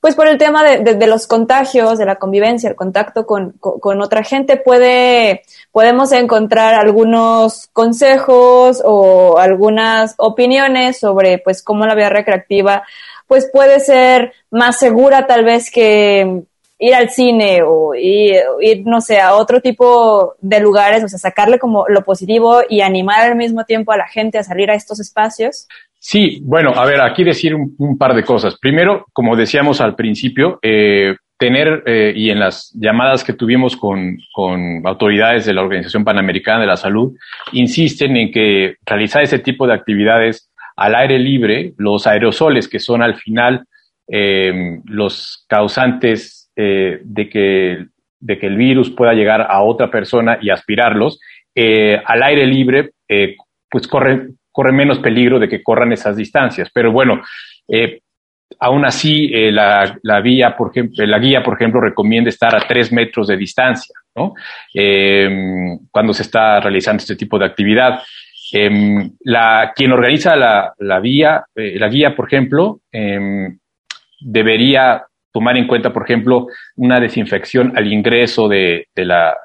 pues 0.00 0.14
por 0.14 0.28
el 0.28 0.38
tema 0.38 0.62
de, 0.62 1.06
los 1.08 1.26
contagios, 1.26 1.98
de 1.98 2.06
la 2.06 2.14
convivencia, 2.14 2.70
el 2.70 2.76
contacto 2.76 3.26
con, 3.26 3.50
con, 3.58 3.80
con, 3.80 4.00
otra 4.00 4.22
gente, 4.22 4.56
puede, 4.56 5.42
podemos 5.72 6.12
encontrar 6.12 6.74
algunos 6.74 7.66
consejos 7.72 8.80
o 8.84 9.38
algunas 9.38 10.14
opiniones 10.16 11.00
sobre, 11.00 11.38
pues, 11.38 11.60
cómo 11.60 11.86
la 11.86 11.96
vía 11.96 12.08
recreativa, 12.08 12.84
pues 13.26 13.50
puede 13.52 13.80
ser 13.80 14.32
más 14.52 14.78
segura 14.78 15.26
tal 15.26 15.44
vez 15.44 15.72
que, 15.72 16.44
ir 16.78 16.94
al 16.94 17.10
cine 17.10 17.60
o 17.64 17.94
ir, 17.94 18.42
no 18.84 19.00
sé, 19.00 19.20
a 19.20 19.34
otro 19.34 19.60
tipo 19.60 20.34
de 20.40 20.60
lugares, 20.60 21.02
o 21.02 21.08
sea, 21.08 21.18
sacarle 21.18 21.58
como 21.58 21.86
lo 21.88 22.02
positivo 22.02 22.60
y 22.68 22.80
animar 22.80 23.22
al 23.22 23.36
mismo 23.36 23.64
tiempo 23.64 23.92
a 23.92 23.96
la 23.96 24.06
gente 24.06 24.38
a 24.38 24.42
salir 24.42 24.70
a 24.70 24.74
estos 24.74 25.00
espacios? 25.00 25.66
Sí, 25.98 26.40
bueno, 26.42 26.72
a 26.74 26.84
ver, 26.84 27.00
aquí 27.00 27.24
decir 27.24 27.54
un, 27.54 27.98
par 27.98 28.14
de 28.14 28.24
cosas. 28.24 28.56
Primero, 28.60 29.06
como 29.12 29.34
decíamos 29.34 29.80
al 29.80 29.96
principio, 29.96 30.58
eh, 30.62 31.16
tener, 31.38 31.82
eh, 31.86 32.12
y 32.14 32.30
en 32.30 32.38
las 32.38 32.70
llamadas 32.74 33.24
que 33.24 33.32
tuvimos 33.32 33.76
con, 33.76 34.16
con 34.32 34.86
autoridades 34.86 35.46
de 35.46 35.54
la 35.54 35.62
Organización 35.62 36.04
Panamericana 36.04 36.60
de 36.60 36.66
la 36.66 36.76
Salud, 36.76 37.14
insisten 37.52 38.16
en 38.16 38.30
que 38.30 38.76
realizar 38.84 39.22
ese 39.22 39.38
tipo 39.38 39.66
de 39.66 39.74
actividades 39.74 40.50
al 40.76 40.94
aire 40.94 41.18
libre, 41.18 41.72
los 41.78 42.06
aerosoles, 42.06 42.68
que 42.68 42.78
son 42.78 43.02
al 43.02 43.16
final 43.16 43.66
eh, 44.08 44.78
los 44.84 45.44
causantes 45.48 46.45
eh, 46.58 47.00
de, 47.04 47.28
que, 47.28 47.86
de 48.18 48.38
que 48.38 48.46
el 48.46 48.56
virus 48.56 48.90
pueda 48.90 49.12
llegar 49.12 49.42
a 49.42 49.60
otra 49.60 49.90
persona 49.90 50.38
y 50.40 50.48
aspirarlos, 50.48 51.20
eh, 51.54 52.00
al 52.02 52.22
aire 52.22 52.46
libre, 52.46 52.92
eh, 53.06 53.36
pues 53.70 53.86
corre, 53.86 54.28
corre 54.50 54.72
menos 54.72 54.98
peligro 55.00 55.38
de 55.38 55.50
que 55.50 55.62
corran 55.62 55.92
esas 55.92 56.16
distancias. 56.16 56.70
Pero 56.72 56.92
bueno, 56.92 57.20
aún 58.58 58.86
así, 58.86 59.28
la, 59.50 59.98
la, 60.02 60.20
vía, 60.22 60.56
por 60.56 60.70
ejemplo, 60.70 61.04
la 61.04 61.18
guía, 61.18 61.42
por 61.42 61.56
ejemplo, 61.56 61.78
recomienda 61.78 62.30
estar 62.30 62.56
a 62.56 62.66
tres 62.66 62.90
metros 62.90 63.28
de 63.28 63.36
distancia, 63.36 63.94
¿no? 64.14 64.32
Cuando 65.90 66.14
se 66.14 66.22
está 66.22 66.58
realizando 66.60 67.02
este 67.02 67.16
tipo 67.16 67.38
de 67.38 67.44
actividad. 67.44 68.00
La, 69.24 69.72
quien 69.76 69.92
organiza 69.92 70.36
la, 70.36 70.72
la 70.78 71.00
vía, 71.00 71.44
la 71.54 71.88
guía, 71.88 72.16
por 72.16 72.28
ejemplo, 72.28 72.80
debería 74.20 75.05
tomar 75.36 75.58
en 75.58 75.66
cuenta, 75.66 75.92
por 75.92 76.04
ejemplo, 76.04 76.46
una 76.76 76.98
desinfección 76.98 77.76
al 77.76 77.92
ingreso 77.92 78.48
de, 78.48 78.86
la, 78.94 79.36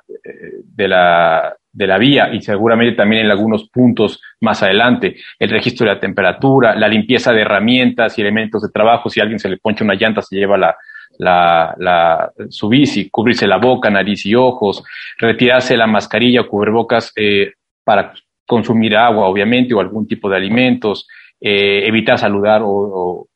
de, 0.64 0.88
la, 0.88 1.54
de 1.74 1.86
la 1.86 1.98
vía 1.98 2.34
y 2.34 2.39
seguramente 2.39 2.96
también 2.96 3.26
en 3.26 3.32
algunos 3.32 3.68
puntos 3.68 4.22
más 4.39 4.64
adelante, 4.64 5.18
el 5.38 5.50
registro 5.50 5.86
de 5.86 5.96
la 5.96 6.00
temperatura, 6.00 6.78
la 6.78 6.88
limpieza 6.88 7.34
de 7.34 7.42
herramientas 7.42 8.18
y 8.18 8.22
elementos 8.22 8.62
de 8.62 8.70
trabajo, 8.74 9.10
si 9.10 9.20
a 9.20 9.24
alguien 9.24 9.39
se 9.39 9.50
le 9.50 9.58
poncha 9.58 9.84
una 9.84 9.96
llanta, 9.96 10.22
se 10.22 10.38
lleva 10.38 10.58
la, 10.58 12.32
su 12.48 12.70
bici, 12.70 13.10
cubrirse 13.10 13.46
la 13.46 13.58
boca, 13.58 13.89
nariz 13.89 14.26
y 14.26 14.34
ojos, 14.34 14.86
retirarse 15.18 15.76
la 15.76 15.88
mascarilla 15.88 16.39
o 16.39 16.48
cubrebocas 16.48 17.12
eh, 17.18 17.52
para 17.84 18.14
consumir 18.48 18.96
agua, 18.96 19.28
obviamente, 19.28 19.74
o 19.74 19.82
algún 19.82 20.08
tipo 20.08 20.30
de 20.30 20.38
alimentos, 20.38 21.06
eh, 21.42 21.86
evitar 21.86 22.18
saludar 22.18 22.62
o 22.64 23.28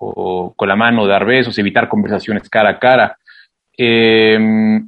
o 0.00 0.54
con 0.56 0.68
la 0.68 0.76
mano, 0.76 1.06
dar 1.06 1.26
besos, 1.26 1.58
evitar 1.58 1.88
conversaciones 1.88 2.48
cara 2.48 2.70
a 2.70 2.78
cara, 2.78 3.16
eh, 3.76 4.38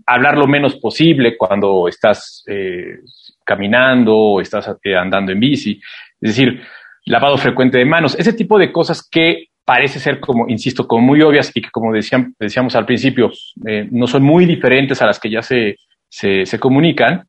hablar 0.06 0.36
lo 0.36 0.46
menos 0.46 0.76
posible 0.76 1.36
cuando 1.36 1.86
estás 1.88 2.44
eh, 2.48 2.98
caminando 3.44 4.16
o 4.16 4.40
estás 4.40 4.70
eh, 4.84 4.96
andando 4.96 5.32
en 5.32 5.40
bici, 5.40 5.80
es 6.20 6.36
decir, 6.36 6.60
lavado 7.04 7.36
frecuente 7.36 7.78
de 7.78 7.84
manos, 7.84 8.18
ese 8.18 8.32
tipo 8.32 8.58
de 8.58 8.72
cosas 8.72 9.06
que 9.08 9.46
parece 9.64 9.98
ser 9.98 10.18
como, 10.18 10.48
insisto, 10.48 10.86
como 10.86 11.06
muy 11.06 11.22
obvias 11.22 11.52
y 11.54 11.60
que 11.60 11.70
como 11.70 11.92
decían, 11.92 12.34
decíamos 12.38 12.74
al 12.74 12.86
principio, 12.86 13.30
eh, 13.66 13.86
no 13.90 14.06
son 14.06 14.22
muy 14.22 14.46
diferentes 14.46 15.00
a 15.02 15.06
las 15.06 15.20
que 15.20 15.30
ya 15.30 15.42
se, 15.42 15.76
se, 16.08 16.46
se 16.46 16.58
comunican, 16.58 17.24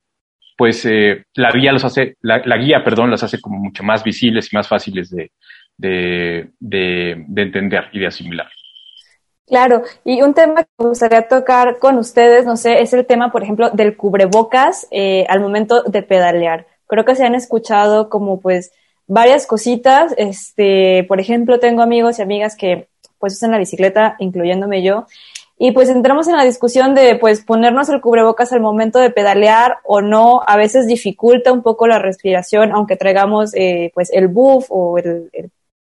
pues 0.55 0.87
la 1.33 1.51
guía 1.51 1.71
los 1.71 1.83
hace, 1.83 2.15
la, 2.21 2.41
la, 2.45 2.57
guía, 2.57 2.83
perdón, 2.83 3.09
las 3.09 3.23
hace 3.23 3.41
como 3.41 3.57
mucho 3.57 3.83
más 3.83 4.03
visibles 4.03 4.51
y 4.51 4.55
más 4.55 4.67
fáciles 4.67 5.09
de, 5.09 5.31
de, 5.77 6.51
de, 6.59 7.25
de 7.27 7.41
entender 7.41 7.85
y 7.91 7.99
de 7.99 8.07
asimilar. 8.07 8.47
Claro, 9.45 9.83
y 10.05 10.21
un 10.21 10.33
tema 10.33 10.63
que 10.63 10.69
me 10.79 10.89
gustaría 10.89 11.27
tocar 11.27 11.77
con 11.77 11.97
ustedes, 11.97 12.45
no 12.45 12.55
sé, 12.55 12.81
es 12.81 12.93
el 12.93 13.05
tema, 13.05 13.31
por 13.31 13.43
ejemplo, 13.43 13.69
del 13.71 13.97
cubrebocas 13.97 14.87
eh, 14.89 15.25
al 15.27 15.41
momento 15.41 15.83
de 15.83 16.01
pedalear. 16.01 16.65
Creo 16.87 17.03
que 17.03 17.15
se 17.15 17.25
han 17.25 17.35
escuchado 17.35 18.09
como 18.09 18.39
pues 18.39 18.71
varias 19.05 19.45
cositas, 19.45 20.13
este, 20.17 21.03
por 21.07 21.19
ejemplo, 21.19 21.59
tengo 21.59 21.81
amigos 21.81 22.19
y 22.19 22.21
amigas 22.21 22.55
que 22.55 22.87
pues 23.19 23.33
usan 23.33 23.51
la 23.51 23.57
bicicleta, 23.57 24.15
incluyéndome 24.19 24.81
yo, 24.81 25.07
y 25.57 25.71
pues 25.71 25.89
entramos 25.89 26.27
en 26.27 26.35
la 26.35 26.43
discusión 26.43 26.95
de 26.95 27.15
pues 27.15 27.43
ponernos 27.43 27.89
el 27.89 28.01
cubrebocas 28.01 28.51
al 28.53 28.59
momento 28.59 28.99
de 28.99 29.11
pedalear 29.11 29.77
o 29.85 30.01
no, 30.01 30.41
a 30.45 30.57
veces 30.57 30.87
dificulta 30.87 31.51
un 31.51 31.61
poco 31.63 31.87
la 31.87 31.99
respiración, 31.99 32.71
aunque 32.71 32.95
traigamos 32.95 33.53
eh, 33.55 33.91
pues 33.93 34.09
el 34.11 34.27
buff 34.27 34.65
o 34.69 34.97
el, 34.97 35.29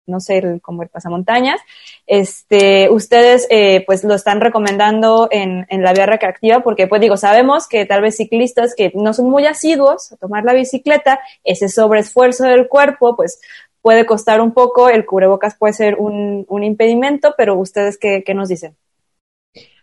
no 0.06 0.20
sé, 0.20 0.38
el, 0.38 0.62
como 0.62 0.84
el 0.84 0.90
pasamontañas. 0.90 1.60
Este, 2.08 2.90
ustedes 2.90 3.48
eh, 3.50 3.84
pues 3.86 4.04
lo 4.04 4.16
están 4.16 4.42
recomendando 4.42 5.28
en, 5.32 5.66
en 5.70 5.84
la 5.84 5.94
vía 5.94 6.06
recreativa 6.06 6.62
porque 6.62 6.88
pues 6.88 7.02
digo, 7.02 7.18
sabemos 7.18 7.68
que 7.68 7.86
tal 7.86 8.02
vez 8.02 8.18
ciclistas 8.18 8.74
que 8.76 8.92
no 8.96 9.14
son 9.14 9.30
muy 9.30 9.46
asiduos 9.46 10.12
a 10.12 10.18
tomar 10.18 10.44
la 10.44 10.54
bicicleta, 10.54 11.20
ese 11.44 11.70
sobreesfuerzo 11.70 12.46
del 12.46 12.68
cuerpo 12.68 13.16
pues 13.16 13.40
puede 13.82 14.06
costar 14.06 14.42
un 14.42 14.54
poco, 14.54 14.90
el 14.90 15.06
cubrebocas 15.06 15.56
puede 15.58 15.74
ser 15.74 15.96
un, 15.96 16.46
un 16.48 16.64
impedimento, 16.64 17.34
pero 17.38 17.56
ustedes 17.56 17.98
qué, 17.98 18.24
qué 18.24 18.34
nos 18.34 18.50
dicen? 18.50 18.76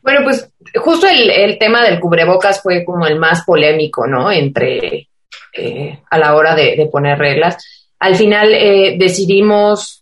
Bueno, 0.02 0.20
pues 0.24 0.50
justo 0.76 1.06
el, 1.06 1.58
tema 1.58 1.84
del 1.84 2.00
cubrebocas 2.00 2.62
fue 2.62 2.84
como 2.84 3.06
el 3.06 3.18
más 3.18 3.44
polémico, 3.44 4.06
¿no? 4.06 4.30
Entre 4.30 5.08
eh, 5.52 6.00
a 6.08 6.18
la 6.18 6.34
hora 6.34 6.54
de, 6.54 6.88
poner 6.90 7.18
reglas. 7.18 7.56
Al 7.98 8.14
final 8.14 8.54
eh, 8.54 8.96
decidimos 8.98 9.97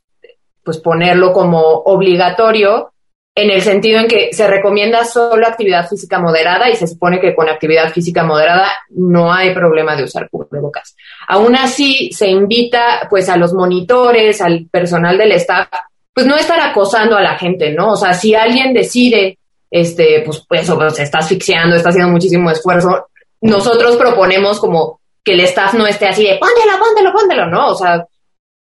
pues 0.66 0.78
ponerlo 0.78 1.32
como 1.32 1.60
obligatorio 1.60 2.90
en 3.36 3.50
el 3.50 3.62
sentido 3.62 4.00
en 4.00 4.08
que 4.08 4.32
se 4.32 4.48
recomienda 4.48 5.04
solo 5.04 5.46
actividad 5.46 5.88
física 5.88 6.18
moderada 6.18 6.68
y 6.68 6.74
se 6.74 6.88
supone 6.88 7.20
que 7.20 7.36
con 7.36 7.48
actividad 7.48 7.92
física 7.92 8.24
moderada 8.24 8.72
no 8.88 9.32
hay 9.32 9.54
problema 9.54 9.94
de 9.94 10.04
usar 10.04 10.28
cubrebocas. 10.28 10.96
Aún 11.28 11.54
así, 11.54 12.10
se 12.12 12.28
invita 12.28 13.06
pues 13.08 13.28
a 13.28 13.36
los 13.36 13.52
monitores, 13.52 14.40
al 14.40 14.66
personal 14.70 15.16
del 15.16 15.32
staff, 15.32 15.68
pues 16.12 16.26
no 16.26 16.36
estar 16.36 16.58
acosando 16.60 17.14
a 17.16 17.22
la 17.22 17.38
gente, 17.38 17.72
¿no? 17.72 17.92
O 17.92 17.96
sea, 17.96 18.12
si 18.12 18.34
alguien 18.34 18.74
decide 18.74 19.38
este, 19.70 20.22
pues, 20.24 20.44
pues, 20.48 20.68
pues, 20.68 20.96
se 20.96 21.02
está 21.02 21.18
asfixiando, 21.18 21.76
está 21.76 21.90
haciendo 21.90 22.10
muchísimo 22.10 22.50
esfuerzo. 22.50 23.08
Nosotros 23.42 23.96
proponemos 23.96 24.58
como 24.58 25.00
que 25.22 25.34
el 25.34 25.40
staff 25.40 25.74
no 25.74 25.86
esté 25.86 26.08
así 26.08 26.24
de 26.24 26.38
póntelo, 26.38 26.78
póntelo, 26.78 27.12
póntelo, 27.12 27.46
¿no? 27.46 27.68
O 27.68 27.74
sea, 27.74 28.06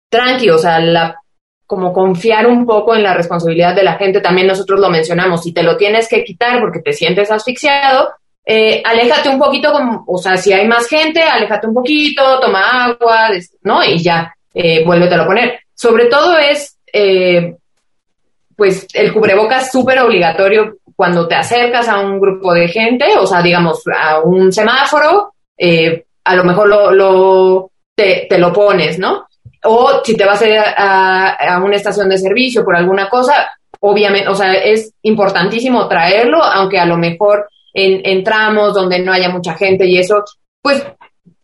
tranqui, 0.08 0.50
o 0.50 0.58
sea, 0.58 0.78
la, 0.78 1.21
como 1.72 1.90
confiar 1.90 2.46
un 2.46 2.66
poco 2.66 2.94
en 2.94 3.02
la 3.02 3.14
responsabilidad 3.14 3.74
de 3.74 3.82
la 3.82 3.96
gente, 3.96 4.20
también 4.20 4.46
nosotros 4.46 4.78
lo 4.78 4.90
mencionamos, 4.90 5.42
si 5.42 5.54
te 5.54 5.62
lo 5.62 5.78
tienes 5.78 6.06
que 6.06 6.22
quitar 6.22 6.60
porque 6.60 6.80
te 6.80 6.92
sientes 6.92 7.30
asfixiado, 7.30 8.10
eh, 8.44 8.82
aléjate 8.84 9.30
un 9.30 9.38
poquito, 9.38 9.72
o 10.06 10.18
sea, 10.18 10.36
si 10.36 10.52
hay 10.52 10.68
más 10.68 10.86
gente, 10.86 11.22
aléjate 11.22 11.66
un 11.66 11.72
poquito, 11.72 12.40
toma 12.40 12.84
agua, 12.84 13.30
¿no? 13.62 13.82
Y 13.82 14.02
ya, 14.02 14.34
eh, 14.52 14.84
vuélvetelo 14.84 15.22
a 15.22 15.26
poner. 15.26 15.60
Sobre 15.74 16.08
todo 16.10 16.36
es, 16.36 16.78
eh, 16.92 17.56
pues, 18.54 18.86
el 18.92 19.10
cubrebocas 19.10 19.72
súper 19.72 19.98
obligatorio 20.00 20.74
cuando 20.94 21.26
te 21.26 21.36
acercas 21.36 21.88
a 21.88 22.00
un 22.00 22.20
grupo 22.20 22.52
de 22.52 22.68
gente, 22.68 23.06
o 23.18 23.26
sea, 23.26 23.40
digamos, 23.40 23.80
a 23.98 24.20
un 24.20 24.52
semáforo, 24.52 25.32
eh, 25.56 26.04
a 26.22 26.36
lo 26.36 26.44
mejor 26.44 26.68
lo, 26.68 27.70
te, 27.96 28.28
lo 28.38 28.52
pones, 28.52 28.98
¿no? 28.98 29.24
O 29.64 30.02
si 30.04 30.16
te 30.16 30.24
vas 30.24 30.42
a, 30.42 30.46
a, 30.76 31.54
a, 31.54 31.62
una 31.62 31.76
estación 31.76 32.08
de 32.08 32.18
servicio 32.18 32.64
por 32.64 32.76
alguna 32.76 33.08
cosa, 33.08 33.48
obviamente, 33.80 34.28
o 34.28 34.34
sea, 34.34 34.54
es 34.54 34.92
importantísimo 35.02 35.88
traerlo, 35.88 36.42
aunque 36.42 36.78
a 36.78 36.86
lo 36.86 36.96
mejor 36.96 37.48
en, 37.72 38.00
en 38.04 38.24
tramos 38.24 38.74
donde 38.74 38.98
no 38.98 39.12
haya 39.12 39.28
mucha 39.28 39.54
gente 39.54 39.86
y 39.86 39.98
eso, 39.98 40.24
pues 40.60 40.84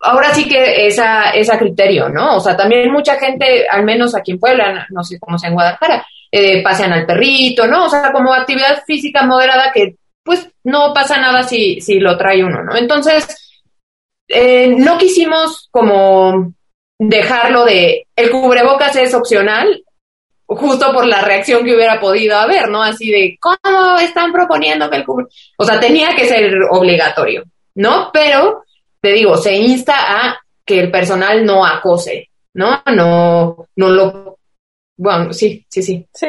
ahora 0.01 0.33
sí 0.35 0.49
que 0.49 0.87
es 0.87 0.99
a, 0.99 1.31
es 1.31 1.51
a 1.51 1.59
criterio, 1.59 2.09
¿no? 2.09 2.37
O 2.37 2.41
sea, 2.41 2.57
también 2.57 2.93
mucha 2.93 3.17
gente, 3.19 3.67
al 3.69 3.85
menos 3.85 4.15
aquí 4.15 4.33
en 4.33 4.39
Puebla, 4.39 4.87
no 4.91 5.03
sé 5.03 5.19
cómo 5.19 5.39
sea 5.39 5.49
en 5.49 5.55
Guadalajara, 5.55 6.07
eh, 6.31 6.63
pasean 6.63 6.93
al 6.93 7.07
perrito, 7.07 7.67
¿no? 7.67 7.87
O 7.87 7.89
sea, 7.89 8.13
como 8.13 8.33
actividad 8.33 8.83
física 8.87 9.25
moderada 9.25 9.73
que 9.73 9.97
pues 10.23 10.47
no 10.65 10.93
pasa 10.93 11.19
nada 11.19 11.43
si, 11.43 11.81
si 11.81 11.99
lo 12.01 12.19
trae 12.19 12.45
uno, 12.45 12.63
¿no? 12.63 12.77
Entonces, 12.77 13.27
eh, 14.29 14.69
no 14.77 14.99
quisimos 14.99 15.69
como 15.71 16.53
dejarlo 16.99 17.65
de 17.65 18.07
el 18.17 18.31
cubrebocas 18.31 18.97
es 18.97 19.15
opcional, 19.15 19.83
justo 20.47 20.93
por 20.93 21.07
la 21.07 21.23
reacción 21.23 21.65
que 21.65 21.75
hubiera 21.75 22.01
podido 22.01 22.37
haber, 22.37 22.69
¿no? 22.69 22.83
Así 22.83 23.11
de, 23.11 23.39
¿cómo 23.41 23.99
están 23.99 24.33
proponiendo 24.33 24.91
que 24.91 24.97
el 24.97 25.05
cubrebocas? 25.05 25.53
O 25.59 25.65
sea, 25.65 25.79
tenía 25.79 26.15
que 26.17 26.27
ser 26.27 26.53
obligatorio, 26.71 27.45
¿no? 27.75 28.11
Pero, 28.13 28.65
te 29.01 29.13
digo, 29.13 29.37
se 29.37 29.55
insta 29.57 29.95
a 29.97 30.41
que 30.65 30.81
el 30.81 30.91
personal 30.91 31.45
no 31.45 31.65
acose, 31.65 32.29
¿no? 32.55 32.83
No, 32.87 33.67
no 33.77 33.89
lo 33.89 34.39
bueno, 34.99 35.33
sí, 35.33 35.65
sí, 35.69 35.81
sí. 35.81 36.05
Sí, 36.13 36.27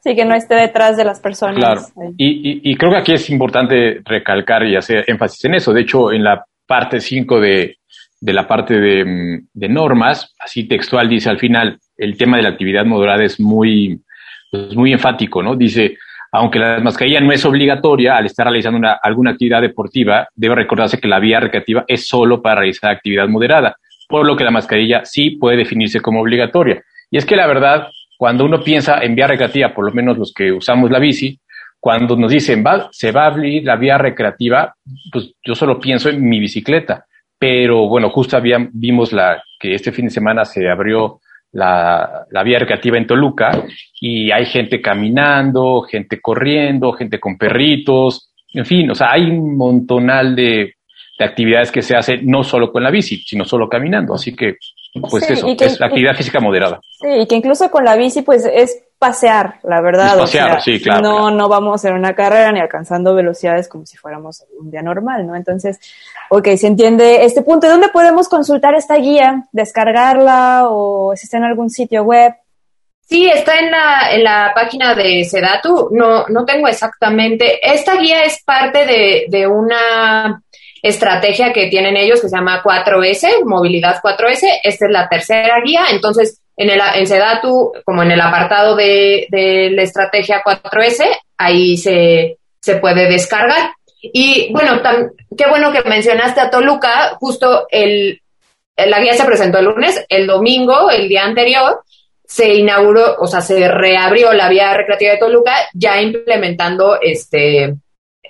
sí, 0.00 0.16
que 0.16 0.24
no 0.24 0.34
esté 0.34 0.56
detrás 0.56 0.96
de 0.96 1.04
las 1.04 1.20
personas. 1.20 1.56
Claro. 1.56 1.80
Y, 2.18 2.68
y, 2.68 2.76
creo 2.76 2.90
que 2.90 2.98
aquí 2.98 3.12
es 3.14 3.30
importante 3.30 4.00
recalcar 4.04 4.66
y 4.66 4.76
hacer 4.76 5.04
énfasis 5.06 5.44
en 5.44 5.54
eso. 5.54 5.72
De 5.72 5.82
hecho, 5.82 6.10
en 6.10 6.24
la 6.24 6.44
parte 6.66 7.00
5 7.00 7.40
de, 7.40 7.76
de, 8.20 8.32
la 8.32 8.46
parte 8.46 8.78
de, 8.78 9.40
de, 9.52 9.68
normas, 9.68 10.34
así 10.38 10.68
textual 10.68 11.08
dice 11.08 11.30
al 11.30 11.38
final, 11.38 11.78
el 11.96 12.16
tema 12.16 12.36
de 12.36 12.42
la 12.42 12.50
actividad 12.50 12.84
moderada 12.84 13.24
es 13.24 13.40
muy, 13.40 14.00
pues 14.50 14.74
muy 14.74 14.92
enfático, 14.92 15.42
¿no? 15.42 15.56
Dice, 15.56 15.96
aunque 16.32 16.58
la 16.58 16.78
mascarilla 16.80 17.20
no 17.20 17.32
es 17.32 17.44
obligatoria 17.44 18.16
al 18.16 18.26
estar 18.26 18.46
realizando 18.46 18.78
una, 18.78 18.98
alguna 19.02 19.32
actividad 19.32 19.60
deportiva, 19.60 20.28
debe 20.34 20.54
recordarse 20.54 20.98
que 20.98 21.08
la 21.08 21.18
vía 21.18 21.40
recreativa 21.40 21.84
es 21.88 22.06
solo 22.06 22.40
para 22.40 22.60
realizar 22.60 22.90
actividad 22.90 23.28
moderada, 23.28 23.76
por 24.08 24.26
lo 24.26 24.36
que 24.36 24.44
la 24.44 24.50
mascarilla 24.50 25.04
sí 25.04 25.30
puede 25.30 25.56
definirse 25.56 26.00
como 26.00 26.20
obligatoria. 26.20 26.82
Y 27.10 27.18
es 27.18 27.26
que 27.26 27.36
la 27.36 27.46
verdad, 27.46 27.88
cuando 28.16 28.44
uno 28.44 28.62
piensa 28.62 29.02
en 29.02 29.14
vía 29.14 29.26
recreativa, 29.26 29.74
por 29.74 29.84
lo 29.84 29.92
menos 29.92 30.18
los 30.18 30.32
que 30.32 30.52
usamos 30.52 30.90
la 30.90 31.00
bici, 31.00 31.40
cuando 31.80 32.14
nos 32.14 32.30
dicen 32.30 32.62
va, 32.64 32.88
se 32.92 33.10
va 33.10 33.24
a 33.24 33.28
abrir 33.28 33.64
la 33.64 33.76
vía 33.76 33.98
recreativa, 33.98 34.74
pues 35.10 35.32
yo 35.42 35.54
solo 35.54 35.80
pienso 35.80 36.10
en 36.10 36.22
mi 36.28 36.38
bicicleta. 36.38 37.06
Pero 37.40 37.88
bueno, 37.88 38.10
justo 38.10 38.36
había, 38.36 38.58
vimos 38.70 39.14
la, 39.14 39.42
que 39.58 39.74
este 39.74 39.92
fin 39.92 40.04
de 40.04 40.10
semana 40.10 40.44
se 40.44 40.68
abrió 40.68 41.20
la, 41.52 42.26
la, 42.30 42.42
vía 42.42 42.58
recreativa 42.58 42.98
en 42.98 43.06
Toluca 43.06 43.50
y 43.98 44.30
hay 44.30 44.44
gente 44.44 44.82
caminando, 44.82 45.80
gente 45.80 46.20
corriendo, 46.20 46.92
gente 46.92 47.18
con 47.18 47.38
perritos, 47.38 48.30
en 48.52 48.66
fin, 48.66 48.90
o 48.90 48.94
sea, 48.94 49.12
hay 49.12 49.22
un 49.22 49.56
montonal 49.56 50.36
de, 50.36 50.74
de 51.18 51.24
actividades 51.24 51.72
que 51.72 51.80
se 51.80 51.96
hacen 51.96 52.26
no 52.26 52.42
solo 52.42 52.70
con 52.70 52.82
la 52.82 52.90
bici, 52.90 53.16
sino 53.18 53.44
solo 53.44 53.68
caminando. 53.68 54.14
Así 54.14 54.36
que 54.36 54.56
pues 54.92 55.30
eso, 55.30 55.46
es 55.46 55.78
la 55.78 55.86
actividad 55.86 56.14
física 56.14 56.40
moderada. 56.40 56.80
Sí, 57.00 57.08
y 57.08 57.26
que 57.26 57.36
incluso 57.36 57.70
con 57.70 57.84
la 57.84 57.96
bici, 57.96 58.22
pues 58.22 58.44
es 58.44 58.82
pasear, 58.98 59.60
la 59.62 59.80
verdad. 59.80 60.18
pasear, 60.18 60.60
sí, 60.62 60.80
claro. 60.80 61.00
No, 61.00 61.30
no 61.30 61.48
vamos 61.48 61.72
a 61.72 61.74
hacer 61.76 61.92
una 61.92 62.14
carrera 62.14 62.50
ni 62.52 62.60
alcanzando 62.60 63.14
velocidades 63.14 63.68
como 63.68 63.86
si 63.86 63.96
fuéramos 63.96 64.44
un 64.58 64.70
día 64.70 64.82
normal, 64.82 65.26
¿no? 65.26 65.36
Entonces, 65.36 65.78
ok, 66.28 66.48
se 66.56 66.66
entiende 66.66 67.24
este 67.24 67.42
punto. 67.42 67.68
¿Dónde 67.68 67.88
podemos 67.88 68.28
consultar 68.28 68.74
esta 68.74 68.96
guía? 68.96 69.46
¿Descargarla 69.52 70.68
o 70.68 71.12
está 71.12 71.38
en 71.38 71.44
algún 71.44 71.70
sitio 71.70 72.02
web? 72.02 72.34
Sí, 73.02 73.28
está 73.28 73.58
en 73.58 73.70
la, 73.70 74.12
en 74.12 74.22
la 74.22 74.52
página 74.54 74.94
de 74.94 75.24
Sedatu. 75.24 75.88
No, 75.92 76.26
no 76.28 76.44
tengo 76.44 76.68
exactamente. 76.68 77.58
Esta 77.62 77.96
guía 77.96 78.22
es 78.22 78.42
parte 78.44 78.86
de, 78.86 79.24
de 79.28 79.46
una 79.46 80.42
estrategia 80.82 81.52
que 81.52 81.68
tienen 81.68 81.96
ellos 81.96 82.20
que 82.20 82.28
se 82.28 82.36
llama 82.36 82.62
4S, 82.62 83.44
movilidad 83.44 84.00
4S. 84.02 84.60
Esta 84.62 84.86
es 84.86 84.92
la 84.92 85.08
tercera 85.08 85.56
guía. 85.64 85.86
Entonces, 85.90 86.40
en, 86.56 86.70
el, 86.70 86.80
en 86.94 87.06
Sedatu, 87.06 87.72
como 87.84 88.02
en 88.02 88.12
el 88.12 88.20
apartado 88.20 88.76
de, 88.76 89.26
de 89.30 89.70
la 89.70 89.82
estrategia 89.82 90.42
4S, 90.42 91.04
ahí 91.38 91.76
se, 91.76 92.38
se 92.60 92.76
puede 92.76 93.08
descargar. 93.08 93.72
Y 94.02 94.50
bueno, 94.52 94.80
qué 95.36 95.46
bueno 95.48 95.72
que 95.72 95.88
mencionaste 95.88 96.40
a 96.40 96.50
Toluca, 96.50 97.16
justo 97.18 97.66
el, 97.70 98.20
la 98.76 99.00
guía 99.00 99.14
se 99.14 99.24
presentó 99.24 99.58
el 99.58 99.66
lunes, 99.66 100.04
el 100.08 100.26
domingo, 100.26 100.90
el 100.90 101.08
día 101.08 101.24
anterior, 101.24 101.82
se 102.24 102.54
inauguró, 102.54 103.16
o 103.18 103.26
sea, 103.26 103.40
se 103.40 103.68
reabrió 103.68 104.32
la 104.32 104.48
vía 104.48 104.72
recreativa 104.74 105.12
de 105.12 105.18
Toluca, 105.18 105.52
ya 105.74 106.00
implementando 106.00 106.98
este, 107.00 107.74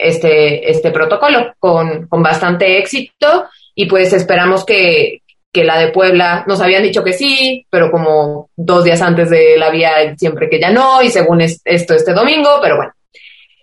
este, 0.03 0.71
este 0.71 0.91
protocolo 0.91 1.55
con, 1.59 2.07
con 2.07 2.23
bastante 2.23 2.79
éxito 2.79 3.47
y 3.75 3.87
pues 3.87 4.13
esperamos 4.13 4.65
que, 4.65 5.23
que 5.53 5.65
la 5.65 5.79
de 5.79 5.89
Puebla 5.89 6.45
nos 6.47 6.61
habían 6.61 6.83
dicho 6.83 7.03
que 7.03 7.13
sí, 7.13 7.67
pero 7.71 7.91
como 7.91 8.51
dos 8.57 8.85
días 8.85 9.03
antes 9.03 9.31
de 9.31 9.57
la 9.57 9.71
vía 9.71 10.15
siempre 10.17 10.49
que 10.49 10.61
ya 10.61 10.71
no, 10.71 11.03
y 11.03 11.09
según 11.09 11.41
es, 11.41 11.61
esto 11.65 11.95
este 11.95 12.13
domingo, 12.13 12.59
pero 12.63 12.77
bueno, 12.77 12.93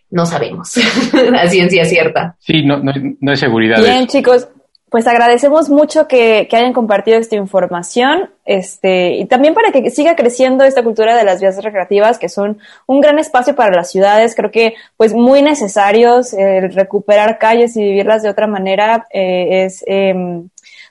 no 0.10 0.26
sabemos 0.26 0.76
la 1.32 1.48
ciencia 1.48 1.86
cierta. 1.86 2.36
Sí, 2.40 2.64
no, 2.64 2.78
no, 2.78 2.92
no 3.20 3.32
hay 3.32 3.38
seguridad. 3.38 3.80
Bien, 3.80 4.08
chicos, 4.08 4.48
pues 4.90 5.06
agradecemos 5.06 5.70
mucho 5.70 6.08
que, 6.08 6.48
que, 6.50 6.56
hayan 6.56 6.72
compartido 6.72 7.18
esta 7.18 7.36
información, 7.36 8.30
este, 8.46 9.16
y 9.16 9.26
también 9.26 9.54
para 9.54 9.72
que 9.72 9.90
siga 9.90 10.16
creciendo 10.16 10.64
esta 10.64 10.82
cultura 10.84 11.16
de 11.18 11.26
las 11.26 11.42
vías 11.42 11.62
recreativas, 11.62 12.18
que 12.18 12.30
son 12.30 12.60
un 12.86 13.02
gran 13.02 13.20
espacio 13.20 13.54
para 13.54 13.76
las 13.76 13.92
ciudades, 13.92 14.34
creo 14.34 14.50
que 14.50 14.76
pues 14.96 15.14
muy 15.14 15.42
necesarios, 15.42 16.34
el 16.34 16.74
recuperar 16.74 17.38
calles 17.38 17.76
y 17.76 17.84
vivirlas 17.84 18.24
de 18.24 18.30
otra 18.30 18.48
manera 18.48 19.08
eh, 19.12 19.66
es 19.66 19.84
eh, 19.88 20.16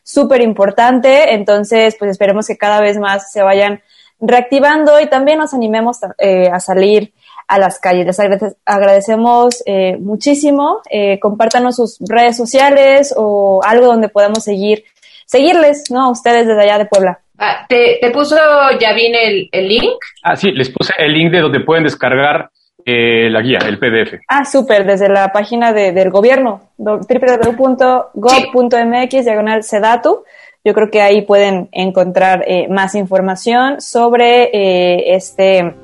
súper 0.02 0.42
importante, 0.42 1.32
entonces 1.32 1.96
pues 1.98 2.10
esperemos 2.10 2.46
que 2.46 2.58
cada 2.58 2.82
vez 2.82 2.98
más 2.98 3.32
se 3.32 3.42
vayan 3.42 3.80
reactivando 4.20 5.00
y 5.00 5.08
también 5.08 5.38
nos 5.38 5.54
animemos 5.54 6.00
eh, 6.18 6.48
a 6.52 6.60
salir 6.60 7.12
a 7.48 7.58
las 7.58 7.78
calles. 7.78 8.06
Les 8.06 8.56
agradecemos 8.64 9.62
eh, 9.66 9.96
muchísimo. 9.98 10.80
Eh, 10.90 11.18
compártanos 11.20 11.76
sus 11.76 11.98
redes 12.08 12.36
sociales 12.36 13.14
o 13.16 13.60
algo 13.64 13.86
donde 13.86 14.08
podamos 14.08 14.44
seguir, 14.44 14.84
seguirles, 15.26 15.90
¿no? 15.90 16.10
Ustedes 16.10 16.46
desde 16.46 16.62
allá 16.62 16.78
de 16.78 16.86
Puebla. 16.86 17.20
Ah, 17.38 17.66
¿te, 17.68 17.98
¿te, 18.00 18.10
puso 18.10 18.36
Yavin 18.80 19.14
el, 19.14 19.48
el 19.52 19.68
link? 19.68 19.98
Ah, 20.22 20.36
sí, 20.36 20.52
les 20.52 20.70
puse 20.70 20.94
el 20.98 21.12
link 21.12 21.30
de 21.30 21.40
donde 21.40 21.60
pueden 21.60 21.84
descargar 21.84 22.50
eh, 22.88 23.28
la 23.30 23.42
guía, 23.42 23.58
el 23.66 23.80
PDF. 23.80 24.20
Ah, 24.28 24.44
súper, 24.44 24.86
desde 24.86 25.08
la 25.08 25.32
página 25.32 25.72
de, 25.72 25.90
del 25.90 26.10
gobierno, 26.10 26.70
www.gov.mx, 26.78 28.04
diagonal 29.24 29.64
sedatu. 29.64 30.22
Yo 30.64 30.72
creo 30.72 30.88
que 30.88 31.02
ahí 31.02 31.22
pueden 31.22 31.68
encontrar 31.72 32.44
eh, 32.46 32.68
más 32.68 32.94
información 32.94 33.80
sobre 33.80 34.50
eh, 34.52 35.16
este 35.16 35.74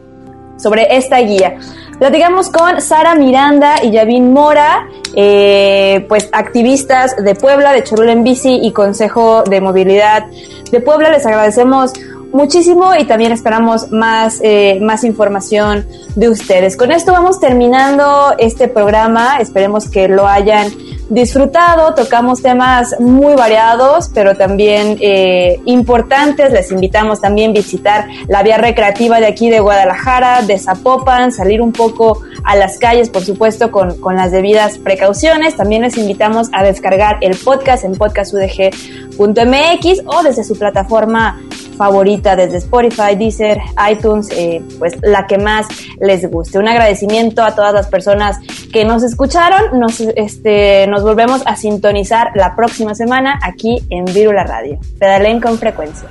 sobre 0.56 0.96
esta 0.96 1.18
guía. 1.18 1.56
Platicamos 1.98 2.48
con 2.48 2.80
Sara 2.80 3.14
Miranda 3.14 3.76
y 3.82 3.90
Yavin 3.92 4.32
Mora, 4.32 4.88
eh, 5.14 6.04
pues 6.08 6.28
activistas 6.32 7.14
de 7.16 7.34
Puebla, 7.34 7.72
de 7.72 7.84
Cholula 7.84 8.12
en 8.12 8.24
Bici 8.24 8.60
y 8.62 8.72
Consejo 8.72 9.44
de 9.44 9.60
Movilidad 9.60 10.26
de 10.70 10.80
Puebla. 10.80 11.10
Les 11.10 11.24
agradecemos 11.26 11.92
muchísimo 12.32 12.94
y 12.98 13.04
también 13.04 13.32
esperamos 13.32 13.90
más, 13.90 14.40
eh, 14.42 14.78
más 14.80 15.04
información 15.04 15.86
de 16.16 16.28
ustedes. 16.28 16.76
Con 16.76 16.92
esto 16.92 17.12
vamos 17.12 17.40
terminando 17.40 18.34
este 18.38 18.68
programa. 18.68 19.38
Esperemos 19.38 19.88
que 19.88 20.08
lo 20.08 20.26
hayan 20.26 20.70
disfrutado. 21.08 21.94
Tocamos 21.94 22.42
temas 22.42 22.96
muy 22.98 23.34
variados, 23.34 24.10
pero 24.14 24.34
también 24.34 24.98
eh, 25.00 25.60
importantes. 25.66 26.52
Les 26.52 26.72
invitamos 26.72 27.20
también 27.20 27.50
a 27.50 27.54
visitar 27.54 28.08
la 28.28 28.42
vía 28.42 28.58
recreativa 28.58 29.20
de 29.20 29.26
aquí 29.26 29.50
de 29.50 29.60
Guadalajara, 29.60 30.42
de 30.42 30.58
Zapopan, 30.58 31.30
salir 31.32 31.60
un 31.60 31.72
poco 31.72 32.22
a 32.44 32.56
las 32.56 32.78
calles, 32.78 33.10
por 33.10 33.24
supuesto, 33.24 33.70
con, 33.70 33.98
con 33.98 34.16
las 34.16 34.32
debidas 34.32 34.78
precauciones. 34.78 35.54
También 35.56 35.82
les 35.82 35.98
invitamos 35.98 36.48
a 36.52 36.62
descargar 36.62 37.18
el 37.20 37.36
podcast 37.36 37.84
en 37.84 37.92
podcastudg.mx 37.92 40.02
o 40.06 40.22
desde 40.22 40.44
su 40.44 40.58
plataforma 40.58 41.38
favorita 41.82 42.36
desde 42.36 42.58
Spotify, 42.58 43.16
Deezer, 43.18 43.60
iTunes, 43.90 44.28
eh, 44.30 44.62
pues 44.78 44.94
la 45.02 45.26
que 45.26 45.36
más 45.36 45.66
les 46.00 46.30
guste. 46.30 46.60
Un 46.60 46.68
agradecimiento 46.68 47.42
a 47.42 47.56
todas 47.56 47.74
las 47.74 47.88
personas 47.88 48.38
que 48.72 48.84
nos 48.84 49.02
escucharon. 49.02 49.80
Nos, 49.80 49.98
este, 49.98 50.86
nos 50.86 51.02
volvemos 51.02 51.42
a 51.44 51.56
sintonizar 51.56 52.30
la 52.36 52.54
próxima 52.54 52.94
semana 52.94 53.40
aquí 53.42 53.80
en 53.90 54.04
Virula 54.04 54.44
Radio. 54.44 54.78
Pedalen 55.00 55.40
con 55.40 55.58
frecuencia. 55.58 56.08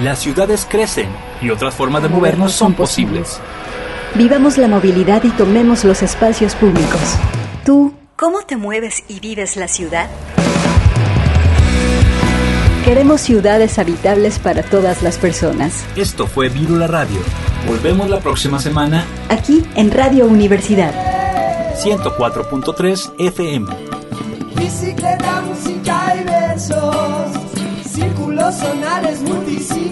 Las 0.00 0.20
ciudades 0.20 0.64
crecen 0.70 1.08
y 1.42 1.50
otras 1.50 1.74
formas 1.74 2.04
de 2.04 2.08
movernos 2.08 2.52
son 2.52 2.74
posibles. 2.74 3.40
Vivamos 4.14 4.58
la 4.58 4.68
movilidad 4.68 5.24
y 5.24 5.30
tomemos 5.30 5.82
los 5.84 6.04
espacios 6.04 6.54
públicos. 6.54 7.16
¿Tú 7.64 7.94
cómo 8.14 8.42
te 8.42 8.56
mueves 8.56 9.02
y 9.08 9.18
vives 9.18 9.56
la 9.56 9.66
ciudad? 9.66 10.08
Queremos 12.84 13.20
ciudades 13.20 13.78
habitables 13.78 14.38
para 14.38 14.62
todas 14.62 15.02
las 15.02 15.18
personas. 15.18 15.84
Esto 15.96 16.26
fue 16.26 16.48
Virula 16.48 16.86
Radio. 16.86 17.18
Volvemos 17.68 18.08
la 18.08 18.20
próxima 18.20 18.58
semana 18.58 19.04
aquí 19.28 19.62
en 19.74 19.90
Radio 19.90 20.26
Universidad 20.26 20.94
104.3 21.76 23.12
FM. 23.18 23.66
Bicicleta, 24.56 25.42
música 25.42 26.16
y 26.18 26.24
versos, 26.24 27.26
círculos 27.86 28.54
sonales 28.54 29.20
multisílabos 29.20 29.89